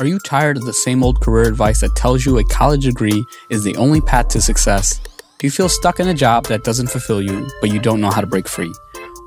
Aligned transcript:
Are 0.00 0.06
you 0.06 0.18
tired 0.18 0.56
of 0.56 0.64
the 0.64 0.72
same 0.72 1.04
old 1.04 1.20
career 1.20 1.46
advice 1.46 1.82
that 1.82 1.94
tells 1.94 2.24
you 2.24 2.38
a 2.38 2.44
college 2.44 2.84
degree 2.84 3.26
is 3.50 3.64
the 3.64 3.76
only 3.76 4.00
path 4.00 4.28
to 4.28 4.40
success? 4.40 4.98
Do 5.36 5.46
you 5.46 5.50
feel 5.50 5.68
stuck 5.68 6.00
in 6.00 6.08
a 6.08 6.14
job 6.14 6.46
that 6.46 6.64
doesn't 6.64 6.86
fulfill 6.86 7.20
you, 7.20 7.46
but 7.60 7.70
you 7.70 7.80
don't 7.80 8.00
know 8.00 8.08
how 8.08 8.22
to 8.22 8.26
break 8.26 8.48
free? 8.48 8.72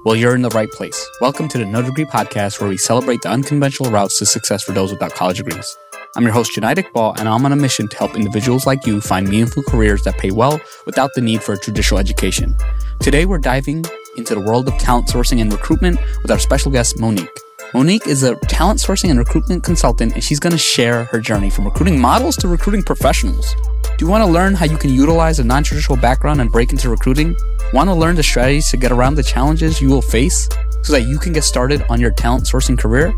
Well, 0.03 0.15
you're 0.15 0.33
in 0.33 0.41
the 0.41 0.49
right 0.49 0.71
place. 0.71 1.07
Welcome 1.21 1.47
to 1.49 1.59
the 1.59 1.65
No 1.65 1.83
Degree 1.83 2.05
Podcast, 2.05 2.59
where 2.59 2.71
we 2.71 2.77
celebrate 2.77 3.21
the 3.21 3.29
unconventional 3.29 3.91
routes 3.91 4.17
to 4.17 4.25
success 4.25 4.63
for 4.63 4.71
those 4.71 4.91
without 4.91 5.13
college 5.13 5.37
degrees. 5.37 5.77
I'm 6.15 6.23
your 6.23 6.33
host, 6.33 6.55
Jonaed 6.55 6.77
Iqbal, 6.77 7.19
and 7.19 7.29
I'm 7.29 7.45
on 7.45 7.51
a 7.51 7.55
mission 7.55 7.87
to 7.89 7.97
help 7.97 8.15
individuals 8.15 8.65
like 8.65 8.87
you 8.87 8.99
find 8.99 9.29
meaningful 9.29 9.61
careers 9.61 10.01
that 10.05 10.17
pay 10.17 10.31
well 10.31 10.59
without 10.87 11.11
the 11.13 11.21
need 11.21 11.43
for 11.43 11.53
a 11.53 11.59
traditional 11.59 11.99
education. 11.99 12.55
Today, 12.99 13.25
we're 13.25 13.37
diving 13.37 13.85
into 14.17 14.33
the 14.33 14.41
world 14.41 14.67
of 14.67 14.75
talent 14.79 15.05
sourcing 15.05 15.39
and 15.39 15.51
recruitment 15.51 15.99
with 16.23 16.31
our 16.31 16.39
special 16.39 16.71
guest, 16.71 16.99
Monique. 16.99 17.42
Monique 17.73 18.05
is 18.05 18.21
a 18.21 18.35
talent 18.35 18.79
sourcing 18.79 19.09
and 19.09 19.17
recruitment 19.17 19.63
consultant, 19.63 20.13
and 20.13 20.23
she's 20.23 20.39
going 20.39 20.51
to 20.51 20.59
share 20.59 21.05
her 21.05 21.19
journey 21.19 21.49
from 21.49 21.65
recruiting 21.65 21.99
models 21.99 22.37
to 22.37 22.47
recruiting 22.47 22.83
professionals. 22.83 23.55
Do 23.97 24.05
you 24.05 24.07
want 24.07 24.23
to 24.23 24.29
learn 24.29 24.53
how 24.53 24.65
you 24.65 24.77
can 24.77 24.91
utilize 24.91 25.39
a 25.39 25.43
non 25.43 25.63
traditional 25.63 25.97
background 25.97 26.39
and 26.39 26.51
break 26.51 26.71
into 26.71 26.87
recruiting? 26.87 27.35
Want 27.73 27.89
to 27.89 27.95
learn 27.95 28.15
the 28.15 28.21
strategies 28.21 28.69
to 28.69 28.77
get 28.77 28.91
around 28.91 29.15
the 29.15 29.23
challenges 29.23 29.81
you 29.81 29.89
will 29.89 30.03
face 30.03 30.47
so 30.83 30.93
that 30.93 31.07
you 31.07 31.17
can 31.17 31.33
get 31.33 31.43
started 31.43 31.83
on 31.89 31.99
your 31.99 32.11
talent 32.11 32.43
sourcing 32.43 32.77
career? 32.77 33.11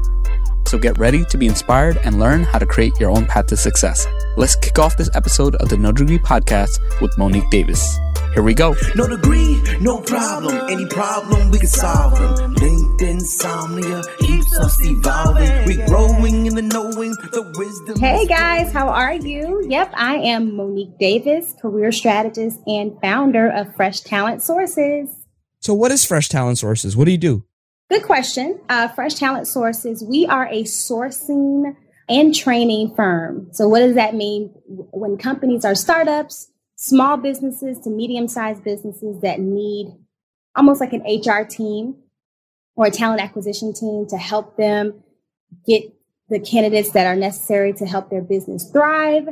So 0.66 0.78
get 0.78 0.98
ready 0.98 1.24
to 1.26 1.38
be 1.38 1.48
inspired 1.48 1.98
and 2.04 2.20
learn 2.20 2.44
how 2.44 2.60
to 2.60 2.66
create 2.66 3.00
your 3.00 3.12
own 3.12 3.26
path 3.26 3.48
to 3.48 3.58
success. 3.58 4.08
Let's 4.36 4.56
kick 4.56 4.80
off 4.80 4.98
this 4.98 5.10
episode 5.14 5.56
of 5.56 5.70
the 5.70 5.78
No 5.78 5.92
Degree 5.92 6.20
Podcast 6.20 6.80
with 7.02 7.18
Monique 7.18 7.50
Davis. 7.50 7.98
Here 8.34 8.44
we 8.44 8.54
go. 8.54 8.76
No 8.96 9.08
degree, 9.08 9.62
no 9.80 10.02
problem. 10.02 10.70
Any 10.70 10.86
problem, 10.88 11.52
we 11.52 11.60
can 11.60 11.68
solve 11.70 12.20
them. 12.20 12.54
Linked 12.56 13.02
insomnia 13.02 14.02
keeps 14.20 14.58
us 14.58 14.78
evolving. 14.82 15.66
We're 15.66 15.88
growing 15.88 16.46
in 16.46 16.56
the 16.56 16.62
knowing, 16.62 17.12
the 17.32 17.54
wisdom. 17.58 17.98
Hey 17.98 18.26
guys, 18.26 18.74
how 18.74 18.90
are 18.90 19.14
you? 19.14 19.66
Yep, 19.70 19.94
I 19.96 20.16
am 20.16 20.58
Monique 20.58 20.98
Davis, 21.00 21.54
career 21.62 21.94
strategist 21.94 22.60
and 22.68 23.00
founder 23.00 23.48
of 23.50 23.74
Fresh 23.76 24.02
Talent 24.02 24.42
Sources. 24.42 25.10
So, 25.62 25.74
what 25.74 25.92
is 25.92 26.04
Fresh 26.04 26.28
Talent 26.28 26.58
Sources? 26.58 26.98
What 26.98 27.06
do 27.06 27.12
you 27.12 27.18
do? 27.18 27.46
Good 27.90 28.04
question. 28.04 28.60
Uh, 28.68 28.88
Fresh 28.88 29.16
Talent 29.16 29.48
Sources, 29.48 30.04
we 30.04 30.26
are 30.26 30.48
a 30.48 30.64
sourcing 30.64 31.76
and 32.10 32.34
training 32.34 32.96
firm. 32.96 33.50
So, 33.52 33.68
what 33.68 33.80
does 33.80 33.96
that 33.96 34.16
mean? 34.16 34.52
When 34.66 35.18
companies 35.18 35.66
are 35.66 35.76
startups, 35.76 36.50
small 36.76 37.18
businesses 37.18 37.80
to 37.80 37.90
medium 37.90 38.28
sized 38.28 38.64
businesses 38.64 39.22
that 39.22 39.40
need 39.40 39.96
almost 40.56 40.82
like 40.82 40.94
an 40.94 41.02
HR 41.02 41.44
team 41.44 41.96
or 42.76 42.88
a 42.88 42.92
talent 42.92 43.22
acquisition 43.22 43.74
team 43.74 44.08
to 44.10 44.18
help 44.18 44.58
them 44.58 45.04
get 45.68 45.84
the 46.30 46.40
candidates 46.40 46.92
that 46.92 47.06
are 47.06 47.16
necessary 47.16 47.74
to 47.74 47.86
help 47.86 48.10
their 48.10 48.22
business 48.22 48.70
thrive, 48.72 49.28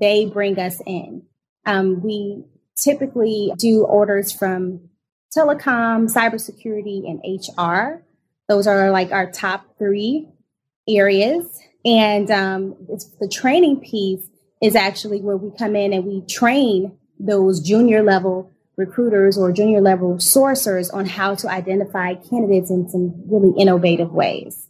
they 0.00 0.24
bring 0.24 0.58
us 0.58 0.80
in. 0.86 1.22
Um, 1.66 2.02
we 2.02 2.44
typically 2.76 3.52
do 3.58 3.84
orders 3.84 4.32
from 4.32 4.89
telecom, 5.36 6.12
cybersecurity, 6.12 7.08
and 7.08 7.20
HR. 7.24 8.04
Those 8.48 8.66
are 8.66 8.90
like 8.90 9.12
our 9.12 9.30
top 9.30 9.64
three 9.78 10.28
areas. 10.88 11.60
And 11.84 12.30
um, 12.30 12.76
the 13.20 13.28
training 13.28 13.80
piece 13.80 14.28
is 14.60 14.76
actually 14.76 15.20
where 15.20 15.36
we 15.36 15.50
come 15.56 15.76
in 15.76 15.92
and 15.92 16.04
we 16.04 16.22
train 16.26 16.96
those 17.18 17.60
junior 17.60 18.02
level 18.02 18.52
recruiters 18.76 19.36
or 19.38 19.52
junior 19.52 19.80
level 19.80 20.16
sourcers 20.16 20.92
on 20.92 21.06
how 21.06 21.34
to 21.34 21.48
identify 21.48 22.14
candidates 22.14 22.70
in 22.70 22.88
some 22.88 23.22
really 23.30 23.52
innovative 23.58 24.10
ways. 24.10 24.68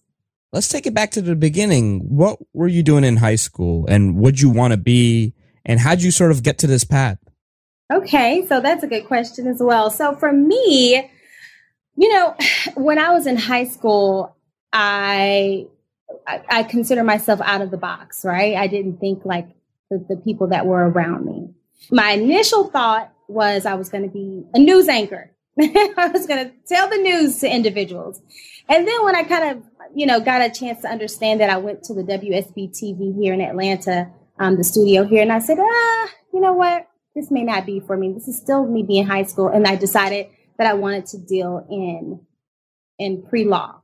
Let's 0.53 0.69
take 0.69 0.87
it 0.87 0.95
back 0.95 1.13
to 1.13 1.23
the 1.23 1.37
beginning. 1.37 2.01
What 2.01 2.39
were 2.53 2.69
you 2.69 2.83
doing 2.83 3.05
in 3.05 3.17
high 3.17 3.37
school 3.37 3.87
and 3.87 4.17
what 4.17 4.43
you 4.43 4.51
want 4.51 4.73
to 4.73 4.77
be 4.77 5.33
and 5.65 5.79
how'd 5.79 6.03
you 6.03 6.11
sort 6.11 6.33
of 6.33 6.43
get 6.43 6.59
to 6.59 6.67
this 6.67 6.83
path? 6.83 7.19
Okay, 7.91 8.47
so 8.47 8.61
that's 8.61 8.85
a 8.85 8.87
good 8.87 9.07
question 9.07 9.47
as 9.49 9.59
well. 9.61 9.91
So 9.91 10.15
for 10.15 10.33
me, 10.33 11.11
you 11.97 12.09
know, 12.09 12.37
when 12.75 12.99
I 12.99 13.11
was 13.11 13.27
in 13.27 13.37
high 13.37 13.65
school, 13.65 14.37
I 14.73 15.67
I, 16.27 16.65
consider 16.65 17.05
myself 17.05 17.41
out 17.43 17.61
of 17.61 17.71
the 17.71 17.77
box, 17.77 18.25
right? 18.25 18.57
I 18.57 18.67
didn't 18.67 18.99
think 18.99 19.25
like 19.25 19.49
the, 19.91 20.05
the 20.09 20.17
people 20.17 20.49
that 20.49 20.67
were 20.67 20.89
around 20.89 21.25
me. 21.25 21.51
My 21.91 22.13
initial 22.13 22.65
thought 22.65 23.13
was 23.29 23.67
I 23.67 23.75
was 23.75 23.89
going 23.89 24.05
to 24.05 24.11
be 24.11 24.45
a 24.55 24.59
news 24.59 24.89
anchor. 24.89 25.31
I 25.61 26.11
was 26.13 26.27
going 26.27 26.47
to 26.47 26.53
tell 26.69 26.89
the 26.89 26.97
news 26.97 27.39
to 27.41 27.53
individuals. 27.53 28.21
And 28.69 28.87
then 28.87 29.05
when 29.05 29.17
I 29.17 29.23
kind 29.25 29.57
of, 29.57 29.65
you 29.95 30.07
know, 30.07 30.21
got 30.21 30.43
a 30.43 30.51
chance 30.51 30.83
to 30.83 30.89
understand 30.89 31.41
that 31.41 31.51
I 31.51 31.57
went 31.57 31.83
to 31.85 31.95
the 31.95 32.03
WSB 32.03 32.71
TV 32.71 33.15
here 33.17 33.35
in 33.35 33.41
Atlanta, 33.41 34.11
um, 34.39 34.57
the 34.57 34.65
studio 34.65 35.05
here, 35.05 35.23
and 35.23 35.33
I 35.33 35.39
said, 35.39 35.59
ah, 35.61 36.09
you 36.33 36.41
know 36.41 36.53
what? 36.53 36.90
This 37.15 37.31
may 37.31 37.43
not 37.43 37.67
be 37.67 37.81
for 37.81 37.97
me. 37.97 38.13
This 38.13 38.29
is 38.29 38.37
still 38.37 38.67
me 38.67 38.83
being 38.83 39.07
high 39.07 39.25
school. 39.25 39.49
And 39.49 39.67
I 39.67 39.77
decided 39.77 40.29
that 40.59 40.67
I 40.67 40.75
wanted 40.75 41.07
to 41.07 41.19
deal 41.19 41.67
in, 41.71 42.21
in 42.99 43.23
pre-law 43.23 43.81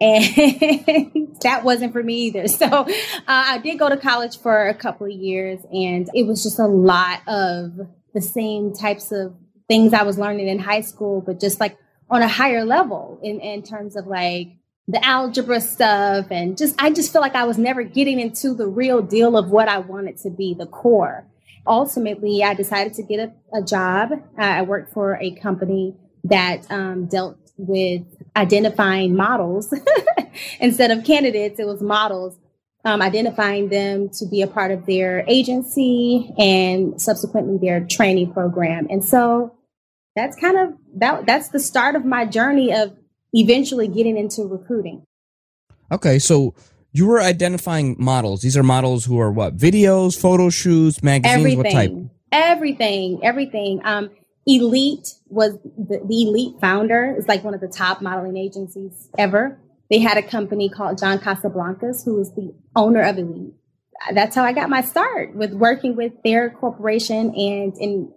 and 0.00 0.24
that 1.42 1.62
wasn't 1.64 1.92
for 1.92 2.02
me 2.02 2.14
either. 2.26 2.48
So 2.48 2.66
uh, 2.66 2.86
I 3.26 3.58
did 3.58 3.78
go 3.78 3.88
to 3.88 3.96
college 3.96 4.38
for 4.38 4.68
a 4.68 4.74
couple 4.74 5.06
of 5.06 5.12
years, 5.12 5.60
and 5.72 6.08
it 6.14 6.26
was 6.26 6.42
just 6.42 6.58
a 6.58 6.66
lot 6.66 7.20
of 7.26 7.72
the 8.12 8.20
same 8.20 8.74
types 8.74 9.12
of 9.12 9.34
things 9.68 9.92
I 9.92 10.02
was 10.02 10.18
learning 10.18 10.48
in 10.48 10.58
high 10.58 10.82
school, 10.82 11.20
but 11.20 11.40
just 11.40 11.60
like 11.60 11.76
on 12.10 12.22
a 12.22 12.28
higher 12.28 12.64
level 12.64 13.18
in, 13.22 13.40
in 13.40 13.62
terms 13.62 13.96
of 13.96 14.06
like 14.06 14.48
the 14.86 15.04
algebra 15.04 15.60
stuff 15.60 16.26
and 16.30 16.58
just 16.58 16.74
I 16.78 16.90
just 16.90 17.10
feel 17.10 17.22
like 17.22 17.34
I 17.34 17.44
was 17.44 17.56
never 17.56 17.82
getting 17.82 18.20
into 18.20 18.52
the 18.52 18.66
real 18.66 19.00
deal 19.00 19.38
of 19.38 19.48
what 19.48 19.68
I 19.68 19.78
wanted 19.78 20.18
to 20.18 20.30
be, 20.30 20.54
the 20.54 20.66
core. 20.66 21.26
Ultimately, 21.66 22.42
I 22.42 22.54
decided 22.54 22.94
to 22.94 23.02
get 23.02 23.20
a, 23.20 23.58
a 23.58 23.62
job. 23.62 24.10
I 24.36 24.62
worked 24.62 24.92
for 24.92 25.16
a 25.16 25.30
company 25.36 25.96
that 26.24 26.70
um, 26.70 27.06
dealt 27.06 27.38
with 27.56 28.02
identifying 28.36 29.14
models 29.14 29.72
instead 30.60 30.90
of 30.90 31.04
candidates, 31.04 31.58
it 31.58 31.66
was 31.66 31.80
models. 31.80 32.38
Um, 32.86 33.00
identifying 33.00 33.70
them 33.70 34.10
to 34.18 34.26
be 34.26 34.42
a 34.42 34.46
part 34.46 34.70
of 34.70 34.84
their 34.84 35.24
agency 35.26 36.34
and 36.36 37.00
subsequently 37.00 37.56
their 37.56 37.80
training 37.86 38.34
program. 38.34 38.88
And 38.90 39.02
so 39.02 39.56
that's 40.14 40.36
kind 40.36 40.58
of 40.58 40.74
that 40.96 41.24
that's 41.24 41.48
the 41.48 41.60
start 41.60 41.96
of 41.96 42.04
my 42.04 42.26
journey 42.26 42.74
of 42.74 42.94
eventually 43.32 43.88
getting 43.88 44.18
into 44.18 44.42
recruiting. 44.42 45.06
Okay, 45.90 46.18
so 46.18 46.54
you 46.94 47.06
were 47.06 47.20
identifying 47.20 47.96
models. 47.98 48.40
These 48.40 48.56
are 48.56 48.62
models 48.62 49.04
who 49.04 49.18
are 49.20 49.30
what? 49.30 49.56
Videos, 49.56 50.18
photo 50.18 50.48
shoots, 50.48 51.02
magazines, 51.02 51.38
everything, 51.38 51.58
what 51.58 51.70
type? 51.72 51.92
Everything, 52.30 53.20
everything. 53.22 53.80
Um, 53.84 54.10
Elite 54.46 55.14
was 55.26 55.54
the, 55.76 56.00
the 56.06 56.22
Elite 56.22 56.54
founder 56.60 57.16
is 57.18 57.26
like 57.26 57.42
one 57.42 57.52
of 57.52 57.60
the 57.60 57.68
top 57.68 58.00
modeling 58.00 58.36
agencies 58.36 59.08
ever. 59.18 59.58
They 59.90 59.98
had 59.98 60.16
a 60.18 60.22
company 60.22 60.68
called 60.68 60.98
John 60.98 61.18
Casablancas, 61.18 62.04
who 62.04 62.14
was 62.14 62.32
the 62.36 62.54
owner 62.76 63.02
of 63.02 63.18
Elite. 63.18 63.54
That's 64.12 64.36
how 64.36 64.44
I 64.44 64.52
got 64.52 64.70
my 64.70 64.82
start 64.82 65.34
with 65.34 65.52
working 65.52 65.96
with 65.96 66.12
their 66.22 66.50
corporation 66.50 67.34
and 67.34 67.76
in 67.76 68.12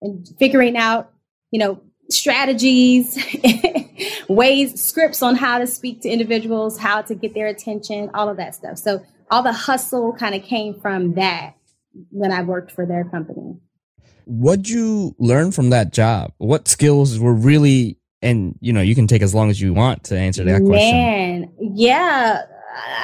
and 0.00 0.28
figuring 0.38 0.76
out, 0.76 1.10
you 1.50 1.58
know, 1.58 1.80
strategies, 2.08 3.16
ways, 4.28 4.82
scripts 4.82 5.22
on 5.22 5.36
how 5.36 5.58
to 5.58 5.66
speak 5.66 6.02
to 6.02 6.08
individuals, 6.08 6.78
how 6.78 7.02
to 7.02 7.14
get 7.14 7.34
their 7.34 7.46
attention, 7.46 8.10
all 8.14 8.28
of 8.28 8.36
that 8.36 8.54
stuff. 8.54 8.78
So 8.78 9.04
all 9.30 9.42
the 9.42 9.52
hustle 9.52 10.12
kind 10.12 10.34
of 10.34 10.42
came 10.42 10.78
from 10.80 11.14
that 11.14 11.54
when 12.10 12.32
I 12.32 12.42
worked 12.42 12.72
for 12.72 12.86
their 12.86 13.04
company. 13.04 13.56
What'd 14.24 14.68
you 14.68 15.14
learn 15.18 15.52
from 15.52 15.70
that 15.70 15.92
job? 15.92 16.32
What 16.38 16.68
skills 16.68 17.18
were 17.18 17.34
really, 17.34 17.98
and 18.20 18.56
you 18.60 18.72
know, 18.72 18.80
you 18.80 18.94
can 18.94 19.06
take 19.06 19.22
as 19.22 19.34
long 19.34 19.50
as 19.50 19.60
you 19.60 19.74
want 19.74 20.04
to 20.04 20.18
answer 20.18 20.44
that 20.44 20.62
Man, 20.62 20.66
question. 20.66 20.90
Man, 20.90 21.52
yeah. 21.74 22.42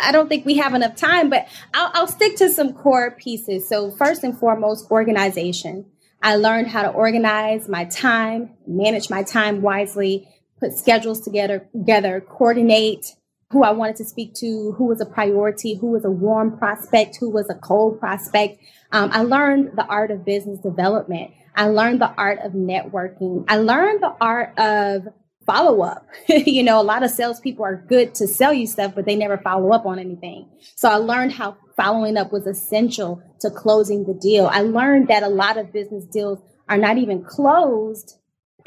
I 0.02 0.12
don't 0.12 0.28
think 0.28 0.46
we 0.46 0.56
have 0.56 0.74
enough 0.74 0.96
time, 0.96 1.28
but 1.28 1.46
I'll, 1.74 1.90
I'll 1.94 2.06
stick 2.06 2.36
to 2.36 2.50
some 2.50 2.72
core 2.72 3.10
pieces. 3.10 3.68
So, 3.68 3.90
first 3.90 4.24
and 4.24 4.38
foremost, 4.38 4.90
organization. 4.90 5.86
I 6.20 6.36
learned 6.36 6.68
how 6.68 6.82
to 6.82 6.88
organize 6.88 7.68
my 7.68 7.84
time, 7.84 8.50
manage 8.66 9.08
my 9.08 9.22
time 9.22 9.62
wisely, 9.62 10.28
put 10.60 10.72
schedules 10.72 11.20
together, 11.20 11.68
together, 11.72 12.20
coordinate 12.20 13.14
who 13.50 13.62
I 13.64 13.70
wanted 13.72 13.96
to 13.96 14.04
speak 14.04 14.34
to, 14.34 14.72
who 14.72 14.84
was 14.86 15.00
a 15.00 15.06
priority, 15.06 15.74
who 15.74 15.88
was 15.92 16.04
a 16.04 16.10
warm 16.10 16.58
prospect, 16.58 17.16
who 17.18 17.30
was 17.30 17.48
a 17.48 17.54
cold 17.54 17.98
prospect. 17.98 18.62
Um, 18.92 19.10
I 19.12 19.22
learned 19.22 19.72
the 19.74 19.86
art 19.86 20.10
of 20.10 20.24
business 20.24 20.60
development. 20.60 21.30
I 21.56 21.68
learned 21.68 22.00
the 22.00 22.12
art 22.16 22.40
of 22.44 22.52
networking. 22.52 23.44
I 23.48 23.56
learned 23.56 24.02
the 24.02 24.14
art 24.20 24.58
of 24.58 25.08
follow 25.46 25.80
up. 25.80 26.06
you 26.28 26.62
know, 26.62 26.78
a 26.78 26.82
lot 26.82 27.02
of 27.02 27.10
salespeople 27.10 27.64
are 27.64 27.84
good 27.88 28.14
to 28.16 28.26
sell 28.26 28.52
you 28.52 28.66
stuff, 28.66 28.94
but 28.94 29.06
they 29.06 29.16
never 29.16 29.38
follow 29.38 29.72
up 29.72 29.86
on 29.86 29.98
anything. 29.98 30.46
So 30.76 30.90
I 30.90 30.96
learned 30.96 31.32
how 31.32 31.56
following 31.74 32.18
up 32.18 32.32
was 32.32 32.46
essential 32.46 33.22
to 33.40 33.50
closing 33.50 34.04
the 34.04 34.12
deal. 34.12 34.46
I 34.46 34.60
learned 34.60 35.08
that 35.08 35.22
a 35.22 35.28
lot 35.28 35.56
of 35.56 35.72
business 35.72 36.04
deals 36.04 36.38
are 36.68 36.76
not 36.76 36.98
even 36.98 37.24
closed 37.24 38.17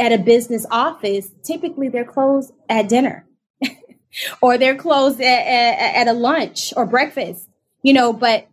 at 0.01 0.11
a 0.11 0.17
business 0.17 0.65
office. 0.71 1.31
Typically, 1.43 1.87
they're 1.87 2.03
closed 2.03 2.51
at 2.67 2.89
dinner 2.89 3.25
or 4.41 4.57
they're 4.57 4.75
closed 4.75 5.21
at, 5.21 5.47
at, 5.47 5.95
at 5.95 6.07
a 6.07 6.13
lunch 6.13 6.73
or 6.75 6.85
breakfast 6.85 7.47
you 7.83 7.93
know, 7.93 8.13
but 8.13 8.47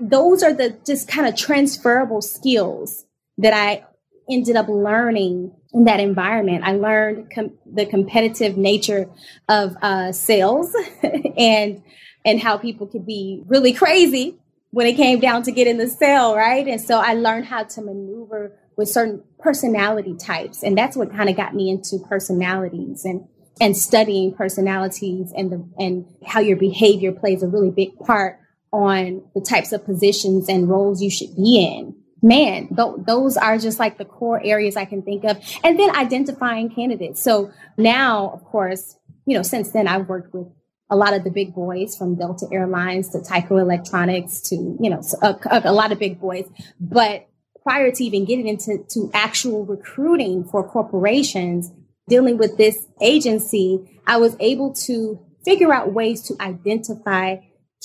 those 0.00 0.42
are 0.42 0.52
the 0.52 0.76
just 0.86 1.08
kind 1.08 1.26
of 1.26 1.36
transferable 1.36 2.20
skills 2.20 3.04
that 3.38 3.52
I 3.52 3.84
ended 4.30 4.56
up 4.56 4.68
learning 4.68 5.52
in 5.72 5.84
that 5.84 6.00
environment. 6.00 6.64
I 6.64 6.72
learned 6.72 7.30
com- 7.32 7.58
the 7.66 7.86
competitive 7.86 8.56
nature 8.56 9.08
of 9.48 9.76
uh, 9.82 10.12
sales 10.12 10.74
and 11.36 11.82
and 12.26 12.40
how 12.40 12.56
people 12.56 12.86
could 12.86 13.04
be 13.04 13.42
really 13.46 13.74
crazy 13.74 14.38
when 14.70 14.86
it 14.86 14.94
came 14.94 15.20
down 15.20 15.42
to 15.42 15.52
getting 15.52 15.72
in 15.72 15.78
the 15.78 15.88
sale, 15.88 16.34
right? 16.34 16.66
And 16.66 16.80
so 16.80 16.98
I 16.98 17.14
learned 17.14 17.44
how 17.44 17.64
to 17.64 17.82
maneuver 17.82 18.58
with 18.76 18.88
certain 18.88 19.22
personality 19.38 20.16
types, 20.16 20.62
and 20.62 20.76
that's 20.76 20.96
what 20.96 21.12
kind 21.12 21.28
of 21.28 21.36
got 21.36 21.54
me 21.54 21.70
into 21.70 21.98
personalities 22.08 23.04
and 23.04 23.26
and 23.60 23.76
studying 23.76 24.34
personalities 24.34 25.32
and 25.36 25.52
the 25.52 25.68
and 25.78 26.06
how 26.26 26.40
your 26.40 26.56
behavior 26.56 27.12
plays 27.12 27.42
a 27.42 27.48
really 27.48 27.70
big 27.70 27.96
part 27.98 28.38
on 28.72 29.22
the 29.34 29.40
types 29.40 29.72
of 29.72 29.84
positions 29.84 30.48
and 30.48 30.68
roles 30.68 31.00
you 31.00 31.10
should 31.10 31.34
be 31.36 31.64
in 31.64 31.94
man, 32.24 32.68
th- 32.74 33.06
those 33.06 33.36
are 33.36 33.58
just 33.58 33.78
like 33.78 33.98
the 33.98 34.04
core 34.04 34.40
areas 34.42 34.76
I 34.76 34.86
can 34.86 35.02
think 35.02 35.24
of. 35.24 35.36
And 35.62 35.78
then 35.78 35.94
identifying 35.94 36.70
candidates. 36.70 37.22
So 37.22 37.52
now, 37.76 38.30
of 38.30 38.42
course, 38.44 38.96
you 39.26 39.36
know, 39.36 39.42
since 39.42 39.70
then 39.72 39.86
I've 39.86 40.08
worked 40.08 40.34
with 40.34 40.48
a 40.90 40.96
lot 40.96 41.12
of 41.12 41.22
the 41.22 41.30
big 41.30 41.54
boys 41.54 41.96
from 41.96 42.16
Delta 42.16 42.46
Airlines 42.50 43.10
to 43.10 43.18
Tyco 43.18 43.60
Electronics 43.60 44.40
to, 44.48 44.54
you 44.56 44.90
know, 44.90 45.02
a, 45.22 45.62
a 45.64 45.72
lot 45.72 45.92
of 45.92 45.98
big 45.98 46.18
boys. 46.18 46.46
But 46.80 47.26
prior 47.64 47.90
to 47.90 48.04
even 48.04 48.24
getting 48.24 48.46
into 48.46 48.84
to 48.90 49.10
actual 49.14 49.64
recruiting 49.64 50.44
for 50.44 50.68
corporations, 50.68 51.72
dealing 52.08 52.38
with 52.38 52.56
this 52.56 52.86
agency, 53.00 54.00
I 54.06 54.18
was 54.18 54.36
able 54.38 54.74
to 54.86 55.18
figure 55.44 55.72
out 55.72 55.92
ways 55.92 56.22
to 56.28 56.36
identify 56.40 57.36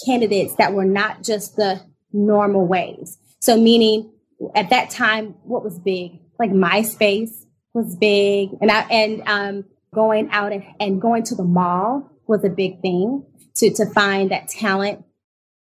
candidates 0.05 0.55
that 0.57 0.73
were 0.73 0.85
not 0.85 1.23
just 1.23 1.55
the 1.55 1.81
normal 2.11 2.67
ways. 2.67 3.17
So 3.39 3.57
meaning 3.57 4.11
at 4.55 4.69
that 4.69 4.89
time, 4.89 5.35
what 5.43 5.63
was 5.63 5.79
big? 5.79 6.19
Like 6.37 6.51
MySpace 6.51 7.31
was 7.73 7.95
big, 7.95 8.51
and 8.61 8.71
I 8.71 8.81
and 8.89 9.27
um, 9.27 9.65
going 9.93 10.29
out 10.31 10.53
and, 10.53 10.63
and 10.79 11.01
going 11.01 11.23
to 11.23 11.35
the 11.35 11.43
mall 11.43 12.09
was 12.27 12.43
a 12.43 12.49
big 12.49 12.81
thing 12.81 13.25
to 13.55 13.73
to 13.73 13.85
find 13.93 14.31
that 14.31 14.47
talent. 14.47 15.03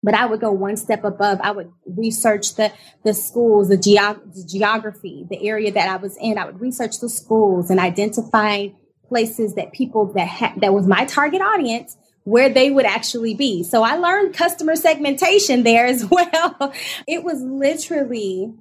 But 0.03 0.13
I 0.13 0.25
would 0.25 0.39
go 0.39 0.51
one 0.51 0.77
step 0.77 1.03
above. 1.03 1.39
I 1.41 1.51
would 1.51 1.71
research 1.85 2.55
the 2.55 2.71
the 3.03 3.13
schools, 3.13 3.69
the, 3.69 3.77
geog- 3.77 4.33
the 4.33 4.45
geography, 4.47 5.25
the 5.29 5.47
area 5.47 5.71
that 5.71 5.89
I 5.89 5.97
was 5.97 6.17
in. 6.21 6.37
I 6.37 6.45
would 6.45 6.61
research 6.61 6.99
the 6.99 7.09
schools 7.09 7.69
and 7.69 7.79
identify 7.79 8.67
places 9.07 9.55
that 9.55 9.71
people 9.71 10.13
that 10.13 10.27
ha- 10.27 10.53
that 10.57 10.73
was 10.73 10.87
my 10.87 11.05
target 11.05 11.41
audience 11.41 11.97
where 12.27 12.49
they 12.49 12.69
would 12.69 12.85
actually 12.85 13.33
be. 13.33 13.63
So 13.63 13.83
I 13.83 13.95
learned 13.95 14.35
customer 14.35 14.75
segmentation 14.75 15.63
there 15.63 15.85
as 15.85 16.05
well. 16.11 16.73
It 17.07 17.23
was 17.23 17.41
literally, 17.41 18.53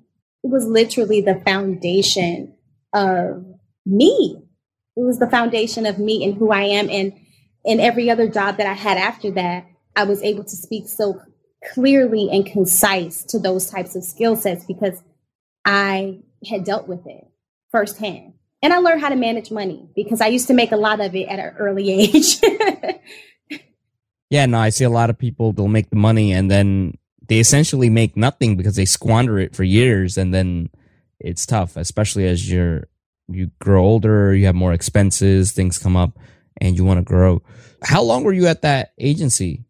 it 0.44 0.50
was 0.50 0.64
literally 0.66 1.20
the 1.20 1.42
foundation 1.44 2.54
of 2.94 3.44
me. 3.84 4.40
It 4.96 5.00
was 5.00 5.18
the 5.18 5.28
foundation 5.28 5.84
of 5.84 5.98
me 5.98 6.24
and 6.24 6.36
who 6.36 6.52
I 6.52 6.62
am. 6.62 6.88
And 6.88 7.12
in 7.64 7.80
every 7.80 8.08
other 8.08 8.28
job 8.28 8.58
that 8.58 8.68
I 8.68 8.72
had 8.72 8.98
after 8.98 9.32
that, 9.32 9.66
I 9.96 10.04
was 10.04 10.22
able 10.22 10.44
to 10.44 10.56
speak 10.56 10.88
so 10.88 11.20
clearly 11.72 12.28
and 12.30 12.46
concise 12.46 13.24
to 13.24 13.38
those 13.38 13.68
types 13.68 13.96
of 13.96 14.04
skill 14.04 14.36
sets 14.36 14.64
because 14.64 15.02
I 15.64 16.20
had 16.48 16.64
dealt 16.64 16.86
with 16.86 17.06
it 17.06 17.24
firsthand. 17.72 18.34
And 18.62 18.72
I 18.72 18.78
learned 18.78 19.00
how 19.00 19.08
to 19.08 19.16
manage 19.16 19.50
money 19.50 19.88
because 19.94 20.20
I 20.20 20.28
used 20.28 20.46
to 20.48 20.54
make 20.54 20.72
a 20.72 20.76
lot 20.76 21.00
of 21.00 21.14
it 21.14 21.28
at 21.28 21.38
an 21.38 21.54
early 21.58 21.90
age. 21.90 22.40
Yeah, 24.28 24.46
no, 24.46 24.58
I 24.58 24.70
see 24.70 24.84
a 24.84 24.90
lot 24.90 25.10
of 25.10 25.18
people, 25.18 25.52
they'll 25.52 25.68
make 25.68 25.90
the 25.90 25.96
money 25.96 26.32
and 26.32 26.50
then 26.50 26.98
they 27.28 27.38
essentially 27.38 27.90
make 27.90 28.16
nothing 28.16 28.56
because 28.56 28.76
they 28.76 28.84
squander 28.84 29.38
it 29.38 29.54
for 29.54 29.62
years 29.62 30.18
and 30.18 30.34
then 30.34 30.70
it's 31.20 31.46
tough, 31.46 31.76
especially 31.76 32.26
as 32.26 32.50
you're 32.50 32.88
you 33.28 33.50
grow 33.60 33.84
older, 33.84 34.34
you 34.34 34.46
have 34.46 34.54
more 34.54 34.72
expenses, 34.72 35.52
things 35.52 35.78
come 35.78 35.96
up 35.96 36.18
and 36.60 36.76
you 36.76 36.84
want 36.84 36.98
to 36.98 37.04
grow. 37.04 37.42
How 37.82 38.02
long 38.02 38.24
were 38.24 38.32
you 38.32 38.46
at 38.46 38.62
that 38.62 38.92
agency? 38.98 39.65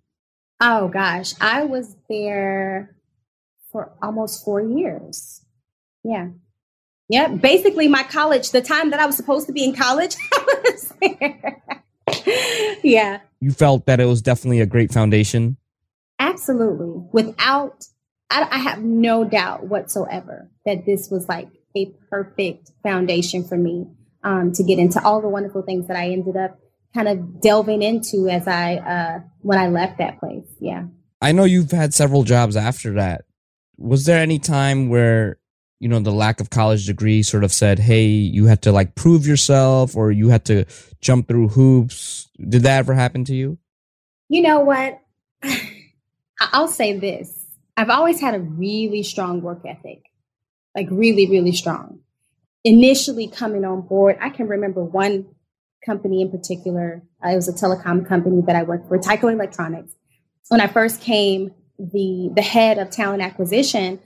Oh 0.61 0.89
gosh, 0.89 1.35
I 1.41 1.65
was 1.65 1.97
there 2.09 2.97
for 3.71 3.93
almost 4.03 4.45
4 4.45 4.63
years. 4.63 5.45
Yeah. 6.03 6.29
Yeah, 7.09 7.29
basically 7.29 7.89
my 7.89 8.03
college, 8.03 8.51
the 8.51 8.63
time 8.63 8.91
that 8.91 9.01
I 9.01 9.07
was 9.07 9.17
supposed 9.17 9.47
to 9.47 9.53
be 9.53 9.65
in 9.65 9.75
college, 9.75 10.17
I 10.33 10.63
was 10.65 10.93
there. 11.01 11.63
yeah. 12.83 13.21
You 13.41 13.53
felt 13.53 13.87
that 13.87 14.01
it 14.01 14.07
was 14.07 14.23
definitely 14.23 14.61
a 14.61 14.67
great 14.67 14.93
foundation? 14.93 15.57
Absolutely. 16.19 17.05
Without, 17.13 17.87
I, 18.31 18.49
I 18.51 18.59
have 18.59 18.83
no 18.83 19.25
doubt 19.25 19.65
whatsoever 19.65 20.51
that 20.65 20.87
this 20.87 21.11
was 21.11 21.29
like 21.29 21.49
a 21.77 21.87
perfect 22.11 22.73
foundation 22.83 23.45
for 23.45 23.57
me 23.57 23.87
um, 24.25 24.53
to 24.53 24.65
get 24.65 24.79
into 24.79 25.03
all 25.05 25.21
the 25.21 25.29
wonderful 25.29 25.63
things 25.63 25.87
that 25.89 25.97
I 25.97 26.09
ended 26.09 26.37
up 26.37 26.59
kind 26.97 27.09
of 27.09 27.41
delving 27.41 27.83
into 27.83 28.29
as 28.29 28.49
I, 28.49 28.77
uh, 28.77 29.21
when 29.41 29.59
I 29.59 29.69
left 29.69 29.99
that 29.99 30.19
place. 30.19 30.47
Yeah. 30.59 30.85
I 31.21 31.33
know 31.33 31.45
you've 31.45 31.71
had 31.71 31.93
several 31.93 32.25
jobs 32.25 32.57
after 32.57 32.95
that. 32.95 33.25
Was 33.77 34.07
there 34.07 34.21
any 34.21 34.39
time 34.39 34.89
where 34.89 35.39
you 35.79 35.89
know 35.89 36.01
the 36.01 36.11
lack 36.11 36.41
of 36.41 36.51
college 36.51 36.87
degree 36.87 37.23
sort 37.23 37.45
of 37.45 37.53
said 37.53 37.79
hey 37.79 38.07
you 38.07 38.47
had 38.47 38.63
to 38.63 38.73
like 38.73 38.95
prove 38.95 39.27
yourself 39.27 39.95
or 39.95 40.11
you 40.11 40.29
had 40.29 40.45
to 40.47 40.65
jump 41.01 41.29
through 41.29 41.49
hoops 41.49 42.29
did 42.49 42.63
that 42.63 42.79
ever 42.79 42.95
happen 42.95 43.25
to 43.25 43.35
you 43.35 43.59
you 44.29 44.43
know 44.43 44.61
what 44.61 45.01
i'll 46.41 46.69
say 46.69 46.99
this 46.99 47.47
i've 47.77 47.91
always 47.91 48.21
had 48.21 48.35
a 48.35 48.41
really 48.41 49.03
strong 49.03 49.43
work 49.43 49.61
ethic 49.67 50.03
like 50.75 50.89
really 50.91 51.29
really 51.29 51.53
strong 51.53 51.99
initially 52.65 53.29
coming 53.29 53.65
on 53.65 53.83
board 53.83 54.17
i 54.21 54.31
can 54.31 54.49
remember 54.49 54.83
one 54.83 55.27
company 55.87 56.21
in 56.21 56.31
particular 56.31 57.03
uh, 57.25 57.29
it 57.31 57.37
was 57.37 57.49
a 57.49 57.53
telecom 57.53 58.07
company 58.07 58.43
that 58.47 58.57
i 58.57 58.63
worked 58.63 58.89
for 58.89 58.99
tyco 58.99 59.33
electronics 59.33 59.93
when 60.49 60.61
i 60.61 60.67
first 60.67 61.01
came 61.01 61.55
the 61.79 62.31
the 62.35 62.43
head 62.43 62.79
of 62.79 62.91
talent 62.91 63.23
acquisition 63.23 63.99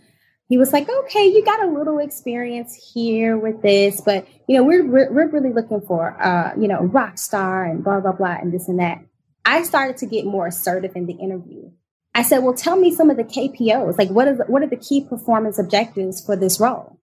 he 0.50 0.58
was 0.58 0.72
like, 0.72 0.88
okay, 0.88 1.28
you 1.28 1.44
got 1.44 1.62
a 1.62 1.70
little 1.70 2.00
experience 2.00 2.74
here 2.92 3.38
with 3.38 3.62
this, 3.62 4.00
but 4.00 4.26
you 4.48 4.56
know, 4.56 4.64
we're 4.64 4.84
we're, 4.84 5.12
we're 5.12 5.28
really 5.28 5.52
looking 5.52 5.80
for 5.80 6.20
uh, 6.20 6.52
you 6.60 6.66
know, 6.66 6.80
rock 6.80 7.18
star 7.18 7.64
and 7.64 7.84
blah 7.84 8.00
blah 8.00 8.10
blah 8.10 8.36
and 8.42 8.52
this 8.52 8.66
and 8.66 8.80
that. 8.80 8.98
I 9.44 9.62
started 9.62 9.96
to 9.98 10.06
get 10.06 10.26
more 10.26 10.48
assertive 10.48 10.96
in 10.96 11.06
the 11.06 11.12
interview. 11.12 11.70
I 12.16 12.24
said, 12.24 12.38
well, 12.38 12.54
tell 12.54 12.74
me 12.74 12.92
some 12.92 13.10
of 13.10 13.16
the 13.16 13.22
KPOs. 13.22 13.96
Like, 13.96 14.10
what 14.10 14.26
is 14.26 14.40
what 14.48 14.64
are 14.64 14.66
the 14.66 14.76
key 14.76 15.04
performance 15.04 15.56
objectives 15.56 16.20
for 16.20 16.34
this 16.34 16.58
role? 16.58 16.98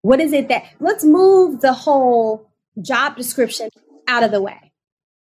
What 0.00 0.18
is 0.18 0.32
it 0.32 0.48
that? 0.48 0.64
Let's 0.80 1.04
move 1.04 1.60
the 1.60 1.74
whole 1.74 2.50
job 2.80 3.18
description 3.18 3.68
out 4.08 4.22
of 4.22 4.30
the 4.30 4.42
way. 4.42 4.72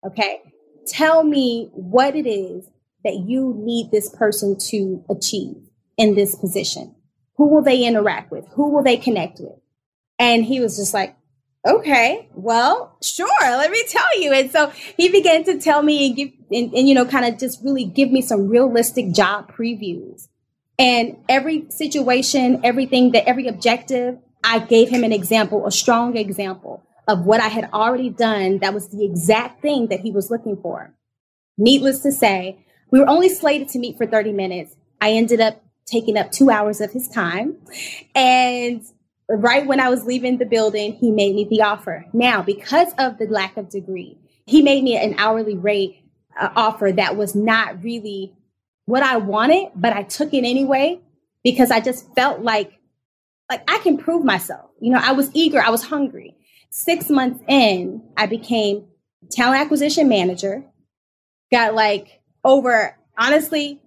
Okay, 0.06 0.42
tell 0.88 1.24
me 1.24 1.70
what 1.74 2.15
it 2.15 2.27
is 2.27 2.68
that 3.03 3.24
you 3.25 3.53
need 3.58 3.92
this 3.92 4.10
person 4.10 4.58
to 4.58 5.03
achieve 5.10 5.56
in 5.98 6.15
this 6.15 6.36
position 6.36 6.96
who 7.36 7.48
will 7.48 7.63
they 7.63 7.84
interact 7.84 8.32
with? 8.32 8.48
Who 8.53 8.70
will 8.70 8.84
they 8.84 8.98
connect 8.98 9.39
with? 9.39 9.60
And 10.20 10.46
he 10.46 10.60
was 10.60 10.77
just 10.77 10.94
like, 10.94 11.15
okay, 11.65 12.30
well, 12.36 12.98
sure, 13.01 13.27
let 13.42 13.72
me 13.72 13.84
tell 13.88 14.22
you. 14.22 14.34
And 14.34 14.51
so 14.51 14.72
he 14.98 15.10
began 15.10 15.44
to 15.46 15.60
tell 15.60 15.82
me 15.82 16.08
and 16.08 16.15
give, 16.15 16.30
and, 16.51 16.74
and 16.74 16.88
you 16.88 16.94
know, 16.94 17.06
kind 17.06 17.25
of 17.25 17.39
just 17.39 17.63
really 17.63 17.86
give 17.86 18.12
me 18.12 18.22
some 18.22 18.48
realistic 18.48 19.12
job 19.12 19.51
previews. 19.51 20.27
And 20.77 21.18
every 21.30 21.70
situation, 21.70 22.62
everything 22.63 23.12
that 23.12 23.27
every 23.27 23.48
objective, 23.48 24.18
I 24.44 24.60
gave 24.60 24.89
him 24.89 25.03
an 25.03 25.12
example, 25.12 25.65
a 25.65 25.72
strong 25.72 26.18
example 26.18 26.84
of 27.07 27.25
what 27.25 27.41
I 27.41 27.48
had 27.48 27.69
already 27.74 28.10
done. 28.10 28.60
That 28.60 28.74
was 28.74 28.89
the 28.89 29.03
exact 29.03 29.62
thing 29.62 29.88
that 29.88 30.00
he 30.00 30.12
was 30.12 30.31
looking 30.31 30.57
for. 30.57 30.93
Needless 31.57 32.00
to 32.01 32.12
say, 32.12 32.65
we 32.91 33.00
were 33.00 33.10
only 33.10 33.29
slated 33.29 33.69
to 33.69 33.79
meet 33.79 33.98
for 33.98 34.05
30 34.05 34.31
minutes. 34.31 34.75
I 35.01 35.12
ended 35.12 35.41
up 35.41 35.63
taking 35.86 36.17
up 36.17 36.31
two 36.31 36.50
hours 36.50 36.81
of 36.81 36.91
his 36.91 37.07
time. 37.10 37.57
And 38.15 38.83
right 39.29 39.65
when 39.65 39.79
I 39.79 39.89
was 39.89 40.05
leaving 40.05 40.38
the 40.38 40.45
building, 40.45 40.93
he 40.93 41.12
made 41.12 41.36
me 41.36 41.45
the 41.50 41.62
offer. 41.62 42.05
Now, 42.13 42.41
because 42.41 42.93
of 42.98 43.17
the 43.17 43.25
lack 43.25 43.57
of 43.57 43.69
degree, 43.69 44.17
he 44.45 44.62
made 44.62 44.83
me 44.83 44.98
an 44.98 45.15
hourly 45.17 45.57
rate 45.57 45.98
uh, 46.39 46.50
offer 46.55 46.91
that 46.91 47.15
was 47.15 47.36
not 47.36 47.83
really 47.83 48.33
what 48.86 49.03
I 49.03 49.17
wanted, 49.17 49.69
but 49.75 49.93
I 49.93 50.03
took 50.03 50.33
it 50.33 50.43
anyway 50.43 51.00
because 51.43 51.72
I 51.72 51.79
just 51.79 52.13
felt 52.15 52.41
like 52.41 52.79
like 53.50 53.69
I 53.69 53.77
can 53.79 53.98
prove 53.98 54.24
myself. 54.24 54.72
You 54.79 54.91
know, 54.93 55.01
I 55.01 55.12
was 55.12 55.29
eager, 55.33 55.62
I 55.62 55.69
was 55.69 55.83
hungry. 55.83 56.36
6 56.75 57.10
months 57.12 57.44
in, 57.48 58.01
I 58.18 58.25
became 58.25 58.86
talent 59.30 59.62
acquisition 59.62 60.10
manager. 60.10 60.65
Got 61.51 61.75
like 61.75 62.22
over 62.44 62.98
honestly 63.15 63.80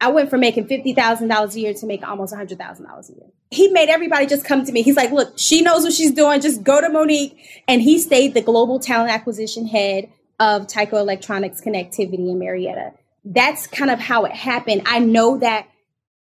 I 0.00 0.12
went 0.12 0.30
from 0.30 0.38
making 0.38 0.68
$50,000 0.68 1.54
a 1.54 1.60
year 1.60 1.74
to 1.74 1.86
make 1.86 2.06
almost 2.06 2.32
$100,000 2.32 2.56
a 2.56 3.12
year. 3.12 3.26
He 3.50 3.66
made 3.72 3.88
everybody 3.88 4.26
just 4.26 4.44
come 4.44 4.64
to 4.64 4.70
me. 4.70 4.82
He's 4.82 4.94
like, 4.94 5.10
look, 5.10 5.32
she 5.36 5.60
knows 5.62 5.82
what 5.82 5.92
she's 5.92 6.12
doing. 6.12 6.40
Just 6.40 6.62
go 6.62 6.80
to 6.80 6.88
Monique. 6.88 7.36
And 7.66 7.82
he 7.82 7.98
stayed 7.98 8.34
the 8.34 8.40
global 8.40 8.78
talent 8.78 9.10
acquisition 9.10 9.66
head 9.66 10.08
of 10.38 10.68
Tyco 10.68 10.92
Electronics 10.92 11.60
Connectivity 11.60 12.30
in 12.30 12.38
Marietta. 12.38 12.92
that's 13.24 13.66
kind 13.66 13.90
of 13.90 13.98
how 13.98 14.24
it 14.24 14.32
happened. 14.32 14.82
I 14.86 14.98
know 15.00 15.38
that 15.38 15.68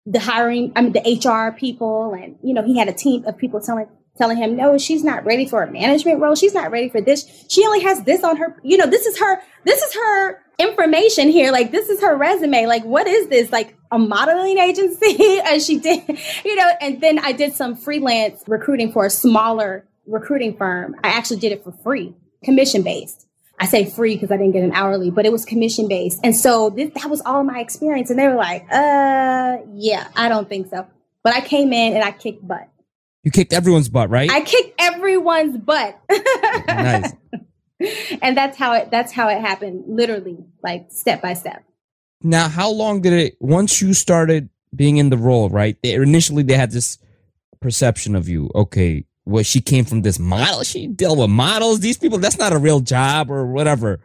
the 0.06 0.20
hiring, 0.20 0.72
I 0.76 0.82
mean, 0.82 0.92
the 0.92 1.00
HR 1.00 1.56
people, 1.56 2.14
and 2.14 2.36
you 2.42 2.54
know, 2.54 2.62
he 2.62 2.78
had 2.78 2.88
a 2.88 2.92
team 2.92 3.24
of 3.24 3.36
people 3.36 3.60
telling 3.60 3.88
telling 4.16 4.36
him, 4.36 4.56
no, 4.56 4.78
she's 4.78 5.02
not 5.02 5.24
ready 5.24 5.46
for 5.46 5.62
a 5.62 5.70
management 5.70 6.20
role. 6.20 6.34
She's 6.34 6.54
not 6.54 6.70
ready 6.70 6.88
for 6.88 7.00
this. 7.00 7.44
She 7.48 7.64
only 7.64 7.80
has 7.82 8.02
this 8.04 8.22
on 8.22 8.36
her. 8.36 8.56
You 8.62 8.76
know, 8.76 8.86
this 8.86 9.06
is 9.06 9.18
her. 9.18 9.40
This 9.64 9.82
is 9.82 9.94
her 9.94 10.40
information 10.58 11.28
here. 11.28 11.50
Like, 11.50 11.72
this 11.72 11.88
is 11.88 12.00
her 12.00 12.16
resume. 12.16 12.66
Like, 12.66 12.84
what 12.84 13.06
is 13.06 13.28
this? 13.28 13.50
Like 13.50 13.76
a 13.90 13.98
modeling 13.98 14.58
agency? 14.58 15.40
and 15.44 15.60
she 15.60 15.78
did, 15.78 16.02
you 16.44 16.56
know. 16.56 16.70
And 16.80 17.00
then 17.00 17.18
I 17.18 17.32
did 17.32 17.54
some 17.54 17.76
freelance 17.76 18.42
recruiting 18.46 18.92
for 18.92 19.06
a 19.06 19.10
smaller 19.10 19.86
recruiting 20.06 20.56
firm. 20.56 20.94
I 21.02 21.08
actually 21.08 21.40
did 21.40 21.52
it 21.52 21.64
for 21.64 21.72
free, 21.72 22.14
commission 22.44 22.82
based. 22.82 23.26
I 23.58 23.66
say 23.66 23.84
free 23.84 24.14
because 24.14 24.32
I 24.32 24.36
didn't 24.36 24.52
get 24.52 24.64
an 24.64 24.72
hourly, 24.72 25.10
but 25.10 25.26
it 25.26 25.32
was 25.32 25.44
commission 25.44 25.86
based. 25.86 26.20
And 26.24 26.34
so 26.34 26.70
that 26.70 27.06
was 27.08 27.22
all 27.24 27.44
my 27.44 27.60
experience. 27.60 28.10
And 28.10 28.18
they 28.18 28.26
were 28.26 28.34
like, 28.34 28.62
uh, 28.70 29.58
yeah, 29.74 30.08
I 30.16 30.28
don't 30.28 30.48
think 30.48 30.70
so. 30.70 30.86
But 31.22 31.34
I 31.34 31.40
came 31.40 31.72
in 31.72 31.94
and 31.94 32.02
I 32.02 32.10
kicked 32.10 32.46
butt. 32.46 32.68
You 33.24 33.30
kicked 33.30 33.52
everyone's 33.52 33.88
butt, 33.88 34.10
right? 34.10 34.30
I 34.30 34.42
kicked 34.42 34.80
everyone's 34.80 35.58
butt. 35.58 35.98
nice. 36.68 37.12
and 38.22 38.36
that's 38.36 38.56
how 38.56 38.74
it 38.74 38.90
that's 38.90 39.12
how 39.12 39.28
it 39.28 39.40
happened, 39.40 39.84
literally, 39.86 40.38
like 40.62 40.86
step 40.90 41.22
by 41.22 41.34
step. 41.34 41.64
Now, 42.22 42.48
how 42.48 42.70
long 42.70 43.00
did 43.00 43.14
it 43.14 43.36
once 43.40 43.82
you 43.82 43.94
started 43.94 44.50
being 44.74 44.98
in 44.98 45.10
the 45.10 45.16
role, 45.16 45.48
right? 45.48 45.76
They, 45.82 45.94
initially 45.94 46.42
they 46.42 46.54
had 46.54 46.70
this 46.70 46.98
perception 47.60 48.14
of 48.14 48.28
you. 48.28 48.50
Okay, 48.54 49.06
well, 49.24 49.42
she 49.42 49.60
came 49.60 49.84
from 49.84 50.02
this 50.02 50.18
model. 50.18 50.62
She 50.62 50.86
dealt 50.86 51.18
with 51.18 51.30
models. 51.30 51.80
These 51.80 51.98
people, 51.98 52.18
that's 52.18 52.38
not 52.38 52.52
a 52.52 52.58
real 52.58 52.80
job 52.80 53.30
or 53.30 53.46
whatever. 53.46 54.00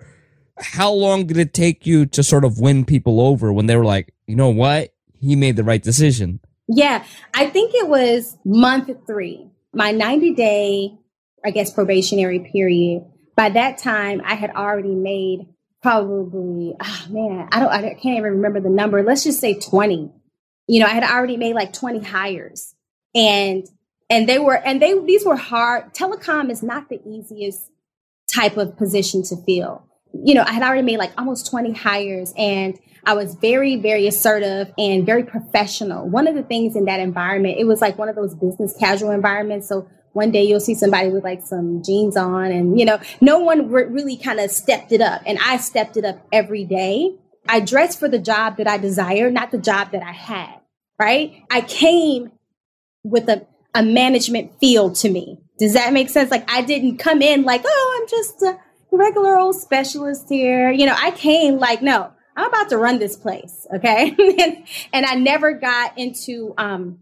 How 0.58 0.92
long 0.92 1.26
did 1.26 1.38
it 1.38 1.54
take 1.54 1.86
you 1.86 2.06
to 2.08 2.24
sort 2.24 2.46
of 2.46 2.60
win 2.60 2.86
people 2.86 3.22
over 3.22 3.52
when 3.52 3.66
they 3.66 3.76
were 3.76 3.86
like, 3.86 4.14
you 4.28 4.36
know 4.36 4.50
what? 4.50 4.94
He 5.20 5.36
made 5.36 5.56
the 5.56 5.64
right 5.64 5.82
decision. 5.82 6.40
Yeah, 6.72 7.04
I 7.34 7.48
think 7.48 7.74
it 7.74 7.88
was 7.88 8.38
month 8.46 8.92
three, 9.08 9.50
my 9.74 9.92
90 9.92 10.36
day, 10.36 10.92
I 11.44 11.50
guess, 11.50 11.74
probationary 11.74 12.48
period. 12.54 13.06
By 13.36 13.50
that 13.50 13.80
time, 13.80 14.22
I 14.24 14.36
had 14.36 14.52
already 14.52 14.94
made 14.94 15.48
probably, 15.82 16.76
oh 16.80 17.06
man, 17.10 17.50
I 17.52 17.60
don't, 17.60 17.72
I 17.72 17.82
can't 17.96 18.18
even 18.18 18.34
remember 18.34 18.60
the 18.60 18.70
number. 18.70 19.02
Let's 19.02 19.24
just 19.24 19.40
say 19.40 19.60
20. 19.60 20.12
You 20.68 20.80
know, 20.80 20.86
I 20.86 20.90
had 20.90 21.04
already 21.04 21.38
made 21.38 21.56
like 21.56 21.74
20 21.74 22.04
hires 22.04 22.76
and 23.16 23.68
and 24.10 24.28
they 24.28 24.40
were 24.40 24.56
and 24.56 24.82
they 24.82 24.98
these 25.00 25.26
were 25.26 25.36
hard 25.36 25.94
telecom 25.94 26.52
is 26.52 26.62
not 26.62 26.90
the 26.90 27.00
easiest 27.08 27.72
type 28.32 28.58
of 28.58 28.78
position 28.78 29.24
to 29.24 29.36
fill 29.46 29.89
you 30.14 30.34
know 30.34 30.44
i 30.46 30.52
had 30.52 30.64
already 30.64 30.82
made 30.82 30.98
like 30.98 31.12
almost 31.18 31.50
20 31.50 31.74
hires 31.74 32.34
and 32.38 32.78
i 33.06 33.14
was 33.14 33.36
very 33.36 33.76
very 33.76 34.08
assertive 34.08 34.74
and 34.78 35.06
very 35.06 35.24
professional 35.24 36.08
one 36.08 36.28
of 36.28 36.36
the 36.36 36.44
things 36.44 36.76
in 36.76 36.86
that 36.86 37.00
environment 37.00 37.58
it 37.58 37.66
was 37.66 37.82
like 37.82 37.98
one 37.98 38.10
of 38.10 38.16
those 38.16 38.36
business 38.36 38.76
casual 38.80 39.12
environments 39.12 39.68
so 39.68 39.88
one 40.14 40.32
day 40.32 40.44
you'll 40.44 40.60
see 40.60 40.74
somebody 40.74 41.10
with 41.10 41.24
like 41.24 41.42
some 41.42 41.84
jeans 41.84 42.18
on 42.18 42.52
and 42.52 42.80
you 42.80 42.86
know 42.86 43.00
no 43.22 43.40
one 43.40 43.70
re- 43.70 43.86
really 43.86 44.18
kind 44.18 44.40
of 44.40 44.50
stepped 44.50 44.92
it 44.92 45.02
up 45.02 45.22
and 45.26 45.38
i 45.46 45.58
stepped 45.58 45.98
it 45.98 46.04
up 46.04 46.26
every 46.32 46.66
day 46.66 47.16
i 47.48 47.60
dressed 47.60 48.00
for 48.00 48.10
the 48.10 48.20
job 48.20 48.58
that 48.58 48.68
i 48.68 48.78
desired 48.78 49.34
not 49.34 49.52
the 49.52 49.58
job 49.58 49.92
that 49.92 50.02
i 50.02 50.12
had 50.12 50.56
right 51.00 51.44
i 51.52 51.62
came 51.62 52.32
with 53.04 53.30
a 53.30 53.46
a 53.74 53.84
management 53.84 54.52
feel 54.60 54.92
to 54.92 55.10
me. 55.10 55.40
Does 55.60 55.74
that 55.74 55.94
make 55.94 56.10
sense? 56.10 56.32
Like 56.32 56.50
I 56.52 56.62
didn't 56.62 56.98
come 56.98 57.22
in 57.22 57.44
like, 57.44 57.62
oh, 57.66 58.00
I'm 58.02 58.10
just 58.10 58.42
a 58.42 58.60
regular 58.92 59.38
old 59.38 59.56
specialist 59.56 60.28
here. 60.30 60.72
You 60.72 60.86
know, 60.86 60.96
I 60.98 61.12
came 61.12 61.58
like, 61.58 61.82
no, 61.82 62.12
I'm 62.36 62.48
about 62.48 62.70
to 62.70 62.78
run 62.78 63.00
this 63.00 63.16
place. 63.16 63.68
Okay. 63.76 64.16
and, 64.40 64.68
and 64.94 65.06
I 65.06 65.16
never 65.16 65.54
got 65.54 65.98
into, 65.98 66.54
um, 66.58 67.00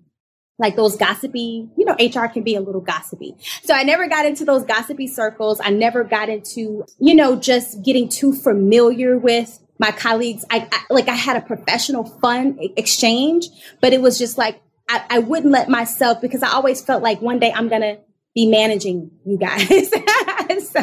like 0.59 0.75
those 0.75 0.95
gossipy, 0.95 1.69
you 1.77 1.85
know, 1.85 1.95
HR 1.99 2.27
can 2.27 2.43
be 2.43 2.55
a 2.55 2.61
little 2.61 2.81
gossipy. 2.81 3.35
So 3.63 3.73
I 3.73 3.83
never 3.83 4.07
got 4.07 4.25
into 4.25 4.43
those 4.43 4.63
gossipy 4.63 5.07
circles. 5.07 5.59
I 5.63 5.69
never 5.69 6.03
got 6.03 6.29
into, 6.29 6.83
you 6.99 7.13
know, 7.13 7.35
just 7.35 7.83
getting 7.83 8.09
too 8.09 8.33
familiar 8.33 9.17
with 9.17 9.59
my 9.79 9.91
colleagues. 9.91 10.45
I, 10.49 10.67
I 10.71 10.81
like 10.89 11.07
I 11.07 11.13
had 11.13 11.37
a 11.37 11.41
professional 11.41 12.05
fun 12.05 12.57
exchange, 12.75 13.47
but 13.81 13.93
it 13.93 14.01
was 14.01 14.17
just 14.17 14.37
like 14.37 14.59
I, 14.89 15.03
I 15.09 15.19
wouldn't 15.19 15.51
let 15.51 15.69
myself 15.69 16.21
because 16.21 16.41
I 16.41 16.49
always 16.49 16.81
felt 16.81 17.03
like 17.03 17.21
one 17.21 17.39
day 17.39 17.53
I'm 17.53 17.69
gonna 17.69 17.99
be 18.33 18.47
managing 18.47 19.11
you 19.25 19.37
guys. 19.37 19.91
and 20.49 20.61
so 20.61 20.79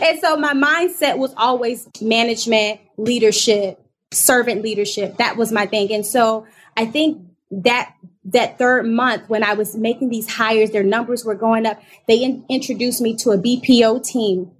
and 0.00 0.20
so 0.20 0.36
my 0.36 0.54
mindset 0.54 1.18
was 1.18 1.34
always 1.36 1.88
management, 2.00 2.80
leadership, 2.96 3.80
servant 4.12 4.62
leadership. 4.62 5.16
That 5.18 5.36
was 5.36 5.52
my 5.52 5.66
thing. 5.66 5.92
And 5.92 6.04
so 6.04 6.46
I 6.76 6.86
think 6.86 7.22
that 7.50 7.94
that 8.24 8.58
third 8.58 8.86
month 8.86 9.28
when 9.28 9.42
I 9.42 9.54
was 9.54 9.76
making 9.76 10.10
these 10.10 10.30
hires, 10.30 10.70
their 10.70 10.84
numbers 10.84 11.24
were 11.24 11.34
going 11.34 11.66
up. 11.66 11.82
They 12.06 12.22
in, 12.22 12.44
introduced 12.48 13.00
me 13.00 13.16
to 13.16 13.30
a 13.30 13.38
BPO 13.38 14.04
team 14.04 14.52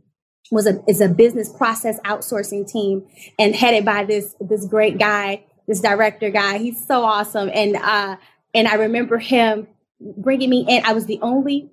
was 0.51 0.67
a 0.67 0.83
is 0.87 1.01
a 1.01 1.09
business 1.09 1.49
process 1.51 1.99
outsourcing 2.01 2.71
team 2.71 3.07
and 3.39 3.57
headed 3.57 3.85
by 3.85 4.05
this 4.05 4.37
this 4.41 4.67
great 4.67 4.99
guy, 4.99 5.45
this 5.67 5.81
director 5.81 6.31
guy. 6.31 6.59
He's 6.59 6.87
so 6.87 7.03
awesome. 7.03 7.51
And 7.53 7.77
uh 7.77 8.17
and 8.55 8.69
I 8.69 8.75
remember 8.75 9.19
him 9.19 9.67
bringing 10.01 10.51
me 10.51 10.67
in. 10.69 10.85
I 10.85 10.93
was 10.93 11.07
the 11.07 11.19
only 11.23 11.71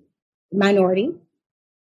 minority. 0.51 1.13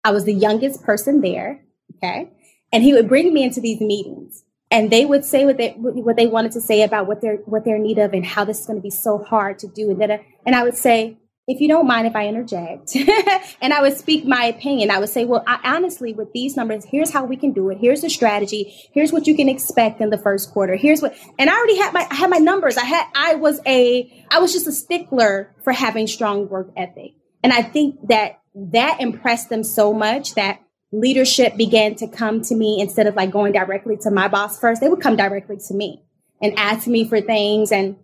I 0.06 0.12
was 0.12 0.24
the 0.24 0.34
youngest 0.34 0.84
person 0.84 1.22
there. 1.22 1.62
Okay. 1.98 2.30
And 2.72 2.84
he 2.84 2.94
would 2.94 3.10
bring 3.10 3.34
me 3.34 3.44
into 3.44 3.60
these 3.60 3.82
meetings 3.82 4.44
and 4.70 4.92
they 4.92 5.04
would 5.04 5.26
say 5.26 5.46
what 5.46 5.58
they, 5.58 5.72
what 5.72 6.16
they 6.16 6.28
wanted 6.28 6.52
to 6.54 6.62
say 6.62 6.84
about 6.84 7.08
what 7.08 7.22
they're, 7.22 7.38
what 7.46 7.66
they're 7.66 7.78
in 7.78 7.84
need 7.84 7.98
of 7.98 8.14
and 8.14 8.24
how 8.24 8.46
this 8.46 8.60
is 8.60 8.66
going 8.68 8.78
to 8.78 8.84
be 8.84 8.92
so 8.92 9.18
hard 9.18 9.58
to 9.60 9.68
do. 9.68 9.90
And 9.90 10.00
then, 10.00 10.20
and 10.46 10.56
I 10.56 10.64
would 10.64 10.78
say, 10.78 11.18
if 11.48 11.60
you 11.60 11.68
don't 11.68 11.88
mind 11.88 12.08
if 12.08 12.16
I 12.16 12.28
interject, 12.28 12.96
and 13.62 13.74
I 13.74 13.82
would 13.82 13.96
speak 13.96 14.26
my 14.26 14.46
opinion, 14.46 14.92
I 14.92 15.00
would 15.00 15.10
say, 15.10 15.26
well, 15.26 15.44
I, 15.48 15.60
honestly, 15.64 16.14
with 16.14 16.34
these 16.34 16.56
numbers, 16.56 16.86
here's 16.86 17.12
how 17.12 17.26
we 17.26 17.38
can 17.38 17.52
do 17.52 17.70
it. 17.70 17.78
Here's 17.80 18.02
the 18.02 18.10
strategy. 18.10 18.76
Here's 18.94 19.12
what 19.12 19.28
you 19.28 19.36
can 19.36 19.50
expect 19.50 20.02
in 20.02 20.10
the 20.10 20.18
first 20.18 20.52
quarter. 20.52 20.76
Here's 20.76 21.02
what, 21.02 21.16
and 21.40 21.50
I 21.50 21.56
already 21.56 21.78
had 21.78 21.94
my, 21.94 22.08
I 22.10 22.16
had 22.16 22.30
my 22.30 22.38
numbers. 22.38 22.78
I 22.78 22.86
had, 22.86 23.06
I 23.16 23.36
was 23.36 23.60
a, 23.66 24.26
I 24.32 24.40
was 24.40 24.54
just 24.54 24.68
a 24.68 24.72
stickler 24.72 25.56
for 25.64 25.72
having 25.72 26.08
strong 26.08 26.48
work 26.50 26.72
ethic. 26.76 27.14
And 27.44 27.54
I 27.54 27.62
think 27.62 28.08
that 28.08 28.42
that 28.56 29.02
impressed 29.02 29.50
them 29.50 29.64
so 29.64 29.94
much 29.94 30.34
that 30.36 30.62
leadership 30.92 31.58
began 31.58 31.96
to 31.96 32.08
come 32.08 32.42
to 32.42 32.56
me 32.56 32.80
instead 32.80 33.08
of 33.08 33.16
like 33.16 33.32
going 33.32 33.52
directly 33.52 33.98
to 33.98 34.12
my 34.12 34.28
boss 34.28 34.60
first. 34.60 34.82
They 34.82 34.88
would 34.88 35.02
come 35.02 35.16
directly 35.16 35.58
to 35.68 35.74
me 35.74 36.04
and 36.42 36.58
ask 36.58 36.88
me 36.88 37.08
for 37.08 37.22
things 37.22 37.72
and 37.72 37.98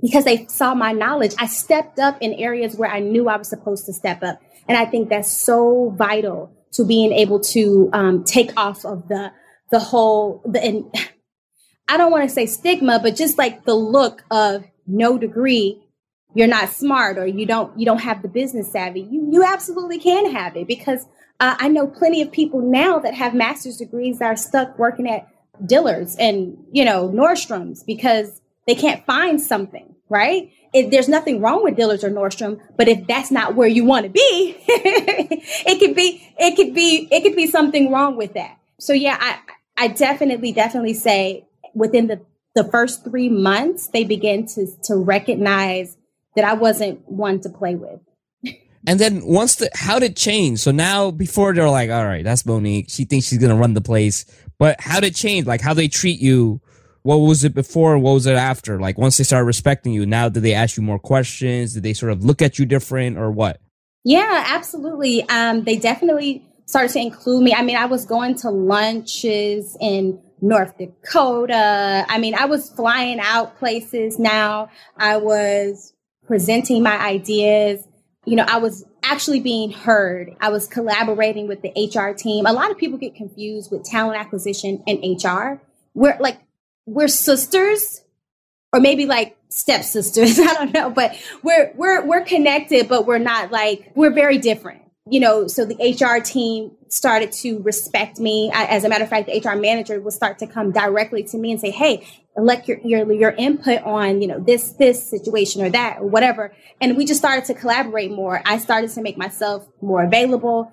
because 0.00 0.24
they 0.24 0.46
saw 0.46 0.74
my 0.74 0.92
knowledge, 0.92 1.34
I 1.38 1.46
stepped 1.46 1.98
up 1.98 2.18
in 2.20 2.34
areas 2.34 2.76
where 2.76 2.90
I 2.90 3.00
knew 3.00 3.28
I 3.28 3.36
was 3.36 3.48
supposed 3.48 3.86
to 3.86 3.92
step 3.92 4.22
up. 4.22 4.40
And 4.68 4.78
I 4.78 4.84
think 4.84 5.08
that's 5.08 5.30
so 5.30 5.92
vital 5.96 6.52
to 6.74 6.84
being 6.84 7.12
able 7.12 7.40
to 7.40 7.90
um, 7.92 8.24
take 8.24 8.56
off 8.56 8.84
of 8.84 9.08
the 9.08 9.32
the 9.70 9.78
whole 9.78 10.42
the 10.44 10.62
and 10.62 10.94
I 11.88 11.96
don't 11.96 12.12
want 12.12 12.28
to 12.28 12.34
say 12.34 12.46
stigma, 12.46 13.00
but 13.02 13.16
just 13.16 13.38
like 13.38 13.64
the 13.64 13.74
look 13.74 14.22
of 14.30 14.64
no 14.86 15.16
degree, 15.16 15.82
you're 16.34 16.46
not 16.46 16.68
smart 16.70 17.18
or 17.18 17.26
you 17.26 17.46
don't 17.46 17.78
you 17.78 17.86
don't 17.86 18.00
have 18.00 18.22
the 18.22 18.28
business 18.28 18.70
savvy. 18.70 19.00
You 19.00 19.28
you 19.32 19.44
absolutely 19.44 19.98
can 19.98 20.32
have 20.32 20.56
it 20.56 20.66
because 20.66 21.06
uh, 21.40 21.56
I 21.58 21.68
know 21.68 21.86
plenty 21.86 22.22
of 22.22 22.32
people 22.32 22.60
now 22.60 22.98
that 22.98 23.14
have 23.14 23.34
master's 23.34 23.76
degrees 23.76 24.18
that 24.18 24.26
are 24.26 24.36
stuck 24.36 24.78
working 24.78 25.08
at 25.08 25.28
Dillard's 25.64 26.16
and 26.16 26.56
you 26.72 26.84
know 26.84 27.08
Nordstrom's 27.08 27.82
because 27.82 28.40
they 28.68 28.74
can't 28.74 29.04
find 29.06 29.40
something, 29.40 29.94
right? 30.10 30.52
If 30.74 30.90
there's 30.90 31.08
nothing 31.08 31.40
wrong 31.40 31.64
with 31.64 31.74
Dillard's 31.74 32.04
or 32.04 32.10
Nordstrom, 32.10 32.60
but 32.76 32.86
if 32.86 33.06
that's 33.06 33.30
not 33.30 33.54
where 33.54 33.66
you 33.66 33.82
want 33.86 34.04
to 34.04 34.10
be, 34.10 34.56
it 34.68 35.80
could 35.80 35.96
be, 35.96 36.30
it 36.38 36.54
could 36.54 36.74
be, 36.74 37.08
it 37.10 37.22
could 37.22 37.34
be 37.34 37.46
something 37.46 37.90
wrong 37.90 38.18
with 38.18 38.34
that. 38.34 38.58
So 38.78 38.92
yeah, 38.92 39.16
I, 39.18 39.38
I 39.84 39.88
definitely, 39.88 40.52
definitely 40.52 40.92
say 40.92 41.46
within 41.72 42.08
the, 42.08 42.20
the 42.54 42.64
first 42.64 43.04
three 43.04 43.30
months, 43.30 43.88
they 43.88 44.04
begin 44.04 44.46
to, 44.48 44.66
to 44.84 44.96
recognize 44.96 45.96
that 46.38 46.44
I 46.44 46.54
wasn't 46.54 47.06
one 47.08 47.40
to 47.40 47.48
play 47.48 47.74
with. 47.74 48.00
And 48.86 49.00
then 49.00 49.26
once 49.26 49.56
the 49.56 49.68
how 49.74 49.98
did 49.98 50.12
it 50.12 50.16
change? 50.16 50.60
So 50.60 50.70
now 50.70 51.10
before 51.10 51.52
they're 51.52 51.68
like, 51.68 51.90
all 51.90 52.06
right, 52.06 52.24
that's 52.24 52.46
Monique. 52.46 52.86
She 52.88 53.04
thinks 53.04 53.26
she's 53.26 53.38
gonna 53.38 53.56
run 53.56 53.74
the 53.74 53.80
place. 53.80 54.24
But 54.58 54.80
how 54.80 55.00
did 55.00 55.12
it 55.12 55.14
change? 55.16 55.46
Like 55.46 55.60
how 55.60 55.74
they 55.74 55.88
treat 55.88 56.20
you 56.20 56.60
what 57.02 57.16
was 57.16 57.44
it 57.44 57.54
before 57.54 57.98
what 57.98 58.12
was 58.12 58.26
it 58.26 58.36
after? 58.36 58.80
Like 58.80 58.96
once 58.96 59.16
they 59.16 59.24
started 59.24 59.46
respecting 59.46 59.92
you, 59.92 60.06
now 60.06 60.28
did 60.28 60.42
they 60.42 60.54
ask 60.54 60.76
you 60.76 60.82
more 60.82 60.98
questions? 60.98 61.74
Did 61.74 61.82
they 61.82 61.92
sort 61.92 62.12
of 62.12 62.24
look 62.24 62.40
at 62.40 62.58
you 62.58 62.66
different 62.66 63.18
or 63.18 63.30
what? 63.30 63.60
Yeah, 64.04 64.44
absolutely. 64.46 65.28
Um, 65.28 65.64
they 65.64 65.76
definitely 65.76 66.46
started 66.66 66.92
to 66.92 67.00
include 67.00 67.42
me. 67.42 67.54
I 67.54 67.62
mean, 67.62 67.76
I 67.76 67.86
was 67.86 68.04
going 68.04 68.36
to 68.36 68.50
lunches 68.50 69.76
in 69.80 70.20
North 70.40 70.78
Dakota. 70.78 72.06
I 72.08 72.18
mean, 72.18 72.34
I 72.34 72.44
was 72.44 72.70
flying 72.70 73.20
out 73.20 73.58
places 73.58 74.18
now. 74.18 74.70
I 74.96 75.16
was 75.16 75.92
presenting 76.28 76.82
my 76.82 76.96
ideas. 76.96 77.88
You 78.26 78.36
know, 78.36 78.44
I 78.46 78.58
was 78.58 78.84
actually 79.02 79.40
being 79.40 79.72
heard. 79.72 80.36
I 80.40 80.50
was 80.50 80.68
collaborating 80.68 81.48
with 81.48 81.62
the 81.62 81.70
HR 81.70 82.14
team. 82.14 82.46
A 82.46 82.52
lot 82.52 82.70
of 82.70 82.76
people 82.76 82.98
get 82.98 83.14
confused 83.14 83.72
with 83.72 83.82
talent 83.82 84.20
acquisition 84.20 84.84
and 84.86 84.98
HR. 85.02 85.60
We're 85.94 86.16
like 86.20 86.38
we're 86.86 87.08
sisters 87.08 88.02
or 88.72 88.80
maybe 88.80 89.06
like 89.06 89.36
stepsisters. 89.48 90.38
I 90.38 90.52
don't 90.54 90.72
know, 90.72 90.90
but 90.90 91.16
we're 91.42 91.72
we're 91.74 92.04
we're 92.04 92.24
connected, 92.24 92.88
but 92.88 93.06
we're 93.06 93.18
not 93.18 93.50
like 93.50 93.90
we're 93.96 94.12
very 94.12 94.38
different. 94.38 94.82
You 95.10 95.20
know, 95.20 95.46
so 95.46 95.64
the 95.64 95.76
HR 95.76 96.22
team 96.22 96.72
started 96.88 97.32
to 97.32 97.60
respect 97.60 98.18
me. 98.18 98.50
I, 98.54 98.64
as 98.64 98.84
a 98.84 98.88
matter 98.88 99.04
of 99.04 99.10
fact, 99.10 99.28
the 99.28 99.38
HR 99.38 99.56
manager 99.56 100.00
will 100.00 100.10
start 100.10 100.38
to 100.40 100.46
come 100.46 100.72
directly 100.72 101.22
to 101.24 101.38
me 101.38 101.52
and 101.52 101.60
say, 101.60 101.70
"Hey, 101.70 102.06
elect 102.36 102.68
your, 102.68 102.78
your 102.84 103.10
your 103.12 103.30
input 103.32 103.82
on 103.82 104.20
you 104.20 104.28
know 104.28 104.40
this 104.40 104.72
this 104.72 105.08
situation 105.08 105.62
or 105.62 105.70
that 105.70 105.98
or 106.00 106.06
whatever." 106.06 106.52
And 106.80 106.96
we 106.96 107.04
just 107.04 107.20
started 107.20 107.44
to 107.46 107.54
collaborate 107.54 108.10
more. 108.10 108.42
I 108.44 108.58
started 108.58 108.90
to 108.90 109.02
make 109.02 109.16
myself 109.16 109.66
more 109.80 110.02
available. 110.02 110.72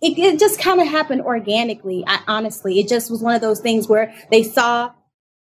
It, 0.00 0.18
it 0.18 0.40
just 0.40 0.58
kind 0.60 0.80
of 0.80 0.88
happened 0.88 1.22
organically. 1.22 2.04
I, 2.06 2.20
honestly, 2.26 2.78
it 2.80 2.88
just 2.88 3.10
was 3.10 3.22
one 3.22 3.34
of 3.34 3.40
those 3.40 3.60
things 3.60 3.88
where 3.88 4.14
they 4.30 4.42
saw 4.42 4.92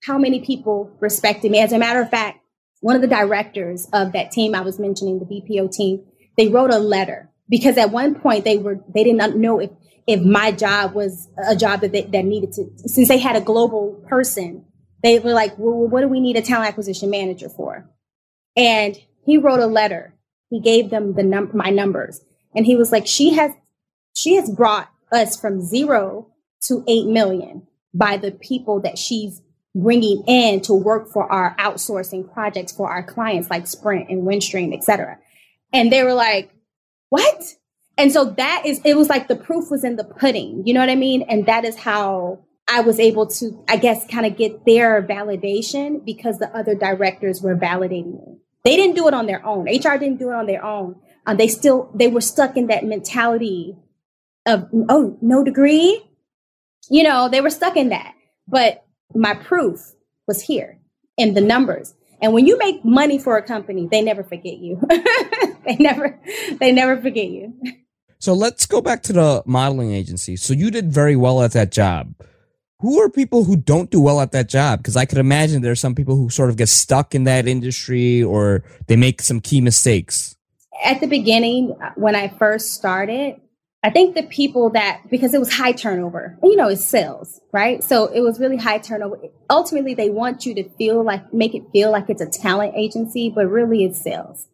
how 0.04 0.18
many 0.18 0.40
people 0.40 0.96
respected 1.00 1.52
me. 1.52 1.60
As 1.60 1.72
a 1.72 1.80
matter 1.80 2.02
of 2.02 2.10
fact, 2.10 2.40
one 2.82 2.96
of 2.96 3.02
the 3.02 3.08
directors 3.08 3.88
of 3.92 4.14
that 4.14 4.32
team 4.32 4.56
I 4.56 4.62
was 4.62 4.80
mentioning, 4.80 5.20
the 5.20 5.26
BPO 5.26 5.72
team, 5.72 6.06
they 6.38 6.48
wrote 6.48 6.72
a 6.72 6.80
letter 6.80 7.30
because 7.50 7.78
at 7.78 7.92
one 7.92 8.16
point 8.16 8.46
they 8.46 8.58
were 8.58 8.80
they 8.94 9.04
did 9.04 9.16
not 9.16 9.36
know 9.36 9.60
if 9.60 9.72
if 10.08 10.22
my 10.22 10.52
job 10.52 10.94
was 10.94 11.28
a 11.48 11.56
job 11.56 11.82
that 11.82 11.92
they, 11.92 12.04
that 12.04 12.26
needed 12.26 12.52
to 12.54 12.66
since 12.88 13.08
they 13.08 13.18
had 13.18 13.36
a 13.36 13.42
global 13.42 13.94
person 14.08 14.66
they 15.04 15.20
were 15.20 15.34
like 15.34 15.58
well 15.58 15.88
what 15.88 16.02
do 16.02 16.08
we 16.08 16.20
need 16.20 16.38
a 16.38 16.42
talent 16.42 16.70
acquisition 16.70 17.10
manager 17.10 17.50
for? 17.50 17.90
And 18.56 18.98
he 19.26 19.38
wrote 19.38 19.60
a 19.60 19.68
letter. 19.68 20.14
He 20.50 20.60
gave 20.60 20.90
them 20.90 21.14
the 21.14 21.24
num- 21.24 21.52
my 21.54 21.70
numbers. 21.70 22.22
And 22.56 22.66
he 22.66 22.76
was 22.76 22.92
like 22.92 23.08
she 23.08 23.34
has 23.34 23.52
she 24.16 24.36
has 24.36 24.50
brought 24.50 24.90
us 25.12 25.40
from 25.40 25.62
zero 25.62 26.28
to 26.64 26.84
8 26.88 27.08
million 27.08 27.68
by 27.94 28.18
the 28.18 28.32
people 28.32 28.82
that 28.82 28.98
she's 28.98 29.42
bringing 29.76 30.24
in 30.28 30.62
to 30.62 30.74
work 30.74 31.10
for 31.10 31.32
our 31.32 31.56
outsourcing 31.58 32.32
projects 32.34 32.72
for 32.72 32.90
our 32.90 33.04
clients 33.04 33.50
like 33.50 33.68
Sprint 33.68 34.10
and 34.10 34.28
Windstream, 34.28 34.74
et 34.76 34.84
cetera. 34.84 35.18
And 35.72 35.92
they 35.92 36.04
were 36.04 36.14
like, 36.14 36.52
what? 37.10 37.56
And 37.98 38.12
so 38.12 38.26
that 38.26 38.64
is, 38.66 38.80
it 38.86 38.96
was 38.96 39.10
like 39.10 39.28
the 39.28 39.36
proof 39.36 39.70
was 39.70 39.84
in 39.84 39.98
the 39.98 40.04
pudding. 40.04 40.64
You 40.66 40.74
know 40.74 40.80
what 40.80 40.90
I 40.90 40.96
mean? 40.96 41.24
And 41.24 41.46
that 41.48 41.66
is 41.66 41.76
how 41.76 42.46
I 42.70 42.82
was 42.82 43.00
able 43.00 43.28
to, 43.28 43.64
I 43.68 43.78
guess, 43.78 44.08
kind 44.08 44.26
of 44.26 44.38
get 44.38 44.66
their 44.66 45.02
validation 45.04 46.06
because 46.06 46.38
the 46.38 46.56
other 46.56 46.76
directors 46.76 47.42
were 47.42 47.56
validating 47.56 48.14
me. 48.14 48.38
They 48.64 48.76
didn't 48.76 48.96
do 48.96 49.08
it 49.08 49.14
on 49.14 49.26
their 49.26 49.46
own. 49.46 49.66
HR 49.66 49.98
didn't 49.98 50.18
do 50.18 50.30
it 50.30 50.36
on 50.36 50.46
their 50.46 50.64
own. 50.64 50.96
Um, 51.26 51.38
they 51.38 51.48
still, 51.48 51.92
they 51.94 52.08
were 52.08 52.22
stuck 52.22 52.58
in 52.58 52.68
that 52.68 52.86
mentality 52.86 53.76
of, 54.46 54.70
oh, 54.90 55.18
no 55.22 55.44
degree. 55.44 56.06
You 56.90 57.04
know, 57.04 57.30
they 57.30 57.42
were 57.42 57.50
stuck 57.50 57.76
in 57.76 57.90
that. 57.90 58.14
But 58.48 58.86
my 59.14 59.34
proof 59.34 59.80
was 60.28 60.42
here 60.42 60.80
in 61.18 61.34
the 61.34 61.42
numbers. 61.42 61.94
And 62.22 62.34
when 62.34 62.48
you 62.48 62.58
make 62.58 62.84
money 62.84 63.18
for 63.18 63.38
a 63.38 63.44
company, 63.44 63.88
they 63.90 64.02
never 64.02 64.24
forget 64.24 64.58
you. 64.58 64.82
they 65.66 65.76
never 65.80 66.20
they 66.60 66.72
never 66.72 67.02
forget 67.02 67.30
you. 67.30 67.54
So 68.20 68.34
let's 68.34 68.66
go 68.66 68.82
back 68.82 69.02
to 69.04 69.14
the 69.14 69.44
modeling 69.46 69.94
agency. 69.94 70.36
So 70.36 70.54
you 70.54 70.72
did 70.72 70.92
very 70.92 71.16
well 71.16 71.42
at 71.42 71.54
that 71.54 71.72
job. 71.72 72.14
Who 72.82 73.00
are 73.02 73.10
people 73.10 73.44
who 73.44 73.56
don't 73.56 73.90
do 73.90 74.02
well 74.02 74.22
at 74.22 74.32
that 74.34 74.50
job? 74.50 74.80
Because 74.80 74.96
I 74.96 75.06
could 75.06 75.18
imagine 75.18 75.62
there 75.62 75.72
are 75.72 75.76
some 75.76 75.96
people 75.96 76.16
who 76.16 76.30
sort 76.30 76.50
of 76.50 76.58
get 76.58 76.70
stuck 76.70 77.16
in 77.16 77.26
that 77.26 77.48
industry 77.48 78.24
or 78.24 78.64
they 78.88 78.96
make 78.96 79.22
some 79.22 79.40
key 79.40 79.62
mistakes. 79.62 80.36
At 80.84 81.02
the 81.02 81.08
beginning, 81.08 81.76
when 81.96 82.16
I 82.16 82.30
first 82.30 82.74
started, 82.74 83.40
I 83.82 83.90
think 83.90 84.16
the 84.16 84.24
people 84.24 84.72
that, 84.72 85.04
because 85.10 85.34
it 85.34 85.40
was 85.40 85.54
high 85.54 85.72
turnover, 85.72 86.38
you 86.44 86.58
know, 86.58 86.68
it's 86.68 86.84
sales, 86.84 87.40
right? 87.54 87.82
So 87.82 88.08
it 88.08 88.20
was 88.20 88.40
really 88.40 88.58
high 88.58 88.80
turnover. 88.80 89.18
Ultimately, 89.50 89.94
they 89.94 90.10
want 90.10 90.46
you 90.46 90.54
to 90.56 90.70
feel 90.72 91.02
like, 91.02 91.34
make 91.34 91.56
it 91.56 91.64
feel 91.72 91.90
like 91.90 92.10
it's 92.10 92.22
a 92.22 92.26
talent 92.26 92.74
agency, 92.76 93.32
but 93.34 93.48
really 93.48 93.86
it's 93.86 94.02
sales. 94.02 94.50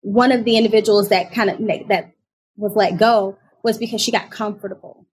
One 0.00 0.32
of 0.32 0.44
the 0.44 0.56
individuals 0.56 1.10
that 1.10 1.32
kind 1.32 1.50
of, 1.50 1.58
that 1.88 2.12
was 2.56 2.74
let 2.74 2.98
go 2.98 3.38
was 3.62 3.78
because 3.78 4.00
she 4.00 4.10
got 4.10 4.30
comfortable. 4.30 5.06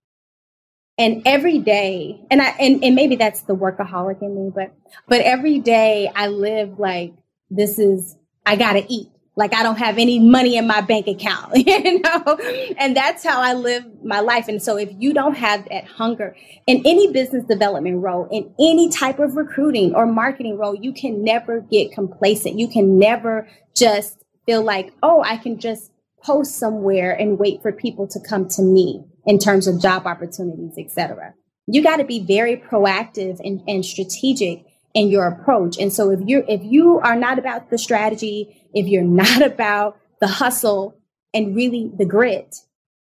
And 0.98 1.22
every 1.26 1.60
day, 1.60 2.20
and 2.32 2.42
I, 2.42 2.50
and, 2.60 2.84
and 2.84 2.96
maybe 2.96 3.16
that's 3.16 3.44
the 3.44 3.56
workaholic 3.56 4.24
in 4.24 4.36
me, 4.36 4.52
but, 4.54 4.74
but 5.08 5.22
every 5.22 5.60
day 5.60 6.12
I 6.16 6.28
live 6.28 6.80
like, 6.80 7.14
this 7.52 7.78
is, 7.78 8.18
I 8.44 8.56
gotta 8.56 8.86
eat 8.90 9.10
like 9.42 9.56
I 9.56 9.64
don't 9.64 9.80
have 9.80 9.98
any 9.98 10.20
money 10.20 10.56
in 10.56 10.68
my 10.68 10.82
bank 10.82 11.08
account, 11.08 11.56
you 11.68 12.00
know? 12.00 12.38
And 12.78 12.96
that's 12.96 13.24
how 13.24 13.42
I 13.42 13.54
live 13.54 13.84
my 14.04 14.20
life. 14.20 14.48
And 14.48 14.62
so 14.62 14.78
if 14.78 14.90
you 15.00 15.16
don't 15.16 15.34
have 15.34 15.68
that 15.70 15.86
hunger 15.86 16.36
in 16.68 16.84
any 16.86 17.12
business 17.12 17.44
development 17.46 18.04
role, 18.04 18.28
in 18.32 18.54
any 18.60 18.90
type 18.90 19.18
of 19.18 19.36
recruiting 19.36 19.96
or 19.96 20.06
marketing 20.06 20.60
role, 20.60 20.76
you 20.76 20.94
can 20.94 21.24
never 21.24 21.60
get 21.60 21.92
complacent. 21.92 22.60
You 22.60 22.68
can 22.68 23.00
never 23.00 23.50
just 23.76 24.24
feel 24.46 24.62
like, 24.62 24.94
oh, 25.02 25.24
I 25.24 25.38
can 25.38 25.60
just 25.60 25.92
post 26.24 26.60
somewhere 26.60 27.12
and 27.12 27.40
wait 27.40 27.64
for 27.64 27.72
people 27.72 28.08
to 28.10 28.20
come 28.20 28.48
to 28.50 28.62
me 28.62 29.04
in 29.26 29.40
terms 29.40 29.68
of 29.68 29.82
job 29.82 30.06
opportunities, 30.06 30.78
etc. 30.78 31.34
You 31.66 31.82
got 31.82 31.98
to 31.98 32.04
be 32.04 32.20
very 32.20 32.58
proactive 32.58 33.40
and, 33.44 33.64
and 33.68 33.84
strategic 33.84 34.66
in 34.94 35.10
your 35.10 35.28
approach. 35.28 35.78
And 35.78 35.92
so 35.92 36.10
if 36.10 36.20
you're 36.22 36.44
if 36.48 36.62
you 36.64 37.00
are 37.00 37.16
not 37.16 37.40
about 37.40 37.70
the 37.70 37.78
strategy, 37.78 38.68
if 38.74 38.88
you're 38.88 39.04
not 39.24 39.42
about 39.42 39.98
the 40.20 40.28
hustle 40.28 40.98
and 41.34 41.56
really 41.56 41.92
the 41.98 42.06
grit, 42.06 42.58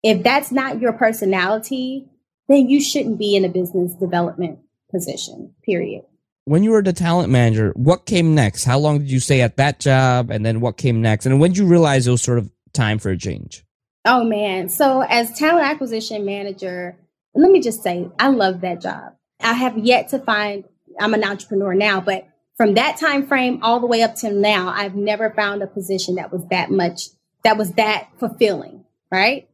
if 0.03 0.23
that's 0.23 0.51
not 0.51 0.79
your 0.79 0.93
personality, 0.93 2.07
then 2.47 2.69
you 2.69 2.81
shouldn't 2.81 3.17
be 3.17 3.35
in 3.35 3.45
a 3.45 3.49
business 3.49 3.93
development 3.95 4.59
position, 4.91 5.53
period. 5.63 6.03
When 6.45 6.61
you 6.61 6.71
were 6.71 6.81
the 6.81 6.91
talent 6.91 7.29
manager, 7.29 7.71
what 7.75 8.05
came 8.05 8.35
next? 8.35 8.65
How 8.65 8.77
long 8.77 8.99
did 8.99 9.09
you 9.09 9.21
stay 9.21 9.41
at 9.41 9.55
that 9.57 9.79
job? 9.79 10.29
And 10.29 10.45
then 10.45 10.59
what 10.59 10.75
came 10.75 11.01
next? 11.01 11.25
And 11.25 11.39
when 11.39 11.51
did 11.51 11.57
you 11.57 11.65
realize 11.65 12.05
it 12.05 12.11
was 12.11 12.21
sort 12.21 12.37
of 12.37 12.51
time 12.73 12.99
for 12.99 13.09
a 13.09 13.17
change? 13.17 13.63
Oh, 14.03 14.25
man. 14.25 14.67
So, 14.67 15.01
as 15.01 15.37
talent 15.39 15.65
acquisition 15.65 16.25
manager, 16.25 16.97
let 17.33 17.49
me 17.49 17.61
just 17.61 17.81
say, 17.81 18.09
I 18.19 18.27
love 18.27 18.59
that 18.61 18.81
job. 18.81 19.13
I 19.39 19.53
have 19.53 19.77
yet 19.77 20.09
to 20.09 20.19
find, 20.19 20.65
I'm 20.99 21.13
an 21.13 21.23
entrepreneur 21.23 21.73
now, 21.73 22.01
but 22.01 22.27
from 22.57 22.75
that 22.75 22.97
time 22.97 23.25
frame 23.27 23.59
all 23.63 23.79
the 23.79 23.87
way 23.87 24.01
up 24.03 24.15
to 24.17 24.31
now, 24.31 24.69
I've 24.69 24.95
never 24.95 25.31
found 25.31 25.61
a 25.63 25.67
position 25.67 26.15
that 26.15 26.31
was 26.31 26.45
that 26.49 26.69
much, 26.71 27.09
that 27.43 27.57
was 27.57 27.71
that 27.73 28.09
fulfilling, 28.19 28.85
right? 29.11 29.49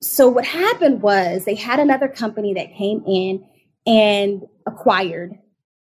So 0.00 0.28
what 0.28 0.44
happened 0.44 1.00
was 1.02 1.44
they 1.44 1.54
had 1.54 1.78
another 1.80 2.08
company 2.08 2.54
that 2.54 2.74
came 2.74 3.02
in 3.06 3.46
and 3.86 4.42
acquired 4.66 5.38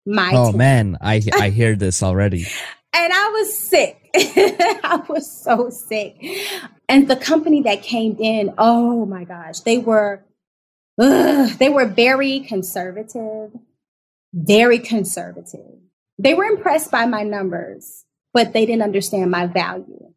my 0.06 0.32
Oh 0.34 0.50
team. 0.52 0.58
man, 0.58 0.98
I 1.02 1.22
I 1.34 1.50
hear 1.50 1.76
this 1.76 2.04
already. 2.04 2.46
and 2.94 3.14
I 3.14 3.30
was 3.30 3.58
sick. 3.58 3.96
I 4.16 5.04
was 5.08 5.32
so 5.32 5.70
sick. 5.70 6.18
And 6.88 7.08
the 7.08 7.16
company 7.16 7.62
that 7.64 7.82
came 7.84 8.16
in, 8.20 8.54
oh 8.58 9.06
my 9.06 9.24
gosh, 9.24 9.60
they 9.62 9.78
were 9.78 10.24
ugh, 11.00 11.50
they 11.60 11.70
were 11.70 11.86
very 11.86 12.42
conservative, 12.42 13.52
very 14.34 14.80
conservative 14.80 15.80
they 16.20 16.34
were 16.34 16.44
impressed 16.44 16.92
by 16.92 17.06
my 17.06 17.24
numbers, 17.24 18.06
but 18.34 18.52
they 18.52 18.66
didn't 18.66 18.84
understand 18.84 19.32
my 19.32 19.48
value. 19.48 20.14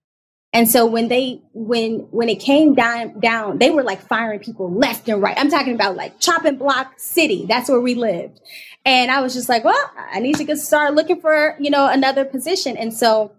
And 0.52 0.68
so 0.68 0.84
when 0.84 1.08
they 1.08 1.40
when 1.54 2.00
when 2.10 2.28
it 2.28 2.40
came 2.40 2.74
down 2.74 3.20
down, 3.20 3.58
they 3.58 3.70
were 3.70 3.84
like 3.84 4.02
firing 4.02 4.40
people 4.40 4.70
left 4.70 5.08
and 5.08 5.22
right. 5.22 5.38
I'm 5.38 5.48
talking 5.48 5.74
about 5.74 5.96
like 5.96 6.20
chopping 6.20 6.56
block 6.56 6.94
city. 6.98 7.46
That's 7.46 7.70
where 7.70 7.80
we 7.80 7.94
lived. 7.94 8.40
And 8.84 9.10
I 9.10 9.22
was 9.22 9.32
just 9.32 9.48
like, 9.48 9.64
well, 9.64 9.90
I 9.96 10.18
need 10.18 10.36
to 10.36 10.44
get 10.44 10.58
start 10.58 10.94
looking 10.94 11.20
for, 11.20 11.56
you 11.58 11.70
know, 11.70 11.88
another 11.88 12.26
position. 12.26 12.76
And 12.76 12.92
so 12.92 13.32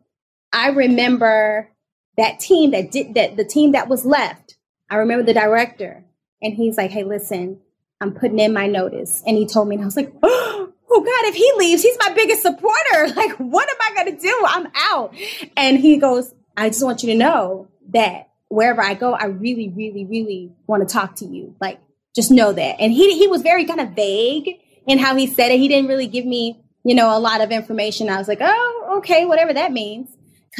I 0.54 0.70
remember 0.70 1.70
that 2.18 2.40
team 2.40 2.72
that 2.72 2.92
did 2.92 3.14
that 3.14 3.36
the 3.36 3.46
team 3.46 3.74
that 3.74 3.90
was 3.90 4.06
left. 4.06 4.58
I 4.90 4.96
remember 4.96 5.24
the 5.24 5.34
director 5.34 6.06
and 6.42 6.54
he's 6.56 6.78
like, 6.78 6.90
Hey, 6.92 7.04
listen, 7.04 7.60
I'm 8.04 8.14
putting 8.14 8.38
in 8.38 8.54
my 8.54 8.68
notice. 8.68 9.24
And 9.26 9.38
he 9.38 9.48
told 9.48 9.70
me, 9.70 9.76
and 9.76 9.84
I 9.84 9.86
was 9.86 9.96
like, 9.96 10.14
oh, 10.24 10.74
God, 10.90 11.30
if 11.30 11.36
he 11.36 11.52
leaves, 11.58 11.82
he's 11.82 11.98
my 12.00 12.14
biggest 12.14 12.42
supporter. 12.42 12.70
Like, 13.16 13.32
what 13.38 13.70
am 13.70 13.76
I 13.80 14.04
going 14.04 14.16
to 14.16 14.22
do? 14.22 14.44
I'm 14.48 14.68
out. 14.76 15.16
And 15.56 15.80
he 15.80 15.98
goes, 15.98 16.34
I 16.58 16.70
just 16.70 16.84
want 16.84 17.04
you 17.04 17.12
to 17.12 17.18
know 17.18 17.68
that 17.90 18.30
wherever 18.50 18.82
I 18.82 18.94
go, 18.94 19.14
I 19.14 19.26
really, 19.26 19.70
really, 19.70 20.06
really 20.06 20.52
want 20.68 20.88
to 20.88 20.94
talk 20.94 21.16
to 21.18 21.26
you. 21.26 21.56
Like, 21.62 21.80
just 22.16 22.32
know 22.32 22.52
that. 22.52 22.76
And 22.80 22.92
he, 22.92 23.18
he 23.18 23.28
was 23.28 23.42
very 23.42 23.66
kind 23.66 23.80
of 23.80 23.92
vague 23.92 24.60
in 24.86 25.00
how 25.00 25.16
he 25.16 25.28
said 25.28 25.52
it. 25.52 25.60
He 25.60 25.68
didn't 25.68 25.88
really 25.90 26.08
give 26.08 26.26
me, 26.26 26.62
you 26.84 26.96
know, 26.96 27.16
a 27.16 27.20
lot 27.20 27.42
of 27.42 27.52
information. 27.52 28.10
I 28.10 28.18
was 28.18 28.28
like, 28.28 28.40
oh, 28.42 28.96
okay, 28.98 29.26
whatever 29.26 29.54
that 29.54 29.72
means. 29.72 30.10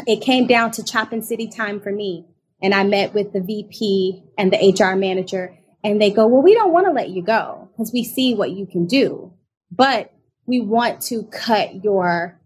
It 0.08 0.22
came 0.22 0.48
down 0.48 0.72
to 0.72 0.84
chopping 0.84 1.22
city 1.22 1.48
time 1.48 1.80
for 1.80 1.92
me. 1.92 2.26
And 2.62 2.74
I 2.74 2.84
met 2.84 3.14
with 3.14 3.34
the 3.34 3.42
VP 3.42 4.24
and 4.38 4.52
the 4.52 4.58
HR 4.58 4.96
manager 4.96 5.58
and 5.84 6.02
they 6.02 6.12
go, 6.12 6.28
well, 6.28 6.42
we 6.42 6.54
don't 6.54 6.72
want 6.72 6.88
to 6.88 6.92
let 6.94 7.10
you 7.10 7.22
go 7.22 7.70
because 7.72 7.92
we 7.94 8.04
see 8.04 8.36
what 8.36 8.52
you 8.52 8.66
can 8.66 8.86
do. 8.86 9.34
But 9.72 10.14
we 10.46 10.62
want 10.62 11.02
to 11.04 11.24
cut 11.24 11.84
your 11.84 12.40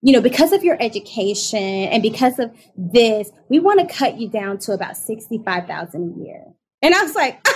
you 0.00 0.12
know 0.12 0.20
because 0.20 0.52
of 0.52 0.62
your 0.62 0.76
education 0.80 1.58
and 1.58 2.02
because 2.02 2.38
of 2.38 2.52
this 2.76 3.32
we 3.48 3.58
want 3.58 3.80
to 3.80 3.94
cut 3.94 4.16
you 4.16 4.28
down 4.28 4.56
to 4.56 4.70
about 4.70 4.96
65000 4.96 6.14
a 6.14 6.24
year 6.24 6.44
and 6.82 6.94
i 6.94 7.02
was 7.02 7.16
like 7.16 7.40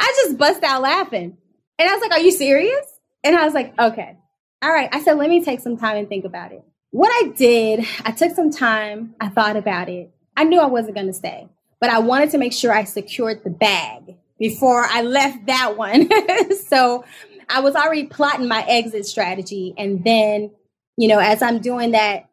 i 0.00 0.22
just 0.24 0.38
bust 0.38 0.62
out 0.62 0.80
laughing 0.80 1.36
and 1.78 1.90
i 1.90 1.92
was 1.92 2.00
like 2.00 2.12
are 2.12 2.20
you 2.20 2.30
serious 2.32 3.00
And 3.22 3.36
I 3.36 3.44
was 3.44 3.54
like, 3.54 3.78
okay, 3.78 4.16
all 4.62 4.72
right. 4.72 4.88
I 4.92 5.02
said, 5.02 5.14
let 5.18 5.28
me 5.28 5.44
take 5.44 5.60
some 5.60 5.76
time 5.76 5.96
and 5.96 6.08
think 6.08 6.24
about 6.24 6.52
it. 6.52 6.64
What 6.90 7.10
I 7.10 7.28
did, 7.28 7.86
I 8.04 8.12
took 8.12 8.34
some 8.34 8.50
time, 8.50 9.14
I 9.20 9.28
thought 9.28 9.56
about 9.56 9.88
it. 9.88 10.10
I 10.36 10.44
knew 10.44 10.60
I 10.60 10.66
wasn't 10.66 10.94
going 10.94 11.06
to 11.06 11.12
stay, 11.12 11.48
but 11.80 11.90
I 11.90 11.98
wanted 11.98 12.30
to 12.30 12.38
make 12.38 12.52
sure 12.52 12.72
I 12.72 12.84
secured 12.84 13.42
the 13.44 13.50
bag 13.50 14.16
before 14.38 14.84
I 14.84 15.02
left 15.02 15.46
that 15.46 15.76
one. 15.76 16.08
so 16.68 17.04
I 17.48 17.60
was 17.60 17.74
already 17.74 18.04
plotting 18.04 18.48
my 18.48 18.64
exit 18.66 19.06
strategy. 19.06 19.74
And 19.76 20.04
then, 20.04 20.50
you 20.96 21.08
know, 21.08 21.18
as 21.18 21.42
I'm 21.42 21.60
doing 21.60 21.92
that, 21.92 22.28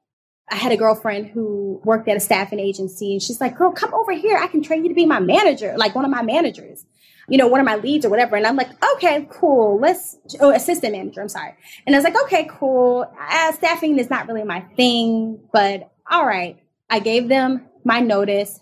I 0.49 0.55
had 0.55 0.71
a 0.71 0.77
girlfriend 0.77 1.27
who 1.27 1.81
worked 1.83 2.07
at 2.07 2.15
a 2.15 2.21
staffing 2.21 2.59
agency 2.59 3.11
and 3.13 3.21
she's 3.21 3.41
like, 3.41 3.57
girl, 3.57 3.71
come 3.71 3.93
over 3.93 4.13
here. 4.13 4.37
I 4.37 4.47
can 4.47 4.63
train 4.63 4.83
you 4.83 4.89
to 4.89 4.95
be 4.95 5.05
my 5.05 5.19
manager, 5.19 5.75
like 5.77 5.93
one 5.93 6.05
of 6.05 6.11
my 6.11 6.21
managers, 6.21 6.85
you 7.27 7.37
know, 7.37 7.47
one 7.47 7.59
of 7.59 7.65
my 7.65 7.75
leads 7.75 8.05
or 8.05 8.09
whatever. 8.09 8.37
And 8.37 8.47
I'm 8.47 8.55
like, 8.55 8.69
okay, 8.95 9.27
cool. 9.29 9.77
Let's, 9.77 10.17
oh, 10.39 10.53
assistant 10.53 10.93
manager. 10.93 11.21
I'm 11.21 11.27
sorry. 11.27 11.53
And 11.85 11.93
I 11.93 11.97
was 11.97 12.05
like, 12.05 12.15
okay, 12.23 12.47
cool. 12.49 13.11
Uh, 13.19 13.51
staffing 13.53 13.99
is 13.99 14.09
not 14.09 14.27
really 14.27 14.43
my 14.43 14.61
thing, 14.77 15.39
but 15.51 15.91
all 16.09 16.25
right. 16.25 16.57
I 16.89 16.99
gave 16.99 17.27
them 17.27 17.65
my 17.83 17.99
notice, 17.99 18.61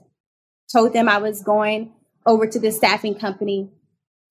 told 0.72 0.94
them 0.94 1.10
I 1.10 1.18
was 1.18 1.42
going 1.42 1.94
over 2.26 2.48
to 2.48 2.60
this 2.60 2.78
staffing 2.78 3.16
company. 3.16 3.70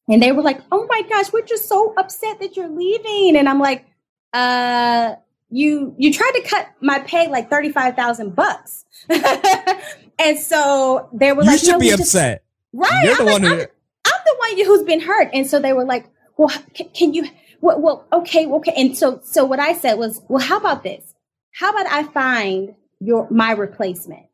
And 0.08 0.22
they 0.22 0.32
were 0.32 0.42
like, 0.42 0.60
oh 0.70 0.86
my 0.88 1.02
gosh, 1.08 1.32
we're 1.32 1.46
just 1.46 1.68
so 1.68 1.94
upset 1.96 2.40
that 2.40 2.56
you're 2.56 2.68
leaving. 2.68 3.36
And 3.36 3.48
I'm 3.48 3.58
like, 3.58 3.86
uh, 4.32 5.14
you 5.50 5.94
you 5.96 6.12
tried 6.12 6.32
to 6.32 6.42
cut 6.42 6.68
my 6.80 6.98
pay 7.00 7.28
like 7.28 7.48
35,000 7.48 8.34
bucks. 8.34 8.84
and 9.08 10.38
so 10.38 11.08
they 11.12 11.32
were 11.32 11.42
like, 11.42 11.46
you 11.46 11.50
like, 11.52 11.60
should 11.60 11.68
no, 11.72 11.78
be 11.78 11.88
just, 11.88 12.00
upset. 12.00 12.44
right. 12.72 13.04
You're 13.04 13.12
I'm 13.12 13.18
the 13.18 13.24
like, 13.24 13.32
one 13.32 13.42
who. 13.42 13.54
I'm, 13.54 13.66
I'm 14.06 14.20
the 14.26 14.36
one 14.38 14.66
who's 14.66 14.82
been 14.82 15.00
hurt. 15.00 15.30
And 15.32 15.46
so 15.46 15.58
they 15.58 15.72
were 15.72 15.84
like, 15.84 16.06
well, 16.36 16.50
can, 16.74 16.88
can 16.90 17.14
you, 17.14 17.26
well, 17.60 17.80
well, 17.80 18.06
okay, 18.12 18.46
okay. 18.46 18.72
And 18.76 18.96
so, 18.96 19.20
so 19.24 19.44
what 19.44 19.60
I 19.60 19.72
said 19.74 19.94
was, 19.94 20.20
well, 20.28 20.44
how 20.44 20.58
about 20.58 20.82
this? 20.82 21.14
How 21.52 21.70
about 21.70 21.86
I 21.86 22.02
find 22.02 22.74
your, 23.00 23.28
my 23.30 23.52
replacement? 23.52 24.26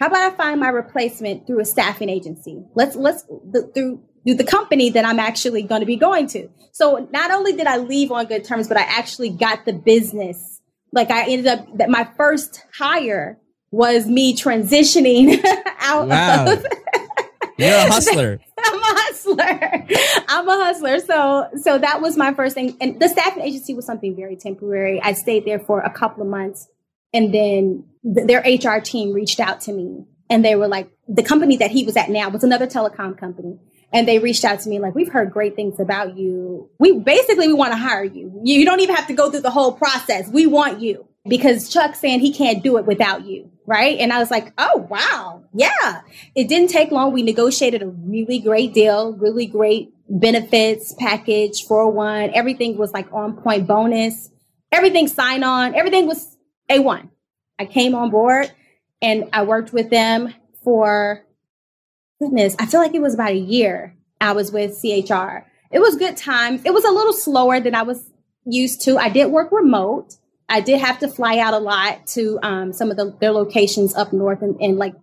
How 0.00 0.06
about 0.08 0.32
I 0.32 0.36
find 0.36 0.58
my 0.60 0.68
replacement 0.68 1.46
through 1.46 1.60
a 1.60 1.64
staffing 1.64 2.08
agency? 2.08 2.64
Let's, 2.74 2.96
let's, 2.96 3.22
the, 3.22 3.70
through, 3.74 4.02
through 4.26 4.34
the 4.34 4.44
company 4.44 4.90
that 4.90 5.04
I'm 5.04 5.18
actually 5.20 5.62
going 5.62 5.80
to 5.80 5.86
be 5.86 5.96
going 5.96 6.26
to. 6.28 6.48
So 6.72 7.08
not 7.12 7.30
only 7.30 7.52
did 7.52 7.66
I 7.66 7.76
leave 7.76 8.10
on 8.10 8.26
good 8.26 8.44
terms, 8.44 8.68
but 8.68 8.76
I 8.76 8.82
actually 8.82 9.30
got 9.30 9.64
the 9.64 9.72
business. 9.72 10.60
Like 10.92 11.10
I 11.10 11.24
ended 11.30 11.46
up 11.46 11.78
that 11.78 11.88
my 11.88 12.08
first 12.16 12.64
hire 12.76 13.38
was 13.70 14.06
me 14.06 14.34
transitioning 14.36 15.42
out 15.80 16.08
Wow. 16.08 16.52
of 16.52 16.66
You're 17.58 17.70
a 17.70 17.82
hustler. 17.92 18.40
I'm 18.58 18.74
a 18.78 18.82
hustler. 18.84 19.86
I'm 20.28 20.48
a 20.48 20.64
hustler. 20.64 20.98
So 21.00 21.48
so 21.62 21.78
that 21.78 22.00
was 22.02 22.16
my 22.16 22.34
first 22.34 22.54
thing. 22.54 22.76
And 22.80 23.00
the 23.00 23.08
staffing 23.08 23.42
agency 23.42 23.74
was 23.74 23.86
something 23.86 24.14
very 24.16 24.36
temporary. 24.36 25.00
I 25.02 25.12
stayed 25.14 25.44
there 25.46 25.58
for 25.58 25.80
a 25.80 25.90
couple 25.90 26.22
of 26.22 26.28
months 26.28 26.68
and 27.14 27.32
then 27.32 27.84
th- 28.04 28.26
their 28.26 28.40
HR 28.40 28.80
team 28.80 29.12
reached 29.12 29.40
out 29.40 29.60
to 29.62 29.72
me 29.72 30.04
and 30.30 30.44
they 30.44 30.56
were 30.56 30.68
like 30.68 30.90
the 31.08 31.22
company 31.22 31.56
that 31.58 31.70
he 31.70 31.84
was 31.84 31.96
at 31.96 32.10
now 32.10 32.28
was 32.28 32.44
another 32.44 32.66
telecom 32.66 33.16
company. 33.18 33.58
And 33.94 34.08
they 34.08 34.18
reached 34.18 34.44
out 34.44 34.60
to 34.60 34.70
me 34.70 34.78
like, 34.78 34.94
we've 34.94 35.12
heard 35.12 35.30
great 35.30 35.54
things 35.54 35.78
about 35.78 36.16
you. 36.16 36.70
We 36.78 36.98
basically 36.98 37.46
we 37.46 37.52
want 37.52 37.72
to 37.72 37.78
hire 37.78 38.04
you. 38.04 38.40
You 38.42 38.60
you 38.60 38.64
don't 38.64 38.80
even 38.80 38.96
have 38.96 39.06
to 39.08 39.14
go 39.14 39.30
through 39.30 39.40
the 39.40 39.50
whole 39.50 39.72
process. 39.72 40.28
We 40.28 40.46
want 40.46 40.80
you 40.80 41.06
because 41.28 41.68
Chuck's 41.68 42.00
saying 42.00 42.20
he 42.20 42.32
can't 42.32 42.62
do 42.62 42.78
it 42.78 42.86
without 42.86 43.26
you. 43.26 43.50
Right. 43.66 43.98
And 43.98 44.12
I 44.12 44.18
was 44.18 44.30
like, 44.30 44.52
oh, 44.58 44.86
wow. 44.90 45.44
Yeah. 45.54 46.00
It 46.34 46.48
didn't 46.48 46.70
take 46.70 46.90
long. 46.90 47.12
We 47.12 47.22
negotiated 47.22 47.82
a 47.82 47.88
really 47.88 48.40
great 48.40 48.74
deal, 48.74 49.12
really 49.16 49.46
great 49.46 49.90
benefits 50.08 50.94
package, 50.98 51.64
401. 51.64 52.30
Everything 52.34 52.76
was 52.76 52.92
like 52.92 53.12
on 53.12 53.36
point 53.36 53.66
bonus. 53.66 54.30
Everything 54.72 55.06
sign 55.06 55.44
on. 55.44 55.74
Everything 55.74 56.06
was 56.06 56.36
A1. 56.70 57.08
I 57.58 57.66
came 57.66 57.94
on 57.94 58.10
board 58.10 58.50
and 59.00 59.28
I 59.32 59.44
worked 59.44 59.72
with 59.72 59.90
them 59.90 60.34
for 60.62 61.24
goodness, 62.22 62.54
I 62.58 62.66
feel 62.66 62.80
like 62.80 62.94
it 62.94 63.02
was 63.02 63.14
about 63.14 63.32
a 63.32 63.36
year 63.36 63.96
I 64.20 64.32
was 64.32 64.52
with 64.52 64.80
CHR. 64.80 65.44
It 65.72 65.80
was 65.80 65.96
good 65.96 66.16
times. 66.16 66.62
It 66.64 66.72
was 66.72 66.84
a 66.84 66.90
little 66.90 67.12
slower 67.12 67.58
than 67.60 67.74
I 67.74 67.82
was 67.82 68.08
used 68.44 68.82
to. 68.82 68.98
I 68.98 69.08
did 69.08 69.26
work 69.26 69.50
remote. 69.50 70.14
I 70.48 70.60
did 70.60 70.80
have 70.80 70.98
to 71.00 71.08
fly 71.08 71.38
out 71.38 71.54
a 71.54 71.58
lot 71.58 72.06
to 72.08 72.38
um, 72.42 72.72
some 72.72 72.90
of 72.90 72.96
the, 72.96 73.16
their 73.20 73.32
locations 73.32 73.94
up 73.94 74.12
north 74.12 74.42
and, 74.42 74.60
and 74.60 74.76
like, 74.76 74.94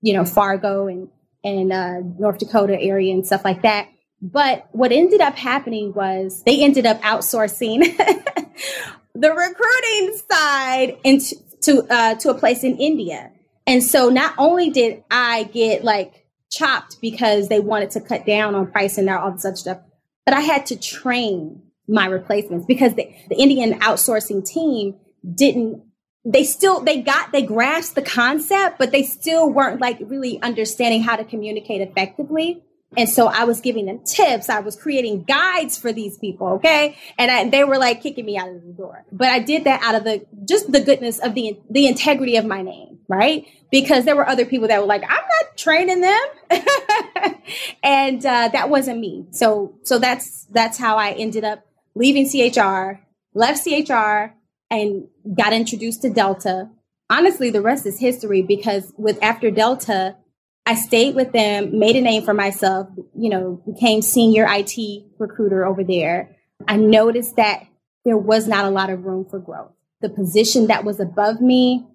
you 0.00 0.14
know, 0.14 0.24
Fargo 0.24 0.88
and, 0.88 1.08
and 1.44 1.72
uh, 1.72 2.00
North 2.18 2.38
Dakota 2.38 2.80
area 2.80 3.12
and 3.12 3.26
stuff 3.26 3.44
like 3.44 3.62
that. 3.62 3.88
But 4.22 4.66
what 4.72 4.92
ended 4.92 5.20
up 5.20 5.36
happening 5.36 5.92
was 5.92 6.42
they 6.44 6.64
ended 6.64 6.86
up 6.86 7.02
outsourcing 7.02 7.80
the 9.14 9.30
recruiting 9.30 10.18
side 10.30 10.96
into 11.04 11.36
to 11.64 11.86
uh, 11.90 12.14
to 12.16 12.30
a 12.30 12.34
place 12.34 12.64
in 12.64 12.76
India. 12.78 13.30
And 13.66 13.82
so 13.82 14.08
not 14.08 14.34
only 14.38 14.70
did 14.70 15.02
I 15.10 15.44
get 15.44 15.84
like 15.84 16.26
chopped 16.50 17.00
because 17.00 17.48
they 17.48 17.60
wanted 17.60 17.90
to 17.92 18.00
cut 18.00 18.26
down 18.26 18.54
on 18.54 18.70
price 18.70 18.98
and 18.98 19.08
all 19.08 19.32
this 19.32 19.44
other 19.44 19.56
stuff, 19.56 19.78
but 20.24 20.34
I 20.34 20.40
had 20.40 20.66
to 20.66 20.76
train 20.76 21.62
my 21.88 22.06
replacements 22.06 22.66
because 22.66 22.94
the, 22.94 23.08
the 23.28 23.36
Indian 23.36 23.78
outsourcing 23.80 24.46
team 24.46 24.96
didn't 25.34 25.82
they 26.24 26.44
still 26.44 26.80
they 26.80 27.02
got 27.02 27.32
they 27.32 27.42
grasped 27.42 27.94
the 27.94 28.02
concept 28.02 28.78
but 28.78 28.92
they 28.92 29.02
still 29.02 29.50
weren't 29.50 29.80
like 29.80 29.98
really 30.00 30.40
understanding 30.40 31.02
how 31.02 31.16
to 31.16 31.24
communicate 31.24 31.82
effectively 31.82 32.62
and 32.96 33.08
so 33.08 33.26
i 33.26 33.44
was 33.44 33.60
giving 33.60 33.86
them 33.86 34.00
tips. 34.04 34.48
I 34.48 34.60
was 34.60 34.76
creating 34.76 35.24
guides 35.24 35.78
for 35.78 35.92
these 35.92 36.18
people 36.18 36.48
okay? 36.54 36.96
And 37.18 37.30
I, 37.30 37.48
they 37.48 37.64
were 37.64 37.78
like 37.78 38.02
kicking 38.02 38.24
me 38.24 38.36
out 38.36 38.48
of 38.48 38.62
the 38.62 38.72
door. 38.72 39.04
But 39.12 39.28
i 39.28 39.38
did 39.38 39.64
that 39.64 39.82
out 39.82 39.94
of 39.94 40.04
the 40.04 40.26
just 40.46 40.70
the 40.70 40.80
goodness 40.80 41.18
of 41.18 41.34
the 41.34 41.58
the 41.70 41.86
integrity 41.86 42.36
of 42.36 42.44
my 42.44 42.62
name 42.62 42.98
right? 43.06 43.46
Because 43.70 44.06
there 44.06 44.16
were 44.16 44.26
other 44.26 44.46
people 44.46 44.68
that 44.68 44.80
were 44.80 44.86
like 44.86 45.02
i'm 45.02 45.08
not 45.10 45.56
training 45.56 46.00
them. 46.00 46.20
And 47.82 48.24
uh, 48.24 48.48
that 48.52 48.70
wasn't 48.70 49.00
me. 49.00 49.26
So 49.30 49.74
so 49.82 49.98
that's 49.98 50.46
that's 50.46 50.78
how 50.78 50.96
i 50.96 51.10
ended 51.12 51.44
up 51.44 51.66
leaving 51.94 52.28
chr 52.28 53.00
left 53.34 53.64
chr 53.64 54.32
and 54.70 55.06
got 55.36 55.52
introduced 55.52 56.02
to 56.02 56.10
Delta. 56.10 56.70
Honestly, 57.10 57.50
the 57.50 57.60
rest 57.60 57.86
is 57.86 57.98
history 58.00 58.42
because 58.42 58.92
with 58.96 59.22
after 59.22 59.50
Delta, 59.50 60.16
I 60.66 60.74
stayed 60.74 61.14
with 61.14 61.32
them, 61.32 61.78
made 61.78 61.96
a 61.96 62.00
name 62.00 62.24
for 62.24 62.34
myself, 62.34 62.88
you 63.16 63.28
know, 63.28 63.62
became 63.66 64.00
senior 64.00 64.46
IT 64.48 65.04
recruiter 65.18 65.66
over 65.66 65.84
there. 65.84 66.36
I 66.66 66.76
noticed 66.76 67.36
that 67.36 67.64
there 68.04 68.16
was 68.16 68.48
not 68.48 68.64
a 68.64 68.70
lot 68.70 68.90
of 68.90 69.04
room 69.04 69.26
for 69.28 69.38
growth. 69.38 69.72
The 70.00 70.08
position 70.08 70.68
that 70.68 70.84
was 70.84 71.00
above 71.00 71.40
me, 71.40 71.86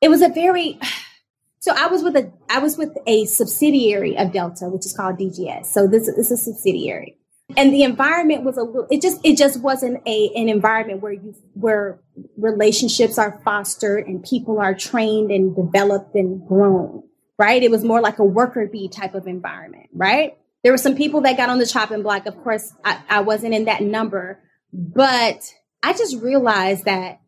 it 0.00 0.08
was 0.08 0.20
a 0.20 0.28
very 0.28 0.78
so 1.60 1.74
I 1.76 1.86
was 1.86 2.02
with 2.02 2.16
a 2.16 2.32
I 2.50 2.58
was 2.58 2.76
with 2.76 2.96
a 3.06 3.24
subsidiary 3.24 4.16
of 4.18 4.32
Delta, 4.32 4.68
which 4.68 4.84
is 4.84 4.92
called 4.92 5.18
DGS. 5.18 5.66
So 5.66 5.86
this, 5.86 6.06
this 6.06 6.30
is 6.30 6.32
a 6.32 6.52
subsidiary 6.52 7.16
and 7.56 7.72
the 7.72 7.82
environment 7.82 8.44
was 8.44 8.56
a 8.56 8.62
little 8.62 8.86
it 8.90 9.02
just 9.02 9.20
it 9.24 9.36
just 9.36 9.60
wasn't 9.60 10.00
a 10.06 10.30
an 10.34 10.48
environment 10.48 11.00
where 11.00 11.12
you 11.12 11.34
where 11.54 12.00
relationships 12.36 13.18
are 13.18 13.40
fostered 13.44 14.06
and 14.06 14.22
people 14.24 14.58
are 14.58 14.74
trained 14.74 15.30
and 15.30 15.54
developed 15.54 16.14
and 16.14 16.46
grown 16.46 17.02
right? 17.42 17.62
It 17.62 17.70
was 17.70 17.84
more 17.84 18.00
like 18.00 18.18
a 18.18 18.24
worker 18.24 18.66
bee 18.72 18.88
type 18.88 19.14
of 19.14 19.26
environment 19.26 19.88
right? 19.92 20.38
There 20.62 20.72
were 20.72 20.78
some 20.78 20.94
people 20.94 21.22
that 21.22 21.36
got 21.36 21.50
on 21.50 21.58
the 21.58 21.66
chopping 21.66 22.02
block. 22.02 22.26
Of 22.26 22.36
course 22.44 22.72
I, 22.84 23.00
I 23.08 23.20
wasn't 23.20 23.54
in 23.54 23.64
that 23.66 23.82
number 23.82 24.40
but 24.74 25.52
i 25.82 25.92
just 25.92 26.18
realized 26.22 26.86
that 26.86 27.20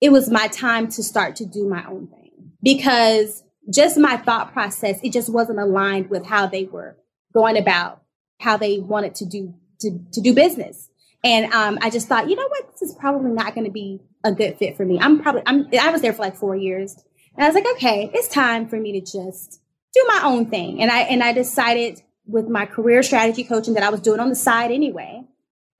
it 0.00 0.10
was 0.10 0.30
my 0.30 0.48
time 0.48 0.88
to 0.88 1.02
start 1.02 1.36
to 1.36 1.44
do 1.44 1.68
my 1.68 1.84
own 1.86 2.06
thing 2.06 2.30
because 2.62 3.44
just 3.68 3.98
my 3.98 4.16
thought 4.16 4.54
process 4.54 4.98
it 5.02 5.12
just 5.12 5.30
wasn't 5.30 5.58
aligned 5.58 6.08
with 6.08 6.24
how 6.24 6.46
they 6.46 6.64
were 6.64 6.96
going 7.34 7.58
about 7.58 8.02
how 8.40 8.56
they 8.56 8.78
wanted 8.78 9.14
to 9.16 9.26
do 9.26 9.54
to, 9.80 9.98
to 10.12 10.20
do 10.20 10.34
business. 10.34 10.88
And 11.24 11.52
um, 11.52 11.78
I 11.82 11.90
just 11.90 12.08
thought, 12.08 12.28
you 12.28 12.36
know 12.36 12.48
what, 12.48 12.72
this 12.72 12.90
is 12.90 12.94
probably 12.94 13.30
not 13.30 13.54
going 13.54 13.66
to 13.66 13.72
be 13.72 14.00
a 14.24 14.32
good 14.32 14.56
fit 14.58 14.76
for 14.76 14.84
me. 14.84 14.98
I'm 15.00 15.20
probably 15.20 15.42
I'm 15.46 15.68
I 15.80 15.90
was 15.90 16.00
there 16.00 16.12
for 16.12 16.22
like 16.22 16.36
four 16.36 16.56
years, 16.56 16.96
and 17.38 17.44
I 17.44 17.48
was 17.48 17.54
like, 17.54 17.66
okay, 17.76 18.10
it's 18.12 18.28
time 18.28 18.68
for 18.68 18.78
me 18.78 18.92
to 18.92 19.00
just 19.00 19.60
do 19.94 20.04
my 20.08 20.22
own 20.24 20.46
thing. 20.46 20.82
And 20.82 20.90
I 20.90 21.00
and 21.00 21.22
I 21.22 21.32
decided 21.32 22.02
with 22.26 22.48
my 22.48 22.66
career 22.66 23.02
strategy 23.02 23.44
coaching 23.44 23.74
that 23.74 23.82
I 23.82 23.88
was 23.88 24.00
doing 24.00 24.20
on 24.20 24.28
the 24.28 24.36
side 24.36 24.70
anyway, 24.70 25.22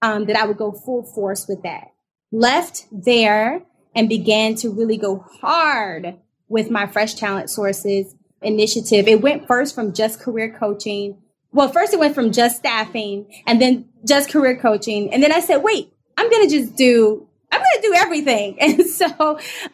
um, 0.01 0.25
that 0.27 0.37
I 0.37 0.47
would 0.47 0.57
go 0.57 0.73
full 0.73 1.03
force 1.03 1.47
with 1.47 1.62
that. 1.64 1.92
Left 2.33 2.87
there 2.90 3.62
and 3.94 4.09
began 4.09 4.55
to 4.57 4.71
really 4.71 4.97
go 4.97 5.27
hard 5.40 6.16
with 6.49 6.71
my 6.71 6.87
fresh 6.87 7.14
talent 7.14 7.51
sources 7.51 8.14
initiative. 8.40 9.07
It 9.09 9.21
went 9.21 9.47
first 9.47 9.75
from 9.75 9.92
just 9.92 10.21
career 10.21 10.57
coaching 10.59 11.18
well, 11.53 11.68
first 11.68 11.94
it 11.94 11.99
went 11.99 12.14
from 12.14 12.33
just 12.33 12.59
staffing 12.59 13.27
and 13.47 13.61
then 13.61 13.88
just 14.07 14.31
career 14.31 14.57
coaching. 14.57 15.12
And 15.12 15.23
then 15.23 15.33
I 15.33 15.40
said, 15.40 15.59
wait, 15.59 15.92
I'm 16.16 16.31
going 16.31 16.49
to 16.49 16.55
just 16.55 16.77
do, 16.77 17.27
I'm 17.50 17.61
going 17.61 17.82
to 17.82 17.88
do 17.88 17.94
everything. 17.94 18.58
And 18.61 18.87
so 18.87 19.06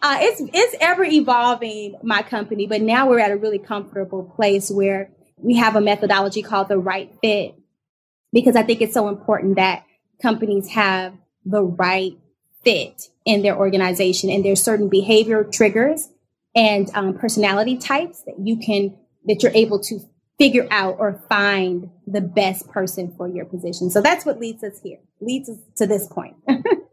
uh, 0.02 0.18
it's, 0.20 0.40
it's 0.52 0.76
ever 0.80 1.04
evolving 1.04 1.96
my 2.02 2.22
company, 2.22 2.66
but 2.66 2.82
now 2.82 3.08
we're 3.08 3.18
at 3.18 3.30
a 3.30 3.36
really 3.36 3.58
comfortable 3.58 4.24
place 4.36 4.70
where 4.70 5.10
we 5.36 5.56
have 5.56 5.76
a 5.76 5.80
methodology 5.80 6.42
called 6.42 6.68
the 6.68 6.78
right 6.78 7.12
fit 7.20 7.54
because 8.32 8.56
I 8.56 8.62
think 8.62 8.80
it's 8.80 8.94
so 8.94 9.08
important 9.08 9.56
that 9.56 9.84
companies 10.20 10.68
have 10.70 11.14
the 11.44 11.62
right 11.62 12.18
fit 12.62 13.08
in 13.24 13.42
their 13.42 13.56
organization. 13.56 14.30
And 14.30 14.44
there's 14.44 14.62
certain 14.62 14.88
behavior 14.88 15.44
triggers 15.44 16.08
and 16.54 16.90
um, 16.94 17.14
personality 17.18 17.76
types 17.76 18.22
that 18.22 18.34
you 18.38 18.56
can, 18.56 18.96
that 19.26 19.42
you're 19.42 19.52
able 19.54 19.80
to 19.80 20.00
figure 20.38 20.66
out 20.70 20.96
or 20.98 21.22
find 21.28 21.90
the 22.06 22.20
best 22.20 22.68
person 22.68 23.14
for 23.16 23.28
your 23.28 23.44
position. 23.44 23.90
So 23.90 24.00
that's 24.00 24.24
what 24.26 24.40
leads 24.40 24.64
us 24.64 24.80
here, 24.82 24.98
leads 25.20 25.48
us 25.48 25.58
to 25.76 25.86
this 25.86 26.06
point. 26.06 26.36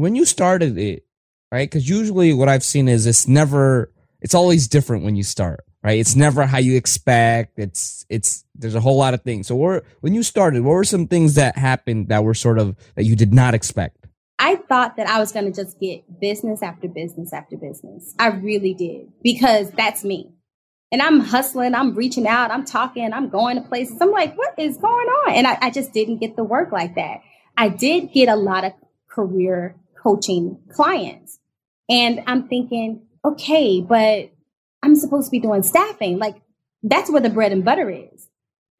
when 0.00 0.14
you 0.16 0.24
started 0.24 0.78
it, 0.78 1.06
right? 1.52 1.68
Because 1.68 1.88
usually 1.88 2.32
what 2.32 2.48
I've 2.48 2.64
seen 2.64 2.88
is 2.88 3.06
it's 3.06 3.28
never, 3.28 3.92
it's 4.20 4.34
always 4.34 4.68
different 4.68 5.04
when 5.04 5.16
you 5.16 5.22
start, 5.22 5.64
right? 5.82 5.98
It's 5.98 6.16
never 6.16 6.46
how 6.46 6.58
you 6.58 6.76
expect. 6.76 7.58
It's, 7.58 8.04
it's, 8.08 8.44
there's 8.54 8.74
a 8.74 8.80
whole 8.80 8.96
lot 8.96 9.14
of 9.14 9.22
things. 9.22 9.46
So 9.46 9.82
when 10.00 10.14
you 10.14 10.22
started, 10.22 10.62
what 10.62 10.72
were 10.72 10.84
some 10.84 11.06
things 11.06 11.34
that 11.34 11.56
happened 11.56 12.08
that 12.08 12.24
were 12.24 12.34
sort 12.34 12.58
of, 12.58 12.76
that 12.94 13.04
you 13.04 13.16
did 13.16 13.32
not 13.32 13.54
expect? 13.54 13.96
I 14.38 14.56
thought 14.56 14.96
that 14.96 15.06
I 15.06 15.20
was 15.20 15.32
going 15.32 15.52
to 15.52 15.64
just 15.64 15.78
get 15.78 16.20
business 16.20 16.62
after 16.62 16.88
business 16.88 17.32
after 17.32 17.56
business. 17.56 18.14
I 18.18 18.28
really 18.28 18.72
did 18.72 19.08
because 19.22 19.70
that's 19.72 20.02
me. 20.02 20.32
And 20.92 21.00
I'm 21.02 21.20
hustling, 21.20 21.74
I'm 21.74 21.94
reaching 21.94 22.26
out, 22.26 22.50
I'm 22.50 22.64
talking, 22.64 23.12
I'm 23.12 23.28
going 23.28 23.56
to 23.56 23.68
places. 23.68 23.98
I'm 24.00 24.10
like, 24.10 24.36
what 24.36 24.54
is 24.58 24.76
going 24.76 25.06
on? 25.06 25.34
And 25.34 25.46
I, 25.46 25.58
I 25.60 25.70
just 25.70 25.92
didn't 25.92 26.18
get 26.18 26.36
the 26.36 26.42
work 26.42 26.72
like 26.72 26.96
that. 26.96 27.20
I 27.56 27.68
did 27.68 28.12
get 28.12 28.28
a 28.28 28.34
lot 28.34 28.64
of 28.64 28.72
career 29.08 29.76
coaching 30.02 30.58
clients. 30.72 31.38
And 31.88 32.20
I'm 32.26 32.48
thinking, 32.48 33.02
okay, 33.24 33.80
but 33.80 34.30
I'm 34.82 34.94
supposed 34.94 35.26
to 35.26 35.30
be 35.30 35.40
doing 35.40 35.62
staffing. 35.62 36.18
Like 36.18 36.36
that's 36.82 37.10
where 37.10 37.20
the 37.20 37.30
bread 37.30 37.52
and 37.52 37.64
butter 37.64 37.90
is. 37.90 38.28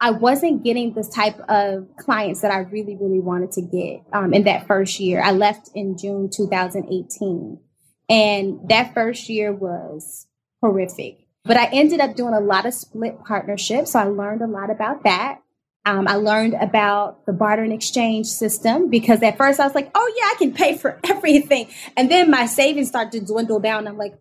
I 0.01 0.13
wasn't 0.13 0.65
getting 0.65 0.95
this 0.95 1.11
type 1.11 1.39
of 1.49 1.87
clients 1.99 2.41
that 2.41 2.51
I 2.51 2.61
really, 2.61 2.97
really 2.97 3.21
wanted 3.21 3.53
to 3.53 3.63
get 3.63 4.03
um, 4.15 4.33
in 4.33 4.45
that 4.45 4.67
first 4.67 4.99
year. 4.99 5.23
I 5.23 5.33
left 5.33 5.71
in 5.75 5.99
June 5.99 6.31
2018. 6.35 7.61
And 8.09 8.69
that 8.71 8.95
first 8.95 9.29
year 9.29 9.53
was 9.53 10.27
horrific. 10.63 11.27
But 11.45 11.59
I 11.59 11.67
ended 11.67 12.01
up 12.01 12.17
doing 12.17 12.35
a 12.35 12.41
lot 12.41 12.65
of 12.65 12.73
split 12.73 13.23
partnerships. 13.25 13.93
So 13.93 13.99
I 13.99 14.05
learned 14.05 14.43
a 14.43 14.47
lot 14.47 14.71
about 14.71 15.05
that. 15.05 15.41
Um, 15.87 16.07
I 16.07 16.17
learned 16.17 16.55
about 16.55 17.25
the 17.25 17.33
barter 17.33 17.63
and 17.63 17.73
exchange 17.73 18.27
system 18.27 18.91
because 18.91 19.23
at 19.23 19.39
first 19.39 19.59
I 19.61 19.65
was 19.65 19.75
like, 19.75 19.91
oh, 19.95 20.15
yeah, 20.17 20.25
I 20.25 20.35
can 20.39 20.53
pay 20.53 20.77
for 20.77 21.01
everything. 21.05 21.69
And 21.97 22.11
then 22.11 22.31
my 22.31 22.47
savings 22.47 22.89
started 22.89 23.13
to 23.13 23.27
dwindle 23.27 23.61
down. 23.61 23.89
I'm 23.89 23.97
like, 23.97 24.15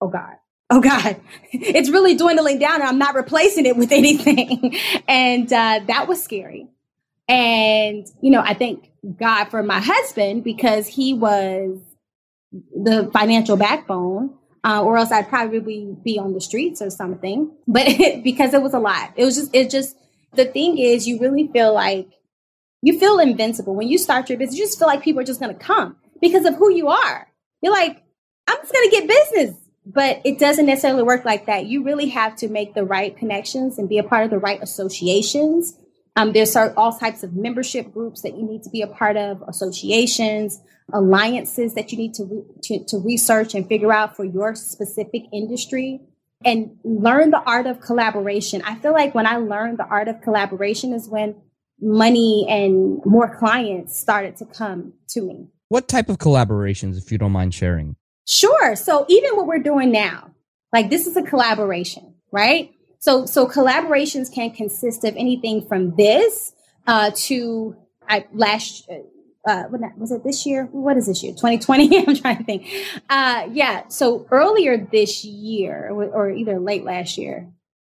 oh, 0.00 0.08
God, 0.08 0.36
oh 0.70 0.80
God, 0.80 1.20
it's 1.52 1.90
really 1.90 2.16
dwindling 2.16 2.58
down 2.58 2.76
and 2.76 2.84
I'm 2.84 2.98
not 2.98 3.14
replacing 3.14 3.66
it 3.66 3.76
with 3.76 3.92
anything. 3.92 4.76
and 5.06 5.52
uh, 5.52 5.80
that 5.86 6.08
was 6.08 6.22
scary. 6.22 6.68
And, 7.28 8.06
you 8.20 8.30
know, 8.30 8.40
I 8.40 8.54
thank 8.54 8.90
God 9.18 9.46
for 9.46 9.62
my 9.62 9.80
husband 9.80 10.44
because 10.44 10.86
he 10.86 11.14
was 11.14 11.78
the 12.52 13.10
financial 13.12 13.56
backbone. 13.56 14.34
Uh, 14.64 14.80
or 14.80 14.96
else 14.96 15.10
I'd 15.10 15.28
probably 15.28 15.96
be 16.04 16.20
on 16.20 16.34
the 16.34 16.40
streets 16.40 16.80
or 16.80 16.88
something. 16.88 17.50
But 17.66 17.88
because 18.22 18.54
it 18.54 18.62
was 18.62 18.74
a 18.74 18.78
lot, 18.78 19.12
it 19.16 19.24
was 19.24 19.34
just, 19.34 19.50
it 19.52 19.70
just, 19.70 19.96
the 20.34 20.44
thing 20.44 20.78
is, 20.78 21.06
you 21.06 21.18
really 21.20 21.48
feel 21.48 21.74
like 21.74 22.08
you 22.82 22.98
feel 22.98 23.18
invincible 23.18 23.74
when 23.74 23.88
you 23.88 23.98
start 23.98 24.28
your 24.28 24.38
business. 24.38 24.58
You 24.58 24.64
just 24.64 24.78
feel 24.78 24.88
like 24.88 25.02
people 25.02 25.20
are 25.20 25.24
just 25.24 25.40
going 25.40 25.56
to 25.56 25.64
come 25.64 25.96
because 26.20 26.44
of 26.44 26.56
who 26.56 26.70
you 26.70 26.88
are. 26.88 27.28
You're 27.60 27.72
like, 27.72 28.02
I'm 28.48 28.58
just 28.58 28.72
going 28.72 28.90
to 28.90 28.96
get 28.96 29.08
business 29.08 29.62
but 29.84 30.20
it 30.24 30.38
doesn't 30.38 30.66
necessarily 30.66 31.02
work 31.02 31.24
like 31.24 31.46
that. 31.46 31.66
You 31.66 31.82
really 31.82 32.08
have 32.10 32.36
to 32.36 32.48
make 32.48 32.74
the 32.74 32.84
right 32.84 33.16
connections 33.16 33.78
and 33.78 33.88
be 33.88 33.98
a 33.98 34.04
part 34.04 34.24
of 34.24 34.30
the 34.30 34.38
right 34.38 34.62
associations. 34.62 35.76
Um, 36.14 36.32
there's 36.32 36.54
all 36.54 36.96
types 36.96 37.22
of 37.22 37.34
membership 37.34 37.92
groups 37.92 38.22
that 38.22 38.36
you 38.36 38.44
need 38.44 38.62
to 38.64 38.70
be 38.70 38.82
a 38.82 38.86
part 38.86 39.16
of, 39.16 39.42
associations, 39.48 40.60
alliances 40.92 41.74
that 41.74 41.90
you 41.90 41.98
need 41.98 42.14
to, 42.14 42.24
re- 42.24 42.44
to, 42.64 42.84
to 42.84 42.98
research 42.98 43.54
and 43.54 43.66
figure 43.66 43.92
out 43.92 44.14
for 44.14 44.24
your 44.24 44.54
specific 44.54 45.22
industry 45.32 46.00
and 46.44 46.76
learn 46.84 47.30
the 47.30 47.40
art 47.40 47.66
of 47.66 47.80
collaboration. 47.80 48.62
I 48.64 48.76
feel 48.76 48.92
like 48.92 49.14
when 49.14 49.26
I 49.26 49.36
learned 49.36 49.78
the 49.78 49.86
art 49.86 50.08
of 50.08 50.20
collaboration 50.20 50.92
is 50.92 51.08
when 51.08 51.36
money 51.80 52.46
and 52.48 53.00
more 53.04 53.36
clients 53.36 53.98
started 53.98 54.36
to 54.36 54.46
come 54.46 54.94
to 55.08 55.20
me. 55.20 55.48
What 55.68 55.88
type 55.88 56.08
of 56.08 56.18
collaborations, 56.18 56.98
if 56.98 57.10
you 57.10 57.18
don't 57.18 57.32
mind 57.32 57.54
sharing? 57.54 57.96
Sure. 58.26 58.76
So 58.76 59.04
even 59.08 59.36
what 59.36 59.46
we're 59.46 59.58
doing 59.58 59.90
now, 59.90 60.30
like 60.72 60.90
this 60.90 61.06
is 61.06 61.16
a 61.16 61.22
collaboration, 61.22 62.14
right? 62.30 62.72
So 62.98 63.26
so 63.26 63.48
collaborations 63.48 64.32
can 64.32 64.50
consist 64.50 65.04
of 65.04 65.16
anything 65.16 65.66
from 65.66 65.96
this 65.96 66.52
uh, 66.86 67.10
to 67.14 67.76
I 68.08 68.26
last 68.32 68.88
uh, 69.46 69.64
was 69.96 70.12
it 70.12 70.24
this 70.24 70.46
year? 70.46 70.68
What 70.70 70.96
is 70.96 71.06
this 71.06 71.22
year? 71.22 71.32
2020? 71.32 71.98
I'm 72.06 72.16
trying 72.16 72.38
to 72.38 72.44
think. 72.44 72.68
Uh, 73.08 73.48
yeah. 73.52 73.88
So 73.88 74.26
earlier 74.30 74.76
this 74.76 75.24
year, 75.24 75.90
or 75.90 76.30
either 76.30 76.60
late 76.60 76.84
last 76.84 77.18
year, 77.18 77.48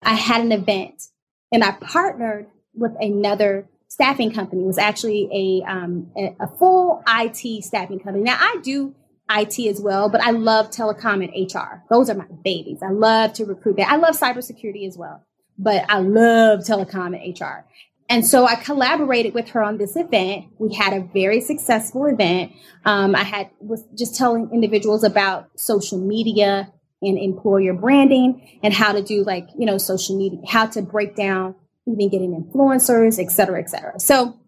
I 0.02 0.14
had 0.14 0.40
an 0.40 0.52
event 0.52 1.08
and 1.52 1.62
I 1.62 1.72
partnered 1.72 2.46
with 2.74 2.92
another 3.00 3.68
staffing 3.88 4.32
company. 4.32 4.62
It 4.62 4.66
was 4.66 4.78
actually 4.78 5.28
a, 5.32 5.70
um, 5.70 6.10
a, 6.16 6.36
a 6.40 6.48
full 6.58 7.02
IT 7.08 7.64
staffing 7.64 8.00
company. 8.00 8.24
Now 8.24 8.36
I 8.38 8.58
do 8.62 8.94
IT 9.30 9.58
as 9.68 9.80
well, 9.80 10.08
but 10.08 10.20
I 10.20 10.30
love 10.30 10.70
telecom 10.70 11.24
and 11.24 11.52
HR. 11.52 11.82
Those 11.90 12.10
are 12.10 12.14
my 12.14 12.26
babies. 12.44 12.78
I 12.82 12.90
love 12.90 13.32
to 13.34 13.44
recruit 13.44 13.76
that. 13.76 13.88
I 13.88 13.96
love 13.96 14.16
cybersecurity 14.16 14.86
as 14.86 14.96
well, 14.96 15.24
but 15.58 15.84
I 15.88 15.98
love 15.98 16.60
telecom 16.60 17.18
and 17.18 17.40
HR. 17.40 17.64
And 18.08 18.24
so 18.24 18.46
I 18.46 18.54
collaborated 18.54 19.34
with 19.34 19.48
her 19.50 19.62
on 19.62 19.78
this 19.78 19.96
event. 19.96 20.46
We 20.58 20.74
had 20.74 20.92
a 20.92 21.08
very 21.12 21.40
successful 21.40 22.06
event. 22.06 22.52
Um, 22.84 23.14
I 23.16 23.24
had 23.24 23.50
was 23.60 23.84
just 23.98 24.16
telling 24.16 24.50
individuals 24.52 25.02
about 25.02 25.50
social 25.58 25.98
media 25.98 26.72
and 27.02 27.18
employer 27.18 27.74
branding 27.74 28.60
and 28.62 28.72
how 28.72 28.92
to 28.92 29.02
do 29.02 29.24
like, 29.24 29.48
you 29.58 29.66
know, 29.66 29.76
social 29.76 30.16
media, 30.16 30.38
how 30.48 30.66
to 30.66 30.82
break 30.82 31.16
down 31.16 31.56
even 31.86 32.08
getting 32.08 32.32
influencers, 32.32 33.22
et 33.22 33.30
cetera, 33.30 33.60
et 33.60 33.70
cetera. 33.70 33.98
So 34.00 34.38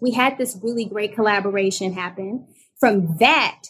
we 0.00 0.12
had 0.12 0.38
this 0.38 0.58
really 0.62 0.84
great 0.84 1.14
collaboration 1.14 1.92
happen. 1.92 2.46
From 2.78 3.16
that, 3.18 3.62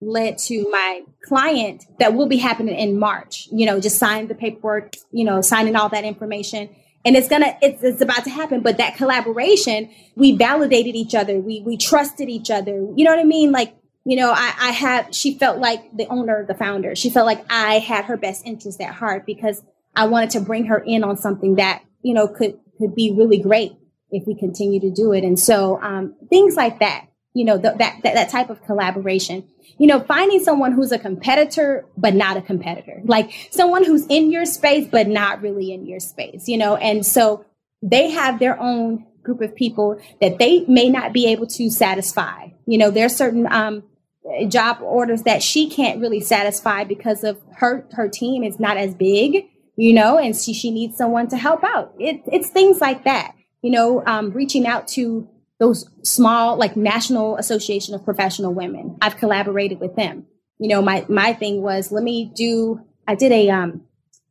led 0.00 0.38
to 0.38 0.68
my 0.70 1.00
client 1.24 1.84
that 1.98 2.14
will 2.14 2.28
be 2.28 2.36
happening 2.36 2.78
in 2.78 2.98
March. 2.98 3.48
You 3.50 3.66
know, 3.66 3.80
just 3.80 3.98
sign 3.98 4.28
the 4.28 4.34
paperwork, 4.34 4.94
you 5.10 5.24
know, 5.24 5.40
signing 5.40 5.74
all 5.74 5.88
that 5.88 6.04
information. 6.04 6.68
And 7.06 7.16
it's 7.16 7.28
gonna, 7.28 7.56
it's, 7.62 7.82
it's 7.84 8.02
about 8.02 8.24
to 8.24 8.30
happen. 8.30 8.60
But 8.60 8.78
that 8.78 8.96
collaboration, 8.96 9.88
we 10.16 10.36
validated 10.36 10.96
each 10.96 11.14
other. 11.14 11.38
We, 11.38 11.62
we 11.64 11.76
trusted 11.76 12.28
each 12.28 12.50
other. 12.50 12.72
You 12.72 13.04
know 13.04 13.12
what 13.12 13.20
I 13.20 13.24
mean? 13.24 13.52
Like, 13.52 13.74
you 14.04 14.16
know, 14.16 14.32
I, 14.32 14.52
I 14.58 14.70
have 14.72 15.14
she 15.14 15.38
felt 15.38 15.58
like 15.58 15.96
the 15.96 16.06
owner, 16.08 16.44
the 16.44 16.54
founder. 16.54 16.96
She 16.96 17.10
felt 17.10 17.24
like 17.24 17.46
I 17.48 17.78
had 17.78 18.06
her 18.06 18.16
best 18.16 18.44
interest 18.44 18.80
at 18.80 18.92
heart 18.92 19.24
because 19.24 19.62
I 19.94 20.06
wanted 20.06 20.30
to 20.30 20.40
bring 20.40 20.66
her 20.66 20.78
in 20.78 21.04
on 21.04 21.16
something 21.16 21.56
that, 21.56 21.82
you 22.02 22.12
know, 22.12 22.28
could, 22.28 22.58
could 22.78 22.94
be 22.94 23.12
really 23.16 23.38
great 23.38 23.72
if 24.10 24.26
we 24.26 24.34
continue 24.34 24.80
to 24.80 24.90
do 24.90 25.12
it. 25.12 25.24
And 25.24 25.38
so, 25.38 25.80
um, 25.80 26.14
things 26.28 26.56
like 26.56 26.80
that, 26.80 27.06
you 27.36 27.44
know, 27.44 27.58
that, 27.58 27.76
that, 27.76 28.02
that 28.02 28.30
type 28.30 28.48
of 28.48 28.64
collaboration. 28.64 29.46
You 29.76 29.88
know, 29.88 30.00
finding 30.00 30.42
someone 30.42 30.72
who's 30.72 30.90
a 30.90 30.98
competitor, 30.98 31.84
but 31.94 32.14
not 32.14 32.38
a 32.38 32.40
competitor, 32.40 33.02
like 33.04 33.30
someone 33.50 33.84
who's 33.84 34.06
in 34.06 34.32
your 34.32 34.46
space, 34.46 34.88
but 34.90 35.06
not 35.06 35.42
really 35.42 35.70
in 35.70 35.86
your 35.86 36.00
space, 36.00 36.48
you 36.48 36.56
know, 36.56 36.76
and 36.76 37.04
so 37.04 37.44
they 37.82 38.08
have 38.10 38.38
their 38.38 38.58
own 38.58 39.04
group 39.22 39.42
of 39.42 39.54
people 39.54 40.00
that 40.22 40.38
they 40.38 40.64
may 40.66 40.88
not 40.88 41.12
be 41.12 41.26
able 41.26 41.46
to 41.46 41.68
satisfy. 41.68 42.48
You 42.64 42.78
know, 42.78 42.90
there's 42.90 43.14
certain, 43.14 43.46
um, 43.52 43.82
job 44.48 44.78
orders 44.80 45.22
that 45.24 45.42
she 45.42 45.68
can't 45.68 46.00
really 46.00 46.20
satisfy 46.20 46.84
because 46.84 47.22
of 47.22 47.38
her, 47.56 47.86
her 47.92 48.08
team 48.08 48.42
is 48.44 48.58
not 48.58 48.78
as 48.78 48.94
big, 48.94 49.44
you 49.76 49.92
know, 49.92 50.18
and 50.18 50.34
she, 50.34 50.54
she 50.54 50.70
needs 50.70 50.96
someone 50.96 51.28
to 51.28 51.36
help 51.36 51.62
out. 51.62 51.92
It, 51.98 52.22
it's 52.32 52.48
things 52.48 52.80
like 52.80 53.04
that, 53.04 53.34
you 53.60 53.70
know, 53.70 54.02
um, 54.06 54.30
reaching 54.30 54.66
out 54.66 54.88
to 54.88 55.28
those 55.58 55.88
small, 56.02 56.56
like 56.56 56.76
National 56.76 57.36
Association 57.36 57.94
of 57.94 58.04
Professional 58.04 58.52
Women. 58.52 58.98
I've 59.00 59.16
collaborated 59.16 59.80
with 59.80 59.96
them. 59.96 60.26
You 60.58 60.68
know, 60.68 60.82
my, 60.82 61.04
my 61.08 61.32
thing 61.32 61.62
was, 61.62 61.92
let 61.92 62.02
me 62.02 62.30
do, 62.34 62.80
I 63.06 63.14
did 63.14 63.32
a 63.32 63.50
um, 63.50 63.82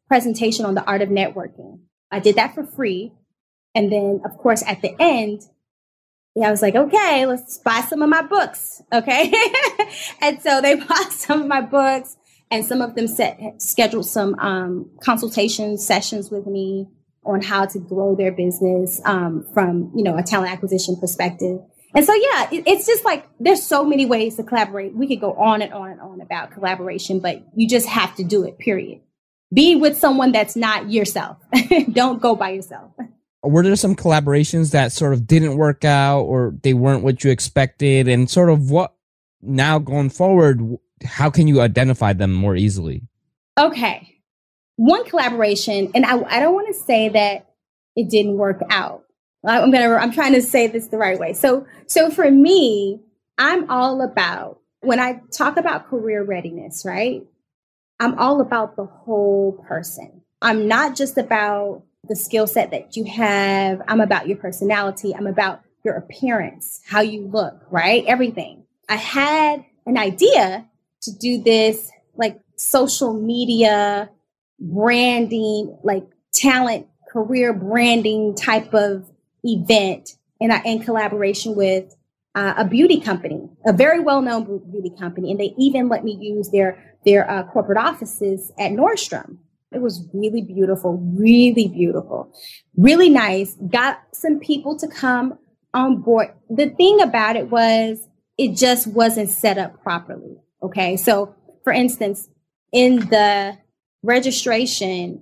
presentation 0.08 0.66
on 0.66 0.76
the 0.76 0.84
art 0.84 1.02
of 1.02 1.10
networking. 1.10 1.80
I 2.12 2.20
did 2.20 2.36
that 2.36 2.54
for 2.56 2.66
free. 2.66 3.12
And 3.74 3.92
then, 3.92 4.22
of 4.24 4.38
course, 4.38 4.64
at 4.66 4.82
the 4.82 4.96
end, 5.00 5.42
yeah, 6.36 6.48
I 6.48 6.52
was 6.52 6.62
like, 6.62 6.76
okay, 6.76 7.26
let's 7.26 7.58
buy 7.60 7.82
some 7.82 8.02
of 8.02 8.10
my 8.10 8.22
books. 8.22 8.82
Okay. 8.92 9.34
and 10.22 10.42
so 10.42 10.62
they 10.62 10.76
bought 10.88 11.12
some 11.12 11.42
of 11.42 11.48
my 11.48 11.62
books 11.62 12.18
and 12.52 12.66
some 12.66 12.82
of 12.82 12.96
them 12.96 13.08
set, 13.08 13.62
scheduled 13.62 14.06
some 14.06 14.36
um, 14.40 14.90
consultation 15.02 15.78
sessions 15.78 16.30
with 16.30 16.46
me 16.46 16.88
on 17.26 17.42
how 17.42 17.66
to 17.66 17.80
grow 17.80 18.16
their 18.16 18.32
business 18.32 19.02
um, 19.06 19.46
from 19.54 19.92
you 19.96 20.04
know 20.04 20.18
a 20.18 20.24
talent 20.24 20.52
acquisition 20.52 20.96
perspective. 20.96 21.60
And 21.94 22.06
so 22.06 22.14
yeah 22.14 22.50
it, 22.52 22.64
it's 22.68 22.86
just 22.86 23.06
like 23.06 23.28
there's 23.40 23.64
so 23.64 23.86
many 23.86 24.06
ways 24.06 24.36
to 24.36 24.44
collaborate. 24.44 24.94
We 24.94 25.08
could 25.08 25.20
go 25.20 25.34
on 25.34 25.62
and 25.62 25.74
on 25.74 25.92
and 25.92 26.02
on 26.02 26.22
about 26.22 26.52
collaboration 26.52 27.20
but 27.20 27.44
you 27.56 27.68
just 27.68 27.88
have 27.88 28.16
to 28.16 28.24
do 28.24 28.44
it 28.44 28.58
period. 28.58 29.02
Be 29.54 29.76
with 29.76 29.98
someone 29.98 30.32
that's 30.32 30.56
not 30.56 30.92
yourself. 30.92 31.38
Don't 31.92 32.22
go 32.22 32.36
by 32.36 32.52
yourself. 32.52 32.92
Were 33.44 33.64
there 33.64 33.76
some 33.76 33.96
collaborations 33.96 34.72
that 34.72 34.92
sort 34.92 35.14
of 35.14 35.28
didn't 35.28 35.56
work 35.56 35.86
out 35.86 36.22
or 36.22 36.56
they 36.64 36.74
weren't 36.74 37.04
what 37.04 37.24
you 37.24 37.30
expected? 37.30 38.08
And 38.08 38.30
sort 38.30 38.50
of 38.50 38.72
what 38.72 38.96
now 39.42 39.80
going 39.80 40.10
forward 40.10 40.62
how 41.04 41.30
can 41.30 41.48
you 41.48 41.62
identify 41.62 42.14
them 42.14 42.34
more 42.34 42.56
easily? 42.56 43.04
Okay 43.58 44.15
one 44.76 45.06
collaboration 45.06 45.92
and 45.96 46.06
i, 46.06 46.22
I 46.22 46.40
don't 46.40 46.54
want 46.54 46.68
to 46.68 46.82
say 46.82 47.10
that 47.10 47.48
it 47.96 48.10
didn't 48.10 48.38
work 48.38 48.62
out 48.70 49.04
i'm 49.46 49.72
gonna 49.72 49.94
i'm 49.96 50.12
trying 50.12 50.34
to 50.34 50.42
say 50.42 50.68
this 50.68 50.88
the 50.88 50.98
right 50.98 51.20
way 51.20 51.34
so 51.34 51.66
so 51.88 52.10
for 52.10 52.30
me 52.30 53.00
i'm 53.38 53.70
all 53.70 54.02
about 54.02 54.60
when 54.82 55.00
i 55.00 55.22
talk 55.32 55.58
about 55.58 55.90
career 55.90 56.24
readiness 56.24 56.84
right 56.86 57.24
i'm 58.00 58.18
all 58.20 58.42
about 58.42 58.76
the 58.76 58.86
whole 58.86 59.54
person 59.68 60.22
i'm 60.42 60.68
not 60.68 60.96
just 60.96 61.18
about 61.18 61.84
the 62.08 62.16
skill 62.16 62.48
set 62.48 62.72
that 62.72 62.96
you 62.96 63.04
have. 63.06 63.82
I'm 63.88 64.02
about 64.02 64.28
your 64.28 64.38
personality. 64.38 65.14
I'm 65.16 65.28
about 65.28 65.62
your 65.84 65.96
appearance, 65.96 66.82
how 66.88 67.02
you 67.02 67.28
look, 67.28 67.62
right? 67.70 68.04
Everything. 68.08 68.64
I 68.90 68.96
had 68.96 69.66
an 69.86 69.98
idea 69.98 70.68
to 71.04 71.12
do 71.12 71.42
this 71.42 71.92
like 72.16 72.40
social 72.56 73.14
media 73.14 74.10
branding, 74.74 75.78
like 75.84 76.04
talent 76.34 76.88
career 77.12 77.54
branding 77.54 78.36
type 78.36 78.74
of 78.74 79.10
event 79.44 80.12
in, 80.40 80.52
in 80.66 80.84
collaboration 80.84 81.56
with 81.56 81.96
uh, 82.36 82.56
a 82.58 82.66
beauty 82.66 83.00
company, 83.00 83.50
a 83.66 83.72
very 83.72 84.02
well-known 84.02 84.44
beauty 84.70 84.92
company, 85.00 85.32
and 85.32 85.40
they 85.40 85.54
even 85.58 85.88
let 85.88 86.04
me 86.04 86.18
use 86.20 86.50
their 86.50 86.98
their 87.06 87.30
uh, 87.30 87.44
corporate 87.44 87.78
offices 87.78 88.52
at 88.60 88.72
Nordstrom. 88.72 89.38
It 89.72 89.82
was 89.82 90.08
really 90.14 90.42
beautiful, 90.42 90.98
really 91.18 91.68
beautiful, 91.68 92.34
really 92.76 93.10
nice. 93.10 93.56
Got 93.70 94.02
some 94.14 94.40
people 94.40 94.78
to 94.80 94.88
come 94.88 95.38
on 95.74 96.02
board. 96.02 96.34
The 96.50 96.70
thing 96.70 97.02
about 97.02 97.36
it 97.36 97.50
was 97.50 98.08
it 98.38 98.58
just 98.58 98.88
wasn't 98.88 99.30
set 99.30 99.58
up 99.58 99.82
properly. 99.82 100.38
Okay. 100.62 100.98
So 100.98 101.36
for 101.64 101.72
instance, 101.72 102.28
in 102.74 102.98
the 102.98 103.58
registration, 104.06 105.22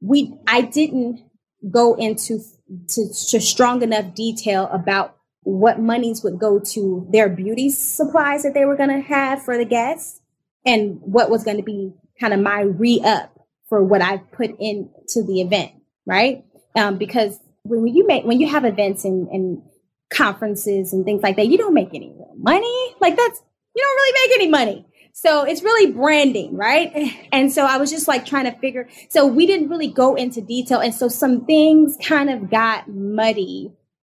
we 0.00 0.36
I 0.46 0.60
didn't 0.62 1.22
go 1.70 1.94
into 1.94 2.40
to, 2.88 3.08
to 3.08 3.40
strong 3.40 3.82
enough 3.82 4.14
detail 4.14 4.68
about 4.72 5.16
what 5.42 5.80
monies 5.80 6.24
would 6.24 6.38
go 6.38 6.58
to 6.58 7.06
their 7.10 7.28
beauty 7.28 7.70
supplies 7.70 8.42
that 8.42 8.52
they 8.52 8.64
were 8.64 8.76
going 8.76 8.90
to 8.90 9.00
have 9.00 9.42
for 9.44 9.56
the 9.56 9.64
guests 9.64 10.20
and 10.64 10.98
what 11.02 11.30
was 11.30 11.44
going 11.44 11.56
to 11.56 11.62
be 11.62 11.92
kind 12.20 12.34
of 12.34 12.40
my 12.40 12.62
re-up 12.62 13.32
for 13.68 13.82
what 13.82 14.02
I've 14.02 14.30
put 14.32 14.50
into 14.58 15.22
the 15.24 15.40
event, 15.40 15.72
right? 16.04 16.44
Um, 16.74 16.98
because 16.98 17.38
when 17.62 17.86
you 17.86 18.06
make 18.06 18.24
when 18.24 18.40
you 18.40 18.48
have 18.48 18.64
events 18.64 19.04
and, 19.04 19.28
and 19.28 19.62
conferences 20.10 20.92
and 20.92 21.04
things 21.04 21.22
like 21.22 21.36
that, 21.36 21.46
you 21.46 21.58
don't 21.58 21.74
make 21.74 21.94
any 21.94 22.14
money. 22.36 22.94
Like 23.00 23.16
that's 23.16 23.40
you 23.74 23.82
don't 23.82 23.96
really 23.96 24.28
make 24.28 24.40
any 24.40 24.50
money. 24.50 24.86
So 25.18 25.44
it's 25.44 25.62
really 25.62 25.92
branding, 25.92 26.54
right? 26.58 26.92
And 27.32 27.50
so 27.50 27.64
I 27.64 27.78
was 27.78 27.90
just 27.90 28.06
like 28.06 28.26
trying 28.26 28.44
to 28.44 28.52
figure. 28.58 28.86
So 29.08 29.26
we 29.26 29.46
didn't 29.46 29.70
really 29.70 29.88
go 29.88 30.14
into 30.14 30.42
detail, 30.42 30.78
and 30.80 30.94
so 30.94 31.08
some 31.08 31.46
things 31.46 31.96
kind 32.04 32.28
of 32.28 32.50
got 32.50 32.86
muddy 32.86 33.72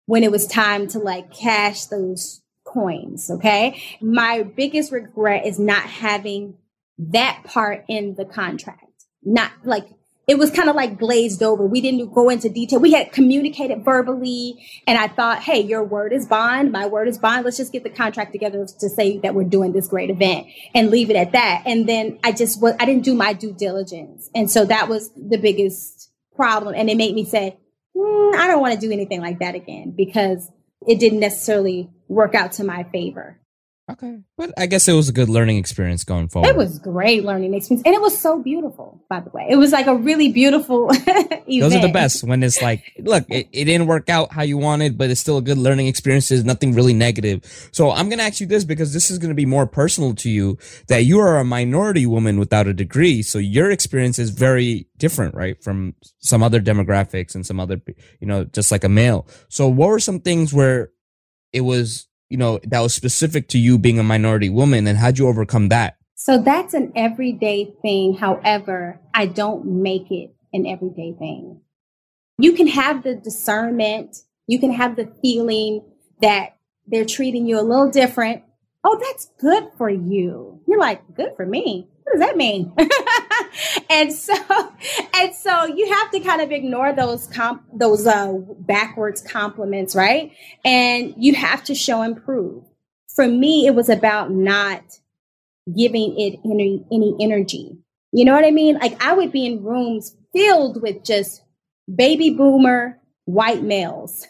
when 0.07 0.25
it 0.25 0.31
was 0.31 0.47
time 0.47 0.89
to 0.89 0.99
like 0.99 1.31
cash 1.31 1.85
those 1.85 2.41
coins. 2.65 3.31
Okay, 3.31 3.83
my 4.01 4.43
biggest 4.43 4.91
regret 4.91 5.45
is 5.45 5.59
not 5.59 5.83
having 5.83 6.55
that 6.99 7.43
part 7.45 7.85
in 7.89 8.15
the 8.15 8.25
contract 8.25 8.87
not 9.27 9.51
like 9.65 9.89
it 10.27 10.39
was 10.39 10.51
kind 10.51 10.69
of 10.69 10.75
like 10.75 10.99
glazed 10.99 11.43
over. 11.43 11.65
We 11.65 11.81
didn't 11.81 12.13
go 12.13 12.29
into 12.29 12.49
detail. 12.49 12.81
We 12.81 12.93
had 12.93 13.13
communicated 13.13 13.85
verbally, 13.85 14.57
and 14.87 14.99
I 14.99 15.07
thought, 15.07 15.43
hey, 15.43 15.61
your 15.61 15.85
word 15.85 16.13
is 16.13 16.27
bond, 16.27 16.73
my 16.73 16.87
word 16.87 17.07
is 17.07 17.19
bond. 17.19 17.45
Let's 17.45 17.57
just 17.57 17.73
get 17.73 17.85
the 17.85 17.91
contract 17.91 18.33
together 18.33 18.67
to 18.67 18.89
say 18.89 19.19
that 19.19 19.35
we're 19.35 19.45
doing 19.45 19.73
this 19.73 19.87
great 19.87 20.11
event 20.11 20.49
and 20.75 20.91
leave 20.91 21.11
it 21.11 21.17
at 21.17 21.33
that. 21.33 21.63
And 21.65 21.89
then 21.89 22.19
I 22.25 22.33
just 22.33 22.61
was, 22.61 22.75
I 22.81 22.87
didn't 22.87 23.05
do 23.05 23.15
my 23.15 23.35
due 23.35 23.53
diligence, 23.53 24.29
and 24.35 24.51
so 24.51 24.65
that 24.65 24.89
was 24.89 25.11
the 25.15 25.39
biggest 25.39 26.11
problem. 26.35 26.75
And 26.77 26.91
it 26.91 26.97
made 26.97 27.15
me 27.15 27.25
say, 27.25 27.57
mm, 27.97 28.35
I 28.35 28.49
don't 28.49 28.61
want 28.61 28.75
to 28.75 28.81
do 28.81 28.93
anything 28.93 29.21
like 29.21 29.39
that 29.39 29.55
again 29.55 29.95
because 29.97 30.51
it 30.87 30.99
didn't 30.99 31.21
necessarily 31.21 31.89
work 32.09 32.35
out 32.35 32.53
to 32.53 32.65
my 32.65 32.85
favor. 32.85 33.41
Okay. 33.89 34.19
But 34.37 34.53
I 34.59 34.67
guess 34.67 34.89
it 34.89 34.95
was 34.95 35.09
a 35.09 35.13
good 35.13 35.29
learning 35.29 35.59
experience 35.59 36.03
going 36.03 36.29
forward. 36.29 36.49
It 36.49 36.57
was 36.57 36.81
great 36.81 37.25
learning 37.25 37.55
experience. 37.55 37.87
And 37.87 37.95
it 37.95 38.01
was 38.01 38.19
so 38.19 38.43
beautiful, 38.43 39.05
by 39.09 39.21
the 39.21 39.31
way. 39.31 39.47
It 39.49 39.57
was 39.57 39.71
like 39.71 39.87
a 39.87 39.95
really 39.95 40.33
beautiful 40.33 40.91
event. 40.91 41.45
Those 41.47 41.75
are 41.75 41.81
the 41.81 41.93
best 41.93 42.25
when 42.25 42.43
it's 42.43 42.61
like, 42.61 42.83
look, 42.99 43.25
it, 43.29 43.49
it 43.53 43.67
didn't 43.67 43.87
work 43.87 44.09
out 44.09 44.33
how 44.33 44.43
you 44.43 44.59
wanted, 44.59 44.99
but 44.99 45.11
it's 45.11 45.21
still 45.21 45.39
a 45.39 45.43
good 45.43 45.57
learning 45.57 45.87
experience. 45.87 46.29
There's 46.29 46.45
nothing 46.45 46.75
really 46.75 46.95
negative. 46.95 47.45
So 47.71 47.93
I'm 47.93 48.09
going 48.09 48.19
to 48.19 48.25
ask 48.25 48.41
you 48.41 48.47
this 48.49 48.65
because 48.65 48.93
this 48.93 49.09
is 49.09 49.19
going 49.19 49.31
to 49.31 49.37
be 49.37 49.47
more 49.47 49.69
personal 49.69 50.15
to 50.17 50.31
you 50.31 50.59
that 50.89 51.05
you 51.05 51.21
are 51.21 51.39
a 51.39 51.45
minority 51.45 52.07
woman 52.07 52.41
without 52.41 52.67
a 52.67 52.75
degree. 52.75 53.23
So 53.23 53.39
your 53.39 53.71
experience 53.71 54.19
is 54.19 54.31
very 54.31 54.89
different, 54.97 55.37
right? 55.37 55.63
From 55.63 55.95
some 56.19 56.43
other 56.43 56.61
demographics 56.61 57.37
and 57.37 57.47
some 57.47 57.61
other, 57.61 57.81
you 58.19 58.27
know, 58.27 58.45
just 58.45 58.73
like 58.73 58.83
a 58.83 58.89
male. 58.89 59.29
So 59.49 59.69
what 59.69 59.91
were 59.91 60.01
some 60.01 60.19
things 60.19 60.53
where 60.53 60.91
it 61.53 61.61
was 61.61 62.09
you 62.29 62.37
know, 62.37 62.61
that 62.65 62.81
was 62.81 62.95
specific 62.95 63.49
to 63.49 63.59
you 63.59 63.79
being 63.79 63.99
a 63.99 64.03
minority 64.03 64.51
woman 64.51 64.87
and 64.87 64.99
how'd 64.99 65.19
you 65.19 65.29
overcome 65.29 65.69
that? 65.69 65.97
So 66.15 66.39
that's 66.39 66.75
an 66.75 66.93
everyday 66.97 67.75
thing. 67.83 68.15
However, 68.15 69.01
I 69.15 69.27
don't 69.27 69.83
make 69.83 70.11
it 70.11 70.35
an 70.53 70.67
everyday 70.67 71.15
thing. 71.19 71.61
You 72.39 72.53
can 72.53 72.67
have 72.67 73.03
the 73.03 73.15
discernment, 73.15 74.17
you 74.47 74.59
can 74.59 74.73
have 74.73 74.97
the 74.97 75.13
feeling 75.23 75.85
that 76.21 76.57
they're 76.87 77.05
treating 77.05 77.47
you 77.47 77.59
a 77.59 77.63
little 77.63 77.91
different. 77.91 78.43
Oh, 78.85 78.99
that's 79.03 79.31
good 79.41 79.69
for 79.77 79.91
you. 79.91 80.61
You're 80.67 80.79
like, 80.79 81.03
good 81.15 81.31
for 81.37 81.45
me. 81.45 81.89
What 82.07 82.21
does 82.21 82.29
that 82.29 82.37
mean? 82.37 82.73
and 83.91 84.13
so 84.13 84.33
and 85.15 85.35
so 85.35 85.65
you 85.65 85.93
have 85.93 86.11
to 86.13 86.21
kind 86.21 86.41
of 86.41 86.53
ignore 86.53 86.93
those 86.93 87.27
comp 87.27 87.65
those 87.73 88.07
uh 88.07 88.33
backwards 88.61 89.21
compliments 89.21 89.97
right? 89.97 90.33
And 90.65 91.15
you 91.17 91.35
have 91.35 91.65
to 91.65 91.75
show 91.75 92.03
and 92.03 92.17
prove. 92.23 92.63
For 93.09 93.27
me 93.27 93.67
it 93.67 93.75
was 93.75 93.89
about 93.89 94.31
not 94.31 95.01
giving 95.77 96.15
it 96.17 96.39
any 96.45 96.85
any 96.93 97.17
energy. 97.21 97.77
You 98.13 98.25
know 98.25 98.35
what 98.35 98.45
i 98.45 98.53
mean? 98.53 98.79
Like 98.79 99.03
i 99.05 99.13
would 99.13 99.33
be 99.33 99.45
in 99.45 99.65
rooms 99.65 100.17
filled 100.33 100.81
with 100.81 101.03
just 101.03 101.43
baby 101.93 102.31
boomer 102.31 103.01
white 103.25 103.65
males 103.65 104.29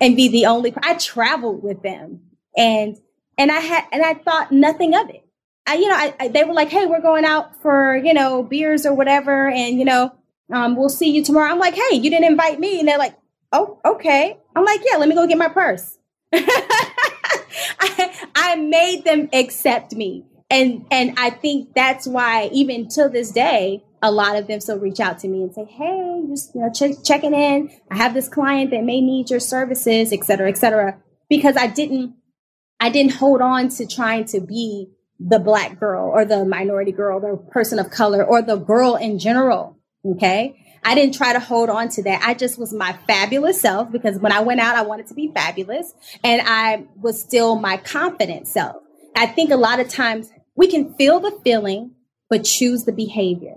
and 0.00 0.14
be 0.14 0.28
the 0.28 0.46
only 0.46 0.72
i 0.84 0.94
traveled 0.94 1.64
with 1.64 1.82
them. 1.82 2.20
And 2.56 2.96
and 3.36 3.50
i 3.50 3.58
had 3.58 3.84
and 3.90 4.04
i 4.04 4.14
thought 4.14 4.52
nothing 4.52 4.94
of 4.94 5.10
it 5.10 5.27
I, 5.68 5.74
you 5.74 5.86
know, 5.86 5.94
I, 5.96 6.14
I, 6.18 6.28
they 6.28 6.44
were 6.44 6.54
like, 6.54 6.70
"Hey, 6.70 6.86
we're 6.86 7.02
going 7.02 7.26
out 7.26 7.60
for 7.60 7.94
you 7.94 8.14
know 8.14 8.42
beers 8.42 8.86
or 8.86 8.94
whatever, 8.94 9.50
and 9.50 9.78
you 9.78 9.84
know, 9.84 10.14
um, 10.50 10.76
we'll 10.76 10.88
see 10.88 11.10
you 11.10 11.22
tomorrow." 11.22 11.52
I'm 11.52 11.58
like, 11.58 11.74
"Hey, 11.74 11.96
you 11.96 12.10
didn't 12.10 12.24
invite 12.24 12.58
me," 12.58 12.78
and 12.78 12.88
they're 12.88 12.96
like, 12.98 13.14
"Oh, 13.52 13.78
okay." 13.84 14.38
I'm 14.56 14.64
like, 14.64 14.80
"Yeah, 14.90 14.96
let 14.96 15.10
me 15.10 15.14
go 15.14 15.26
get 15.26 15.36
my 15.36 15.48
purse." 15.48 15.98
I, 16.32 18.14
I 18.34 18.56
made 18.56 19.04
them 19.04 19.28
accept 19.34 19.92
me, 19.92 20.24
and 20.48 20.86
and 20.90 21.14
I 21.18 21.28
think 21.28 21.74
that's 21.74 22.06
why 22.06 22.48
even 22.50 22.88
to 22.90 23.10
this 23.10 23.30
day, 23.30 23.84
a 24.02 24.10
lot 24.10 24.36
of 24.36 24.46
them 24.46 24.60
still 24.60 24.78
reach 24.78 25.00
out 25.00 25.18
to 25.18 25.28
me 25.28 25.42
and 25.42 25.54
say, 25.54 25.66
"Hey, 25.66 26.22
just 26.30 26.54
you 26.54 26.62
know, 26.62 26.72
ch- 26.72 27.04
checking 27.04 27.34
in. 27.34 27.70
I 27.90 27.96
have 27.98 28.14
this 28.14 28.28
client 28.28 28.70
that 28.70 28.84
may 28.84 29.02
need 29.02 29.28
your 29.28 29.40
services, 29.40 30.14
et 30.14 30.24
cetera, 30.24 30.48
et 30.48 30.56
cetera." 30.56 30.96
Because 31.28 31.58
I 31.58 31.66
didn't, 31.66 32.14
I 32.80 32.88
didn't 32.88 33.12
hold 33.12 33.42
on 33.42 33.68
to 33.68 33.86
trying 33.86 34.24
to 34.26 34.40
be 34.40 34.88
the 35.20 35.38
black 35.38 35.80
girl 35.80 36.10
or 36.10 36.24
the 36.24 36.44
minority 36.44 36.92
girl, 36.92 37.20
the 37.20 37.36
person 37.50 37.78
of 37.78 37.90
color 37.90 38.24
or 38.24 38.42
the 38.42 38.56
girl 38.56 38.94
in 38.96 39.18
general. 39.18 39.76
Okay. 40.04 40.64
I 40.84 40.94
didn't 40.94 41.14
try 41.14 41.32
to 41.32 41.40
hold 41.40 41.68
on 41.70 41.88
to 41.90 42.02
that. 42.04 42.22
I 42.24 42.34
just 42.34 42.58
was 42.58 42.72
my 42.72 42.96
fabulous 43.06 43.60
self 43.60 43.90
because 43.90 44.18
when 44.18 44.32
I 44.32 44.40
went 44.40 44.60
out, 44.60 44.76
I 44.76 44.82
wanted 44.82 45.08
to 45.08 45.14
be 45.14 45.30
fabulous 45.34 45.92
and 46.22 46.40
I 46.44 46.86
was 46.96 47.20
still 47.20 47.56
my 47.56 47.78
confident 47.78 48.46
self. 48.46 48.76
I 49.16 49.26
think 49.26 49.50
a 49.50 49.56
lot 49.56 49.80
of 49.80 49.88
times 49.88 50.30
we 50.54 50.68
can 50.68 50.94
feel 50.94 51.18
the 51.20 51.38
feeling, 51.42 51.92
but 52.30 52.44
choose 52.44 52.84
the 52.84 52.92
behavior. 52.92 53.56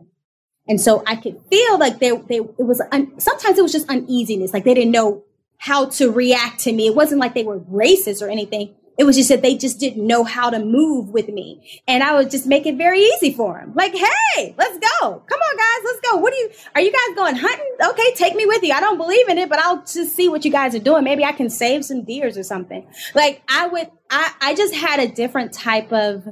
And 0.68 0.82
so 0.82 1.04
I 1.06 1.16
could 1.16 1.40
feel 1.50 1.78
like 1.78 2.00
they, 2.00 2.12
they, 2.12 2.38
it 2.38 2.66
was, 2.66 2.82
un, 2.92 3.20
sometimes 3.20 3.58
it 3.58 3.62
was 3.62 3.72
just 3.72 3.90
uneasiness. 3.90 4.54
Like 4.54 4.64
they 4.64 4.74
didn't 4.74 4.92
know 4.92 5.24
how 5.58 5.86
to 5.86 6.12
react 6.12 6.62
to 6.62 6.72
me. 6.72 6.88
It 6.88 6.96
wasn't 6.96 7.22
like 7.22 7.36
they 7.36 7.44
were 7.44 7.60
racist 7.60 8.22
or 8.22 8.30
anything. 8.30 8.74
It 8.98 9.06
was 9.06 9.16
just 9.16 9.30
that 9.30 9.42
they 9.42 9.58
just 9.58 9.80
didn't 9.80 10.06
know 10.06 10.24
how 10.24 10.50
to 10.50 10.60
move 10.60 11.10
with 11.10 11.28
me. 11.30 11.82
And 11.88 12.04
I 12.04 12.16
would 12.16 12.30
just 12.30 12.46
make 12.46 12.66
it 12.66 12.78
very 12.78 13.00
easy 13.00 13.34
for 13.34 13.58
them. 13.58 13.74
Like, 13.76 13.94
hey, 13.94 14.54
let's 14.58 14.78
go. 14.78 15.24
Come 15.26 15.40
on, 15.40 15.58
guys, 15.58 15.86
let's 15.86 16.00
go. 16.02 16.18
What 16.18 16.34
are 16.34 16.38
you, 16.38 16.50
are 16.76 16.82
you 16.82 16.92
guys 16.92 17.16
going 17.16 17.36
hunting? 17.36 17.76
Okay, 17.84 18.14
take 18.16 18.36
me 18.36 18.46
with 18.46 18.64
you. 18.64 18.74
I 18.74 18.80
don't 18.80 18.98
believe 18.98 19.28
in 19.30 19.38
it, 19.38 19.50
but 19.50 19.60
I'll 19.60 19.82
just 19.82 20.16
see 20.16 20.30
what 20.30 20.46
you 20.46 20.52
guys 20.52 20.76
are 20.76 20.80
doing. 20.80 21.04
Maybe 21.04 21.24
I 21.24 21.32
can 21.32 21.50
save 21.50 21.86
some 21.86 22.04
deers 22.04 22.38
or 22.38 22.44
something. 22.44 22.88
Like, 23.16 23.42
I 23.50 23.68
would, 23.68 23.90
I, 24.10 24.34
I 24.42 24.56
just 24.56 24.76
had 24.76 25.00
a 25.00 25.08
different 25.08 25.54
type 25.54 25.92
of 25.92 26.28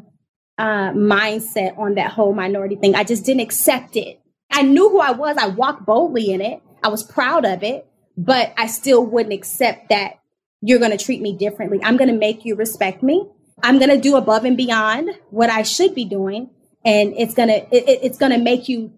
uh, 0.58 0.92
mindset 0.92 1.78
on 1.78 1.96
that 1.96 2.12
whole 2.12 2.34
minority 2.34 2.76
thing. 2.76 2.96
I 2.96 3.04
just 3.04 3.26
didn't 3.26 3.42
accept 3.42 3.96
it. 3.96 4.20
I 4.52 4.64
knew 4.64 4.90
who 4.90 5.00
I 5.00 5.12
was. 5.12 5.38
I 5.38 5.48
walked 5.48 5.86
boldly 5.86 6.32
in 6.32 6.42
it. 6.42 6.62
I 6.84 6.90
was 6.90 7.04
proud 7.04 7.46
of 7.46 7.64
it 7.64 7.86
but 8.20 8.54
I 8.58 8.68
still 8.68 9.06
wouldn't 9.06 9.34
accept 9.34 9.90
that 9.90 10.19
you're 10.62 10.80
going 10.80 10.92
to 10.96 11.04
treat 11.04 11.22
me 11.22 11.36
differently. 11.36 11.80
I'm 11.84 11.98
going 11.98 12.10
to 12.10 12.18
make 12.18 12.46
you 12.46 12.56
respect 12.56 13.02
me. 13.04 13.28
I'm 13.64 13.78
going 13.78 13.90
to 13.90 14.00
do 14.00 14.16
above 14.16 14.46
and 14.46 14.58
beyond 14.58 15.12
what 15.30 15.50
I 15.50 15.64
should 15.64 15.96
be 15.96 16.06
doing. 16.06 16.50
And 16.86 17.14
it's 17.18 17.34
going 17.34 17.50
to, 17.50 17.68
it's 17.72 18.18
going 18.18 18.32
to 18.32 18.38
make 18.38 18.70
you 18.70 18.94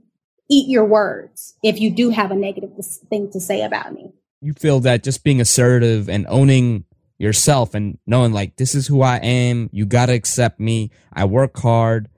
eat 0.49 0.70
your 0.70 0.86
words 0.86 1.55
if 1.64 1.80
you 1.80 1.89
do 1.89 2.09
have 2.09 2.32
a 2.32 2.36
negative 2.36 2.72
thing 3.09 3.32
to 3.32 3.39
say 3.39 3.64
about 3.64 3.93
me. 3.93 4.12
You 4.41 4.53
feel 4.53 4.80
that 4.82 5.03
just 5.03 5.24
being 5.24 5.41
assertive 5.41 6.09
and 6.09 6.26
owning 6.28 6.86
yourself 7.18 7.74
and 7.74 7.97
knowing 8.05 8.34
like, 8.34 8.57
this 8.57 8.76
is 8.76 8.88
who 8.88 9.01
I 9.01 9.18
am. 9.18 9.70
You 9.72 9.86
got 9.86 10.07
to 10.07 10.14
accept 10.14 10.59
me. 10.59 10.91
I 11.14 11.26
work 11.26 11.57
hard 11.57 12.09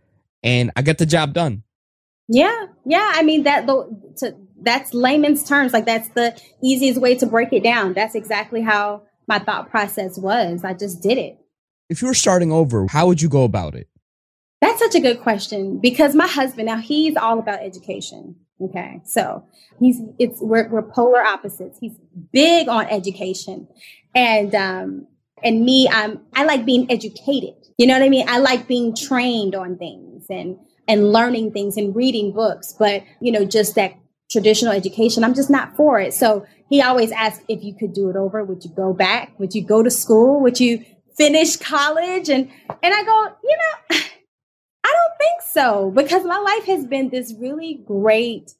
and 0.42 0.72
I 0.76 0.82
get 0.82 0.98
the 0.98 1.06
job 1.06 1.34
done. 1.34 1.64
Yeah. 2.28 2.68
Yeah. 2.86 3.12
I 3.14 3.24
mean, 3.24 3.44
that, 3.44 3.68
to, 3.68 4.36
that's 4.62 4.94
layman's 4.94 5.44
terms. 5.44 5.74
Like 5.74 5.86
that's 5.86 6.10
the 6.10 6.40
easiest 6.64 7.00
way 7.00 7.16
to 7.16 7.26
break 7.26 7.52
it 7.52 7.64
down. 7.64 7.94
That's 7.94 8.16
exactly 8.16 8.62
how 8.62 9.04
my 9.28 9.40
thought 9.40 9.70
process 9.70 10.18
was. 10.18 10.64
I 10.64 10.74
just 10.74 11.02
did 11.02 11.18
it. 11.18 11.38
If 11.90 12.02
you 12.02 12.08
were 12.08 12.14
starting 12.14 12.52
over, 12.52 12.88
how 12.88 13.08
would 13.08 13.22
you 13.22 13.30
go 13.30 13.44
about 13.44 13.76
it? 13.76 13.88
That's 14.62 14.80
such 14.80 14.96
a 14.96 15.02
good 15.02 15.20
question 15.22 15.80
because 15.80 16.16
my 16.16 16.28
husband 16.28 16.68
now 16.68 16.78
he's 16.78 17.18
all 17.18 17.38
about 17.38 17.60
education. 17.62 18.38
Okay, 18.62 19.02
so 19.04 19.44
he's 19.80 20.00
it's 20.20 20.40
we're, 20.40 20.70
we're 20.70 20.84
polar 20.84 21.22
opposites. 21.22 21.78
He's 21.80 21.98
big 22.32 22.70
on 22.70 22.88
education, 22.88 23.68
and 24.16 24.56
um 24.56 25.08
and 25.44 25.66
me 25.66 25.90
I'm 25.92 26.22
I 26.34 26.46
like 26.46 26.66
being 26.66 26.90
educated. 26.90 27.56
You 27.78 27.88
know 27.88 27.94
what 27.94 28.04
I 28.04 28.10
mean? 28.10 28.26
I 28.30 28.38
like 28.38 28.68
being 28.68 28.96
trained 28.96 29.54
on 29.54 29.78
things 29.78 30.28
and 30.30 30.58
and 30.88 31.12
learning 31.12 31.52
things 31.52 31.76
and 31.76 31.94
reading 31.94 32.32
books. 32.32 32.74
But 32.78 33.04
you 33.20 33.32
know, 33.32 33.44
just 33.44 33.76
that 33.76 33.96
traditional 34.32 34.74
education, 34.74 35.24
I'm 35.24 35.34
just 35.34 35.50
not 35.50 35.76
for 35.76 36.00
it. 36.00 36.14
So 36.14 36.46
he 36.74 36.82
always 36.82 37.12
asked 37.12 37.44
if 37.48 37.64
you 37.64 37.76
could 37.76 37.94
do 37.94 38.10
it 38.10 38.16
over. 38.16 38.44
Would 38.44 38.66
you 38.66 38.72
go 38.72 38.94
back? 38.94 39.40
Would 39.40 39.54
you 39.54 39.64
go 39.64 39.84
to 39.84 39.92
school? 39.92 40.42
Would 40.42 40.60
you 40.60 40.84
finish 41.16 41.56
college? 41.56 42.30
And 42.30 42.50
and 42.68 42.94
I 42.96 43.04
go, 43.04 43.36
you 43.44 43.58
know, 43.58 43.98
I 44.84 44.92
don't 44.92 45.18
think 45.20 45.42
so 45.48 45.92
because 45.92 46.24
my 46.24 46.40
life 46.40 46.66
has 46.66 46.84
been 46.88 47.10
this 47.10 47.32
really 47.40 47.80
great, 47.86 48.56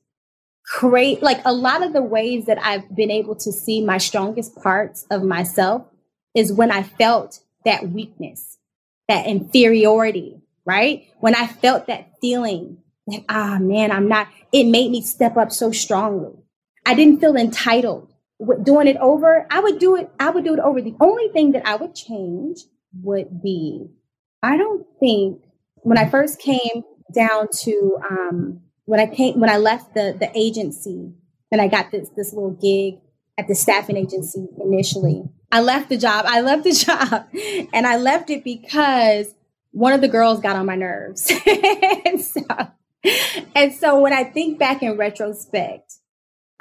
great, 0.80 1.24
like 1.24 1.42
a 1.44 1.52
lot 1.52 1.82
of 1.82 1.94
the 1.94 2.04
ways 2.04 2.46
that 2.46 2.64
I've 2.64 2.96
been 2.96 3.10
able 3.10 3.34
to 3.38 3.52
see 3.52 3.84
my 3.84 3.98
strongest 3.98 4.56
parts 4.62 5.08
of 5.10 5.24
myself 5.24 5.88
is 6.36 6.54
when 6.54 6.70
I 6.70 6.84
felt 6.84 7.40
that 7.66 7.90
weakness, 7.90 8.60
that 9.08 9.26
inferiority, 9.26 10.40
right? 10.68 11.08
When 11.20 11.34
I 11.34 11.48
felt 11.48 11.88
that 11.88 12.12
feeling 12.22 12.78
that, 13.08 13.24
ah, 13.28 13.58
man, 13.60 13.92
I'm 13.92 14.08
not, 14.08 14.28
it 14.52 14.66
made 14.66 14.92
me 14.92 15.02
step 15.02 15.36
up 15.36 15.52
so 15.52 15.72
strongly. 15.72 16.43
I 16.86 16.94
didn't 16.94 17.20
feel 17.20 17.36
entitled 17.36 18.14
with 18.40 18.64
doing 18.64 18.88
it 18.88 18.98
over. 18.98 19.48
I 19.50 19.60
would 19.60 19.80
do 19.80 19.96
it. 19.96 20.10
I 20.20 20.30
would 20.30 20.44
do 20.44 20.54
it 20.54 20.60
over. 20.60 20.82
The 20.82 20.96
only 21.00 21.30
thing 21.30 21.54
that 21.54 21.66
I 21.66 21.76
would 21.76 21.96
change 21.96 22.60
would 23.02 23.42
be, 23.42 23.88
I 24.42 24.58
don't 24.58 24.86
think 25.00 25.44
when 25.76 25.98
I 25.98 26.10
first 26.10 26.40
came 26.40 26.84
down 27.14 27.48
to, 27.64 27.98
um, 28.10 28.62
when 28.86 29.00
I 29.00 29.08
came, 29.08 29.40
when 29.40 29.50
I 29.50 29.58
left 29.58 29.94
the, 29.94 30.16
the 30.20 30.32
agency 30.36 31.14
and 31.52 31.62
I 31.62 31.68
got 31.68 31.92
this, 31.92 32.10
this 32.16 32.34
little 32.34 32.52
gig 32.52 33.00
at 33.38 33.48
the 33.48 33.56
staffing 33.56 33.98
agency 33.98 34.46
initially, 34.64 35.24
I 35.52 35.62
left 35.62 35.90
the 35.90 35.98
job. 35.98 36.26
I 36.28 36.42
left 36.42 36.64
the 36.64 36.72
job 36.74 37.28
and 37.74 37.88
I 37.88 37.98
left 37.98 38.30
it 38.30 38.44
because 38.44 39.34
one 39.72 39.94
of 39.94 40.02
the 40.02 40.08
girls 40.08 40.40
got 40.40 40.56
on 40.56 40.66
my 40.66 40.76
nerves. 40.76 41.32
and 42.06 42.22
so, 42.22 42.42
and 43.56 43.74
so 43.74 44.00
when 44.00 44.14
I 44.14 44.24
think 44.24 44.60
back 44.60 44.84
in 44.84 44.98
retrospect, 44.98 45.94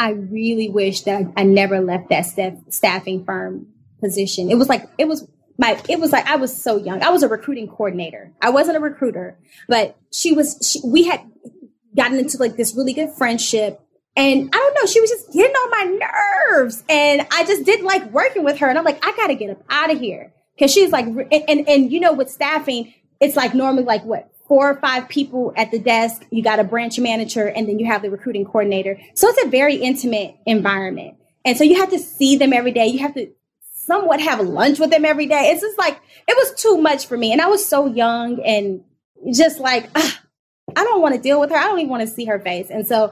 I 0.03 0.11
really 0.11 0.69
wish 0.69 1.03
that 1.03 1.33
I, 1.37 1.45
never 1.45 1.81
left 1.81 2.09
that 2.09 2.27
staff, 2.27 2.55
staffing 2.71 3.25
firm 3.25 3.69
position. 4.01 4.51
It 4.51 4.57
was 4.57 4.69
like 4.69 4.91
it 4.99 5.07
was 5.07 5.29
my 5.59 5.81
it 5.89 6.01
was 6.01 6.11
like 6.11 6.27
I 6.27 6.35
was 6.35 6.61
so 6.61 6.77
young. 6.77 7.05
I 7.05 7.11
was 7.11 7.23
a 7.23 7.29
recruiting 7.29 7.69
coordinator. 7.69 8.33
I 8.43 8.51
wasn't 8.51 8.79
a 8.79 8.81
recruiter, 8.81 9.39
but 9.69 9.97
she 10.11 10.33
was. 10.33 10.59
She, 10.61 10.81
we 10.85 11.05
had 11.05 11.21
gotten 11.97 12.19
into 12.19 12.37
like 12.39 12.57
this 12.57 12.75
really 12.75 12.93
good 12.93 13.11
friendship, 13.17 13.81
and 14.17 14.51
I 14.53 14.57
don't 14.57 14.75
know. 14.75 14.91
She 14.91 15.01
was 15.01 15.09
just 15.09 15.33
getting 15.33 15.55
on 15.55 15.71
my 15.71 16.09
nerves, 16.51 16.83
and 16.89 17.25
I 17.31 17.45
just 17.45 17.65
didn't 17.65 17.87
like 17.87 18.11
working 18.11 18.43
with 18.43 18.59
her. 18.59 18.69
And 18.69 18.77
I'm 18.77 18.85
like, 18.85 19.07
I 19.07 19.13
got 19.13 19.29
to 19.29 19.37
get 19.37 19.51
up 19.51 19.63
out 19.71 19.93
of 19.93 20.01
here 20.01 20.33
because 20.57 20.73
she's 20.73 20.91
like, 20.91 21.07
and, 21.07 21.45
and 21.47 21.69
and 21.69 21.93
you 21.93 22.01
know, 22.01 22.13
with 22.13 22.29
staffing, 22.29 22.93
it's 23.21 23.37
like 23.37 23.55
normally 23.55 23.85
like 23.85 24.03
what 24.05 24.32
four 24.53 24.69
or 24.69 24.77
five 24.83 25.09
people 25.09 25.51
at 25.57 25.71
the 25.71 25.79
desk. 25.79 26.27
You 26.31 26.43
got 26.43 26.61
a 26.61 26.65
branch 26.65 26.99
manager 26.99 27.49
and 27.49 27.67
then 27.67 27.79
you 27.79 27.87
have 27.87 28.03
the 28.03 28.11
recruiting 28.11 28.45
coordinator. 28.45 29.01
So 29.15 29.29
it's 29.29 29.43
a 29.45 29.49
very 29.49 29.77
intimate 29.77 30.37
environment. 30.45 31.17
And 31.43 31.57
so 31.57 31.65
you 31.65 31.81
have 31.81 31.89
to 31.89 31.99
see 31.99 32.37
them 32.37 32.53
every 32.53 32.73
day. 32.73 32.89
You 32.89 32.99
have 32.99 33.15
to 33.15 33.31
somewhat 33.63 34.21
have 34.21 34.41
lunch 34.41 34.79
with 34.79 34.91
them 34.91 35.07
every 35.07 35.25
day. 35.25 35.53
It's 35.53 35.63
just 35.63 35.79
like, 35.79 35.99
it 36.29 36.37
was 36.37 36.53
too 36.61 36.77
much 36.77 37.07
for 37.07 37.17
me. 37.17 37.33
And 37.33 37.41
I 37.41 37.47
was 37.47 37.67
so 37.67 37.87
young 37.87 38.43
and 38.45 38.85
just 39.33 39.59
like, 39.59 39.89
ugh, 39.95 40.13
I 40.77 40.85
don't 40.85 41.01
want 41.01 41.15
to 41.15 41.21
deal 41.23 41.41
with 41.41 41.49
her. 41.49 41.57
I 41.57 41.63
don't 41.63 41.79
even 41.79 41.89
want 41.89 42.07
to 42.07 42.15
see 42.15 42.27
her 42.27 42.39
face. 42.39 42.67
And 42.69 42.87
so 42.87 43.11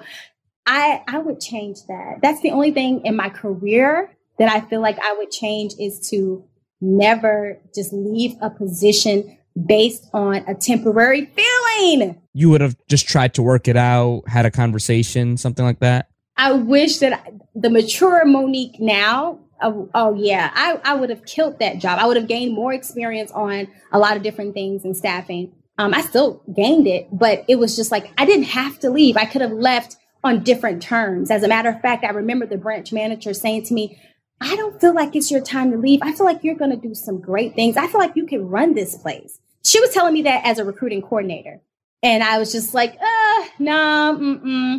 I, 0.67 1.03
I 1.09 1.21
would 1.21 1.41
change 1.41 1.87
that. 1.89 2.19
That's 2.21 2.43
the 2.43 2.51
only 2.51 2.73
thing 2.73 3.07
in 3.07 3.17
my 3.17 3.31
career 3.31 4.15
that 4.39 4.53
I 4.53 4.61
feel 4.61 4.83
like 4.83 4.99
I 5.03 5.15
would 5.17 5.31
change 5.31 5.73
is 5.81 6.11
to 6.11 6.45
never 6.83 7.59
just 7.75 7.95
leave 7.95 8.35
a 8.43 8.51
position 8.51 9.39
based 9.67 10.09
on 10.13 10.37
a 10.49 10.55
temporary 10.55 11.27
feeling. 11.27 12.21
You 12.33 12.51
would 12.51 12.61
have 12.61 12.77
just 12.89 13.09
tried 13.09 13.35
to 13.35 13.43
work 13.43 13.69
it 13.69 13.77
out, 13.77 14.23
had 14.27 14.47
a 14.47 14.51
conversation, 14.51 15.37
something 15.37 15.65
like 15.65 15.81
that. 15.81 16.09
I 16.37 16.53
wish 16.53 16.99
that 16.99 17.33
the 17.55 17.69
mature 17.69 18.25
Monique 18.25 18.81
now, 18.81 19.41
oh, 19.61 19.91
oh 19.95 20.15
yeah, 20.15 20.51
I, 20.55 20.81
I 20.85 20.95
would 20.95 21.11
have 21.11 21.27
killed 21.27 21.59
that 21.59 21.79
job. 21.79 21.99
I 22.01 22.07
would 22.07 22.17
have 22.17 22.29
gained 22.29 22.55
more 22.55 22.73
experience 22.73 23.31
on 23.33 23.69
a 23.93 23.99
lot 23.99 24.17
of 24.17 24.23
different 24.23 24.55
things 24.55 24.85
in 24.85 24.95
staffing. 24.95 25.53
Um, 25.79 25.95
I 25.95 26.03
still 26.03 26.43
gained 26.55 26.87
it, 26.87 27.09
but 27.13 27.45
it 27.49 27.57
was 27.57 27.77
just 27.77 27.91
like 27.91 28.13
I 28.19 28.25
didn't 28.27 28.45
have 28.45 28.79
to 28.81 28.91
leave. 28.91 29.17
I 29.17 29.25
could 29.25 29.41
have 29.41 29.53
left 29.53 29.97
on 30.23 30.43
different 30.43 30.83
terms. 30.83 31.31
As 31.31 31.43
a 31.43 31.49
matter 31.49 31.71
of 31.71 31.81
fact, 31.81 32.05
I 32.05 32.11
remember 32.11 32.47
the 32.47 32.59
branch 32.59 32.93
manager 32.93 33.33
saying 33.33 33.65
to 33.65 33.75
me, 33.75 33.99
I 34.41 34.57
don't 34.57 34.81
feel 34.81 34.95
like 34.95 35.15
it's 35.15 35.31
your 35.31 35.43
time 35.43 35.71
to 35.71 35.77
leave. 35.77 36.01
I 36.03 36.13
feel 36.13 36.25
like 36.25 36.43
you're 36.43 36.55
going 36.55 36.71
to 36.71 36.77
do 36.77 36.95
some 36.95 37.21
great 37.21 37.55
things. 37.55 37.77
I 37.77 37.87
feel 37.87 38.01
like 38.01 38.17
you 38.17 38.27
can 38.27 38.49
run 38.49 38.75
this 38.75 38.97
place. 38.97 39.39
She 39.63 39.81
was 39.81 39.91
telling 39.91 40.15
me 40.15 40.23
that 40.23 40.45
as 40.45 40.59
a 40.59 40.65
recruiting 40.65 41.03
coordinator. 41.03 41.61
And 42.03 42.23
I 42.23 42.39
was 42.39 42.51
just 42.51 42.73
like, 42.73 42.95
uh, 42.95 43.45
no, 43.59 44.13
nah, 44.13 44.79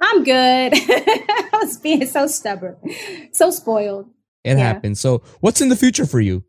I'm 0.00 0.24
good. 0.24 0.72
I 0.74 1.48
was 1.52 1.76
being 1.78 2.04
so 2.06 2.26
stubborn, 2.26 2.76
so 3.32 3.50
spoiled. 3.50 4.10
It 4.42 4.58
yeah. 4.58 4.64
happens. 4.64 5.00
So, 5.00 5.22
what's 5.40 5.60
in 5.60 5.68
the 5.68 5.76
future 5.76 6.06
for 6.06 6.20
you? 6.20 6.44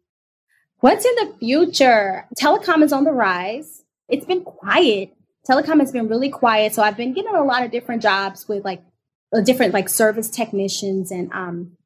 What's 0.79 1.05
in 1.05 1.15
the 1.15 1.35
future? 1.39 2.27
Telecom 2.39 2.83
is 2.83 2.93
on 2.93 3.03
the 3.03 3.11
rise. 3.11 3.83
It's 4.07 4.25
been 4.25 4.43
quiet. 4.43 5.13
Telecom 5.47 5.79
has 5.79 5.91
been 5.91 6.07
really 6.07 6.29
quiet. 6.29 6.73
So, 6.73 6.81
I've 6.81 6.97
been 6.97 7.13
getting 7.13 7.35
a 7.35 7.43
lot 7.43 7.63
of 7.63 7.71
different 7.71 8.01
jobs 8.01 8.47
with 8.47 8.63
like 8.63 8.81
uh, 9.33 9.41
different 9.41 9.73
like 9.73 9.89
service 9.89 10.29
technicians 10.29 11.11
and 11.11 11.31
um, 11.33 11.77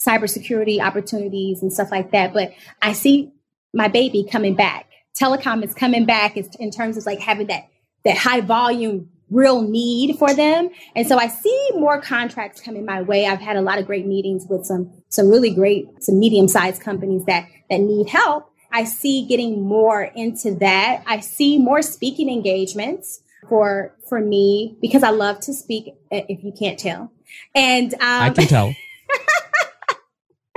cybersecurity 0.00 0.80
opportunities 0.80 1.62
and 1.62 1.72
stuff 1.72 1.90
like 1.90 2.10
that. 2.12 2.32
But 2.32 2.52
I 2.80 2.92
see 2.92 3.32
my 3.74 3.88
baby 3.88 4.26
coming 4.30 4.54
back. 4.54 4.86
Telecom 5.20 5.64
is 5.64 5.74
coming 5.74 6.06
back 6.06 6.36
in 6.36 6.70
terms 6.70 6.96
of 6.96 7.06
like 7.06 7.20
having 7.20 7.48
that 7.48 7.68
that 8.04 8.16
high 8.16 8.40
volume 8.40 9.10
real 9.30 9.62
need 9.62 10.18
for 10.18 10.34
them. 10.34 10.70
And 10.96 11.06
so 11.06 11.16
I 11.16 11.28
see 11.28 11.68
more 11.74 12.00
contracts 12.00 12.60
coming 12.60 12.84
my 12.84 13.02
way. 13.02 13.26
I've 13.26 13.40
had 13.40 13.56
a 13.56 13.62
lot 13.62 13.78
of 13.78 13.86
great 13.86 14.06
meetings 14.06 14.46
with 14.48 14.66
some 14.66 14.90
some 15.08 15.28
really 15.28 15.54
great 15.54 15.86
some 16.02 16.18
medium 16.18 16.48
sized 16.48 16.82
companies 16.82 17.24
that 17.26 17.46
that 17.68 17.80
need 17.80 18.08
help. 18.08 18.50
I 18.72 18.84
see 18.84 19.26
getting 19.26 19.62
more 19.62 20.02
into 20.02 20.54
that. 20.56 21.02
I 21.06 21.20
see 21.20 21.58
more 21.58 21.82
speaking 21.82 22.30
engagements 22.30 23.22
for 23.48 23.94
for 24.08 24.20
me 24.20 24.76
because 24.80 25.02
I 25.02 25.10
love 25.10 25.40
to 25.40 25.54
speak. 25.54 25.94
If 26.10 26.44
you 26.44 26.52
can't 26.52 26.78
tell, 26.78 27.12
and 27.54 27.92
um, 27.94 28.00
I 28.00 28.30
can 28.30 28.46
tell. 28.46 28.74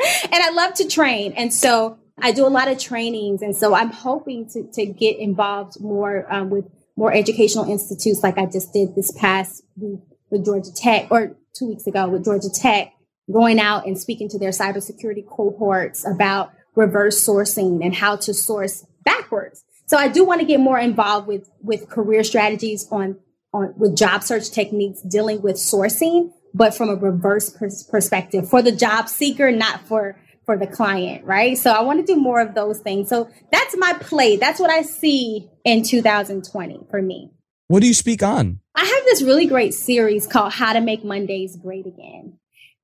and 0.23 0.35
I 0.43 0.51
love 0.51 0.73
to 0.75 0.87
train. 0.87 1.33
And 1.33 1.53
so 1.53 1.97
I 2.21 2.31
do 2.31 2.45
a 2.45 2.49
lot 2.49 2.67
of 2.67 2.79
trainings. 2.79 3.41
And 3.41 3.55
so 3.55 3.73
I'm 3.73 3.91
hoping 3.91 4.47
to, 4.49 4.69
to 4.73 4.85
get 4.85 5.17
involved 5.17 5.79
more 5.81 6.31
um, 6.31 6.49
with 6.49 6.65
more 6.95 7.13
educational 7.13 7.69
institutes 7.69 8.21
like 8.21 8.37
I 8.37 8.45
just 8.45 8.71
did 8.71 8.95
this 8.95 9.11
past 9.11 9.63
week 9.75 9.99
with 10.29 10.45
Georgia 10.45 10.71
Tech 10.75 11.07
or 11.09 11.35
two 11.57 11.67
weeks 11.67 11.87
ago 11.87 12.07
with 12.07 12.23
Georgia 12.23 12.49
Tech, 12.53 12.93
going 13.31 13.59
out 13.59 13.87
and 13.87 13.97
speaking 13.97 14.29
to 14.29 14.39
their 14.39 14.51
cybersecurity 14.51 15.27
cohorts 15.27 16.05
about 16.05 16.51
reverse 16.75 17.25
sourcing 17.25 17.83
and 17.83 17.95
how 17.95 18.15
to 18.15 18.33
source 18.33 18.85
backwards. 19.03 19.63
So 19.85 19.97
I 19.97 20.07
do 20.07 20.23
want 20.23 20.41
to 20.41 20.47
get 20.47 20.59
more 20.59 20.79
involved 20.79 21.27
with, 21.27 21.49
with 21.61 21.89
career 21.89 22.23
strategies 22.23 22.87
on, 22.91 23.19
on 23.53 23.73
with 23.77 23.97
job 23.97 24.23
search 24.23 24.51
techniques 24.51 25.01
dealing 25.01 25.41
with 25.41 25.55
sourcing 25.55 26.31
but 26.53 26.75
from 26.75 26.89
a 26.89 26.95
reverse 26.95 27.49
pers- 27.49 27.83
perspective 27.83 28.49
for 28.49 28.61
the 28.61 28.71
job 28.71 29.09
seeker, 29.09 29.51
not 29.51 29.87
for 29.87 30.17
for 30.45 30.57
the 30.57 30.67
client, 30.67 31.23
right? 31.25 31.57
So 31.57 31.71
I 31.71 31.81
want 31.83 32.05
to 32.05 32.13
do 32.13 32.19
more 32.19 32.41
of 32.41 32.53
those 32.53 32.79
things. 32.79 33.07
So 33.07 33.29
that's 33.51 33.77
my 33.77 33.93
play. 33.93 34.35
That's 34.35 34.59
what 34.59 34.69
I 34.69 34.81
see 34.81 35.49
in 35.63 35.83
2020 35.83 36.81
for 36.89 37.01
me. 37.01 37.31
What 37.69 37.81
do 37.81 37.87
you 37.87 37.93
speak 37.93 38.21
on? 38.21 38.59
I 38.75 38.83
have 38.83 39.03
this 39.05 39.21
really 39.21 39.45
great 39.45 39.73
series 39.73 40.27
called 40.27 40.51
How 40.51 40.73
to 40.73 40.81
Make 40.81 41.05
Mondays 41.05 41.55
Great 41.55 41.85
Again. 41.85 42.39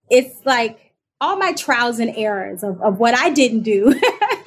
It's 0.09 0.45
like 0.45 0.93
all 1.19 1.35
my 1.35 1.51
trials 1.53 1.99
and 1.99 2.15
errors 2.15 2.63
of, 2.63 2.81
of 2.81 2.97
what 2.97 3.13
I 3.13 3.29
didn't 3.29 3.63
do 3.63 3.93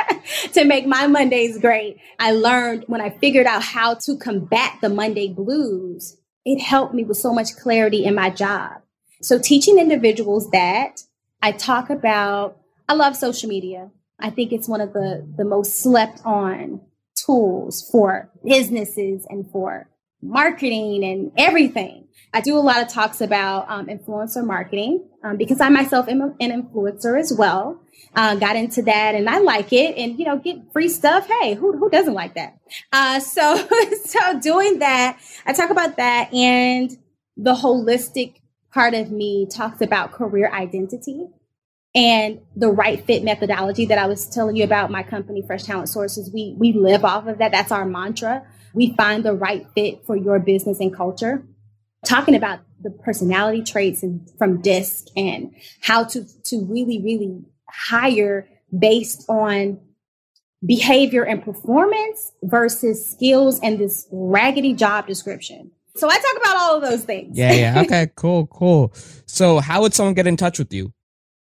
to 0.54 0.64
make 0.64 0.86
my 0.86 1.06
Mondays 1.06 1.58
great. 1.58 1.98
I 2.18 2.32
learned 2.32 2.84
when 2.86 3.00
I 3.00 3.10
figured 3.10 3.46
out 3.46 3.62
how 3.62 3.94
to 3.94 4.16
combat 4.16 4.78
the 4.80 4.88
Monday 4.88 5.28
blues, 5.28 6.16
it 6.44 6.60
helped 6.60 6.94
me 6.94 7.04
with 7.04 7.18
so 7.18 7.34
much 7.34 7.56
clarity 7.56 8.04
in 8.04 8.14
my 8.14 8.30
job. 8.30 8.82
So 9.22 9.38
teaching 9.38 9.78
individuals 9.78 10.50
that 10.50 11.02
I 11.40 11.52
talk 11.52 11.90
about, 11.90 12.58
I 12.88 12.94
love 12.94 13.16
social 13.16 13.48
media. 13.48 13.90
I 14.18 14.30
think 14.30 14.52
it's 14.52 14.68
one 14.68 14.80
of 14.80 14.92
the, 14.92 15.26
the 15.36 15.44
most 15.44 15.78
slept 15.78 16.20
on 16.24 16.80
tools 17.14 17.88
for 17.90 18.30
businesses 18.44 19.26
and 19.28 19.50
for 19.50 19.88
marketing 20.20 21.04
and 21.04 21.32
everything. 21.36 22.08
I 22.34 22.40
do 22.40 22.56
a 22.56 22.60
lot 22.60 22.82
of 22.82 22.88
talks 22.88 23.20
about 23.20 23.70
um, 23.70 23.86
influencer 23.86 24.44
marketing 24.44 25.08
um, 25.22 25.36
because 25.36 25.60
I 25.60 25.68
myself 25.68 26.08
am 26.08 26.22
an 26.22 26.36
influencer 26.40 27.18
as 27.18 27.32
well. 27.32 27.80
Uh, 28.14 28.34
got 28.36 28.56
into 28.56 28.82
that 28.82 29.14
and 29.14 29.28
I 29.28 29.38
like 29.38 29.72
it 29.72 29.96
and, 29.96 30.18
you 30.18 30.24
know, 30.24 30.38
get 30.38 30.72
free 30.72 30.88
stuff. 30.88 31.26
Hey, 31.26 31.54
who, 31.54 31.76
who 31.76 31.90
doesn't 31.90 32.14
like 32.14 32.34
that? 32.34 32.58
Uh, 32.92 33.20
so, 33.20 33.56
so 34.04 34.40
doing 34.40 34.80
that, 34.80 35.18
I 35.46 35.52
talk 35.52 35.70
about 35.70 35.96
that 35.96 36.32
and 36.34 36.96
the 37.36 37.54
holistic 37.54 38.41
part 38.72 38.94
of 38.94 39.10
me 39.10 39.46
talks 39.46 39.80
about 39.80 40.12
career 40.12 40.50
identity 40.52 41.28
and 41.94 42.40
the 42.56 42.70
right 42.70 43.04
fit 43.04 43.22
methodology 43.22 43.84
that 43.86 43.98
I 43.98 44.06
was 44.06 44.26
telling 44.26 44.56
you 44.56 44.64
about 44.64 44.90
my 44.90 45.02
company, 45.02 45.42
Fresh 45.42 45.64
Talent 45.64 45.90
Sources. 45.90 46.30
We, 46.32 46.56
we 46.58 46.72
live 46.72 47.04
off 47.04 47.26
of 47.26 47.38
that. 47.38 47.52
That's 47.52 47.70
our 47.70 47.84
mantra. 47.84 48.46
We 48.72 48.94
find 48.96 49.24
the 49.24 49.34
right 49.34 49.66
fit 49.74 50.04
for 50.06 50.16
your 50.16 50.38
business 50.38 50.80
and 50.80 50.94
culture. 50.94 51.46
Talking 52.06 52.34
about 52.34 52.60
the 52.80 52.90
personality 52.90 53.62
traits 53.62 54.02
and 54.02 54.28
from 54.38 54.62
DISC 54.62 55.06
and 55.16 55.54
how 55.82 56.04
to, 56.04 56.24
to 56.44 56.64
really, 56.64 57.00
really 57.02 57.42
hire 57.68 58.48
based 58.76 59.28
on 59.28 59.78
behavior 60.64 61.24
and 61.24 61.44
performance 61.44 62.32
versus 62.42 63.04
skills 63.04 63.60
and 63.62 63.78
this 63.78 64.08
raggedy 64.10 64.72
job 64.72 65.06
description. 65.06 65.72
So 65.94 66.08
I 66.08 66.16
talk 66.16 66.36
about 66.40 66.56
all 66.56 66.76
of 66.76 66.82
those 66.82 67.04
things. 67.04 67.36
Yeah, 67.36 67.52
yeah. 67.52 67.82
Okay, 67.82 68.10
cool, 68.16 68.46
cool. 68.46 68.92
So 69.26 69.60
how 69.60 69.82
would 69.82 69.94
someone 69.94 70.14
get 70.14 70.26
in 70.26 70.36
touch 70.36 70.58
with 70.58 70.72
you 70.72 70.92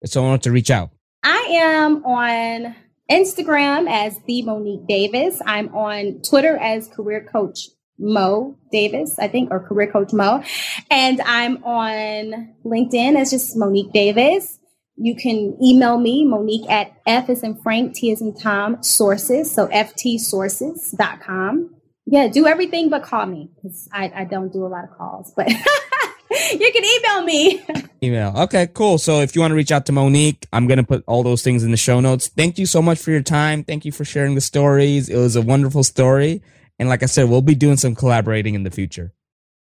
if 0.01 0.11
someone 0.11 0.31
wants 0.31 0.45
to 0.45 0.51
reach 0.51 0.71
out? 0.71 0.91
I 1.23 1.47
am 1.51 2.03
on 2.05 2.75
Instagram 3.11 3.89
as 3.89 4.17
the 4.27 4.43
Monique 4.43 4.87
Davis. 4.87 5.41
I'm 5.45 5.75
on 5.75 6.21
Twitter 6.21 6.55
as 6.57 6.87
career 6.87 7.27
coach 7.29 7.67
Mo 7.97 8.55
Davis, 8.71 9.19
I 9.19 9.27
think, 9.27 9.51
or 9.51 9.59
career 9.59 9.91
coach 9.91 10.13
Mo. 10.13 10.41
And 10.89 11.19
I'm 11.21 11.61
on 11.63 12.53
LinkedIn 12.65 13.19
as 13.19 13.31
just 13.31 13.57
Monique 13.57 13.91
Davis. 13.91 14.57
You 14.95 15.15
can 15.15 15.57
email 15.63 15.97
me, 15.97 16.23
Monique 16.25 16.69
at 16.69 16.91
F 17.05 17.29
is 17.29 17.43
in 17.43 17.61
Frank, 17.61 17.95
T 17.95 18.11
is 18.11 18.21
in 18.21 18.35
Tom, 18.35 18.81
sources. 18.83 19.53
So 19.53 19.67
ftsources.com. 19.67 21.75
Yeah, 22.11 22.27
do 22.27 22.47
everything 22.47 22.89
but 22.89 23.03
call 23.03 23.27
me 23.27 23.49
because 23.55 23.87
I, 23.93 24.11
I 24.15 24.23
don't 24.23 24.51
do 24.51 24.65
a 24.65 24.67
lot 24.67 24.83
of 24.83 24.89
calls, 24.97 25.31
but 25.35 25.47
you 26.31 26.71
can 26.71 26.83
email 26.83 27.23
me. 27.23 27.63
Email. 28.01 28.33
Okay, 28.35 28.67
cool. 28.73 28.97
So 28.97 29.19
if 29.21 29.35
you 29.35 29.41
want 29.41 29.51
to 29.51 29.55
reach 29.55 29.71
out 29.71 29.85
to 29.85 29.91
Monique, 29.91 30.47
I'm 30.51 30.65
going 30.65 30.79
to 30.79 30.83
put 30.83 31.03
all 31.05 31.21
those 31.21 31.43
things 31.43 31.63
in 31.63 31.69
the 31.69 31.77
show 31.77 31.99
notes. 31.99 32.27
Thank 32.27 32.57
you 32.57 32.65
so 32.65 32.81
much 32.81 32.97
for 32.97 33.11
your 33.11 33.21
time. 33.21 33.63
Thank 33.63 33.85
you 33.85 33.91
for 33.91 34.05
sharing 34.05 34.33
the 34.33 34.41
stories. 34.41 35.07
It 35.07 35.17
was 35.17 35.35
a 35.35 35.41
wonderful 35.41 35.83
story. 35.83 36.41
And 36.79 36.89
like 36.89 37.03
I 37.03 37.05
said, 37.05 37.29
we'll 37.29 37.43
be 37.43 37.53
doing 37.53 37.77
some 37.77 37.93
collaborating 37.93 38.55
in 38.55 38.63
the 38.63 38.71
future. 38.71 39.13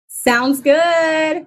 Sounds 0.07 0.61
good. 0.61 1.45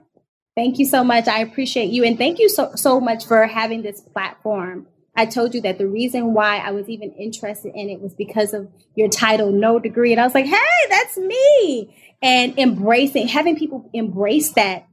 Thank 0.54 0.78
you 0.78 0.84
so 0.84 1.02
much. 1.02 1.26
I 1.26 1.38
appreciate 1.38 1.90
you. 1.90 2.04
And 2.04 2.18
thank 2.18 2.38
you 2.38 2.50
so, 2.50 2.72
so 2.74 3.00
much 3.00 3.24
for 3.24 3.46
having 3.46 3.80
this 3.80 4.02
platform. 4.02 4.88
I 5.14 5.26
told 5.26 5.54
you 5.54 5.60
that 5.62 5.78
the 5.78 5.86
reason 5.86 6.32
why 6.32 6.58
I 6.58 6.70
was 6.70 6.88
even 6.88 7.12
interested 7.12 7.72
in 7.74 7.90
it 7.90 8.00
was 8.00 8.14
because 8.14 8.54
of 8.54 8.68
your 8.94 9.08
title, 9.08 9.52
No 9.52 9.78
Degree. 9.78 10.12
And 10.12 10.20
I 10.20 10.24
was 10.24 10.34
like, 10.34 10.46
hey, 10.46 10.88
that's 10.88 11.18
me. 11.18 11.94
And 12.22 12.58
embracing, 12.58 13.28
having 13.28 13.56
people 13.56 13.90
embrace 13.92 14.52
that 14.52 14.86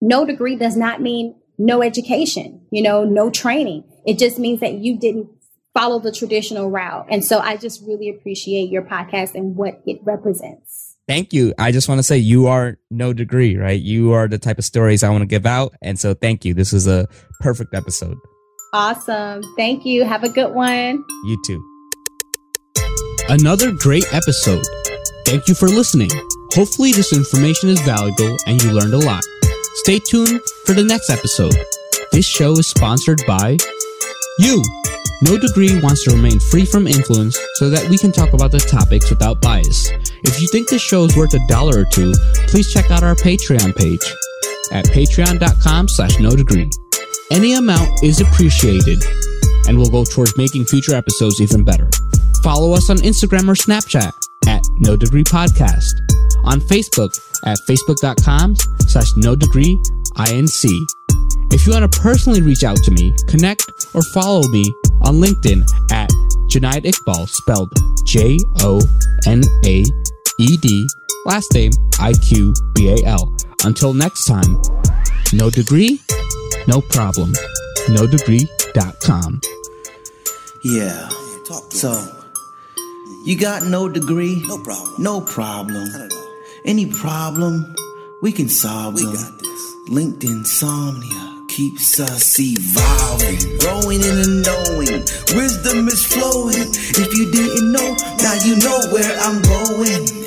no 0.00 0.24
degree 0.24 0.56
does 0.56 0.76
not 0.76 1.00
mean 1.00 1.34
no 1.58 1.82
education, 1.82 2.66
you 2.70 2.82
know, 2.82 3.04
no 3.04 3.30
training. 3.30 3.84
It 4.06 4.18
just 4.18 4.38
means 4.38 4.60
that 4.60 4.74
you 4.74 4.98
didn't 4.98 5.28
follow 5.74 5.98
the 5.98 6.12
traditional 6.12 6.70
route. 6.70 7.06
And 7.10 7.24
so 7.24 7.38
I 7.38 7.56
just 7.56 7.82
really 7.86 8.08
appreciate 8.08 8.70
your 8.70 8.82
podcast 8.82 9.34
and 9.34 9.56
what 9.56 9.82
it 9.86 10.00
represents. 10.04 10.96
Thank 11.08 11.32
you. 11.32 11.54
I 11.58 11.72
just 11.72 11.88
want 11.88 11.98
to 11.98 12.02
say 12.02 12.18
you 12.18 12.46
are 12.46 12.78
no 12.90 13.12
degree, 13.12 13.56
right? 13.56 13.80
You 13.80 14.12
are 14.12 14.28
the 14.28 14.38
type 14.38 14.58
of 14.58 14.64
stories 14.64 15.02
I 15.02 15.10
want 15.10 15.22
to 15.22 15.26
give 15.26 15.46
out. 15.46 15.74
And 15.80 15.98
so 15.98 16.14
thank 16.14 16.44
you. 16.44 16.52
This 16.52 16.72
is 16.72 16.86
a 16.86 17.06
perfect 17.40 17.74
episode. 17.74 18.18
Awesome. 18.76 19.42
Thank 19.56 19.86
you. 19.86 20.04
Have 20.04 20.22
a 20.22 20.28
good 20.28 20.52
one. 20.52 21.02
You 21.24 21.42
too. 21.46 21.64
Another 23.30 23.72
great 23.72 24.04
episode. 24.12 24.66
Thank 25.24 25.48
you 25.48 25.54
for 25.54 25.66
listening. 25.66 26.10
Hopefully, 26.52 26.92
this 26.92 27.14
information 27.14 27.70
is 27.70 27.80
valuable 27.80 28.36
and 28.46 28.62
you 28.62 28.72
learned 28.72 28.92
a 28.92 28.98
lot. 28.98 29.24
Stay 29.76 29.98
tuned 29.98 30.42
for 30.66 30.74
the 30.74 30.84
next 30.84 31.08
episode. 31.08 31.56
This 32.12 32.26
show 32.26 32.52
is 32.52 32.66
sponsored 32.66 33.22
by 33.26 33.56
you. 34.40 34.62
No 35.22 35.38
Degree 35.38 35.80
wants 35.80 36.04
to 36.04 36.14
remain 36.14 36.38
free 36.38 36.66
from 36.66 36.86
influence 36.86 37.38
so 37.54 37.70
that 37.70 37.88
we 37.88 37.96
can 37.96 38.12
talk 38.12 38.34
about 38.34 38.52
the 38.52 38.58
topics 38.58 39.08
without 39.08 39.40
bias. 39.40 39.88
If 40.22 40.38
you 40.38 40.48
think 40.48 40.68
this 40.68 40.82
show 40.82 41.04
is 41.04 41.16
worth 41.16 41.32
a 41.32 41.40
dollar 41.48 41.78
or 41.80 41.86
two, 41.86 42.12
please 42.48 42.70
check 42.70 42.90
out 42.90 43.02
our 43.02 43.14
Patreon 43.14 43.74
page 43.74 44.04
at 44.70 44.84
patreon.com 44.84 45.88
slash 45.88 46.18
no 46.18 46.36
degree. 46.36 46.68
Any 47.30 47.54
amount 47.54 48.04
is 48.04 48.20
appreciated 48.20 49.02
and 49.66 49.76
will 49.76 49.90
go 49.90 50.04
towards 50.04 50.36
making 50.36 50.64
future 50.66 50.94
episodes 50.94 51.40
even 51.40 51.64
better. 51.64 51.90
Follow 52.42 52.72
us 52.72 52.88
on 52.88 52.98
Instagram 52.98 53.48
or 53.48 53.54
Snapchat 53.54 54.12
at 54.46 54.62
No 54.78 54.96
Degree 54.96 55.24
Podcast. 55.24 55.90
On 56.44 56.60
Facebook 56.60 57.18
at 57.44 57.58
facebook.com 57.68 58.54
slash 58.86 59.16
no 59.16 59.34
degree 59.34 59.76
inc. 60.16 60.64
If 61.52 61.66
you 61.66 61.72
want 61.72 61.92
to 61.92 62.00
personally 62.00 62.42
reach 62.42 62.62
out 62.62 62.76
to 62.84 62.92
me, 62.92 63.12
connect 63.26 63.64
or 63.94 64.02
follow 64.14 64.46
me 64.48 64.64
on 65.02 65.16
LinkedIn 65.16 65.64
at 65.90 66.10
Jonaed 66.48 66.84
Iqbal, 66.84 67.28
spelled 67.28 67.72
J 68.06 68.38
O 68.60 68.80
N 69.26 69.42
A 69.64 69.84
E 70.38 70.56
D, 70.58 70.86
last 71.24 71.52
name 71.54 71.72
I 71.98 72.12
Q 72.12 72.54
B 72.74 72.90
A 72.90 73.06
L. 73.06 73.34
Until 73.64 73.92
next 73.92 74.26
time, 74.26 74.62
no 75.32 75.50
degree, 75.50 76.00
no 76.66 76.80
problem. 76.80 77.32
No 77.88 78.06
degree.com. 78.06 79.40
Yeah. 80.64 81.08
So, 81.70 81.92
you 83.24 83.38
got 83.38 83.62
no 83.64 83.88
degree? 83.88 84.42
No 84.46 84.58
problem. 84.58 84.94
No 84.98 85.20
problem. 85.20 85.84
Not 85.92 86.00
at 86.00 86.12
all. 86.12 86.28
Any 86.64 86.86
problem, 86.86 87.74
we 88.22 88.32
can 88.32 88.48
solve 88.48 88.94
We 88.94 89.04
them. 89.04 89.14
got 89.14 89.38
this. 89.38 89.74
LinkedIn 89.88 90.24
insomnia 90.42 91.32
keeps 91.48 92.00
us 92.00 92.38
evolving, 92.40 93.38
growing 93.60 94.00
in 94.02 94.14
the 94.20 94.42
knowing. 94.44 95.00
Wisdom 95.38 95.86
is 95.88 96.04
flowing. 96.04 96.68
If 96.74 97.14
you 97.16 97.30
didn't 97.30 97.70
know, 97.72 97.94
now 98.18 98.34
you 98.44 98.56
know 98.58 98.80
where 98.90 99.14
I'm 99.20 99.40
going. 99.42 100.25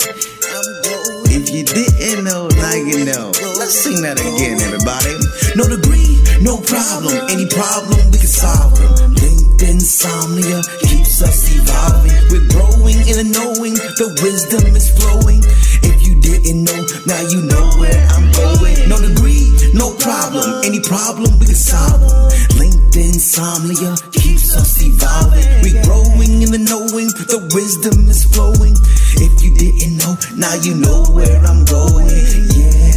You 1.49 1.63
didn't 1.63 2.25
know, 2.25 2.47
now 2.47 2.73
you 2.73 3.05
know. 3.05 3.33
Let's 3.57 3.73
sing 3.73 4.05
that 4.05 4.21
again, 4.21 4.61
everybody. 4.61 5.17
No 5.57 5.65
degree, 5.65 6.21
no 6.45 6.61
problem. 6.61 7.17
Any 7.25 7.49
problem, 7.49 7.97
we 8.13 8.21
can 8.21 8.29
solve 8.29 8.77
them. 8.77 9.17
LinkedIn 9.17 9.81
insomnia 9.81 10.61
keeps 10.85 11.25
us 11.25 11.49
evolving. 11.49 12.13
We're 12.29 12.45
growing 12.53 13.01
in 13.09 13.17
the 13.17 13.27
knowing. 13.33 13.73
The 13.97 14.13
wisdom 14.21 14.61
is 14.77 14.93
flowing. 14.93 15.41
If 15.81 15.98
didn't 16.29 16.63
know, 16.63 16.85
now 17.05 17.21
you 17.29 17.41
know 17.41 17.65
where 17.81 18.05
I'm 18.13 18.29
going. 18.31 18.89
No 18.89 18.97
degree, 19.01 19.49
no 19.73 19.95
problem. 19.97 20.61
Any 20.63 20.79
problem, 20.79 21.39
we 21.39 21.45
can 21.45 21.55
solve 21.55 21.99
them. 22.01 22.29
LinkedIn 22.61 23.17
insomnia 23.17 23.95
keeps 24.11 24.55
us 24.55 24.81
evolving. 24.81 25.45
We're 25.63 25.81
growing 25.83 26.41
in 26.45 26.51
the 26.53 26.61
knowing. 26.61 27.09
The 27.33 27.39
wisdom 27.53 28.07
is 28.09 28.25
flowing. 28.25 28.75
If 29.17 29.41
you 29.41 29.55
didn't 29.55 29.97
know, 29.97 30.17
now 30.37 30.53
you 30.61 30.75
know 30.75 31.03
where 31.11 31.39
I'm 31.41 31.65
going. 31.65 32.09
Yeah. 32.53 32.88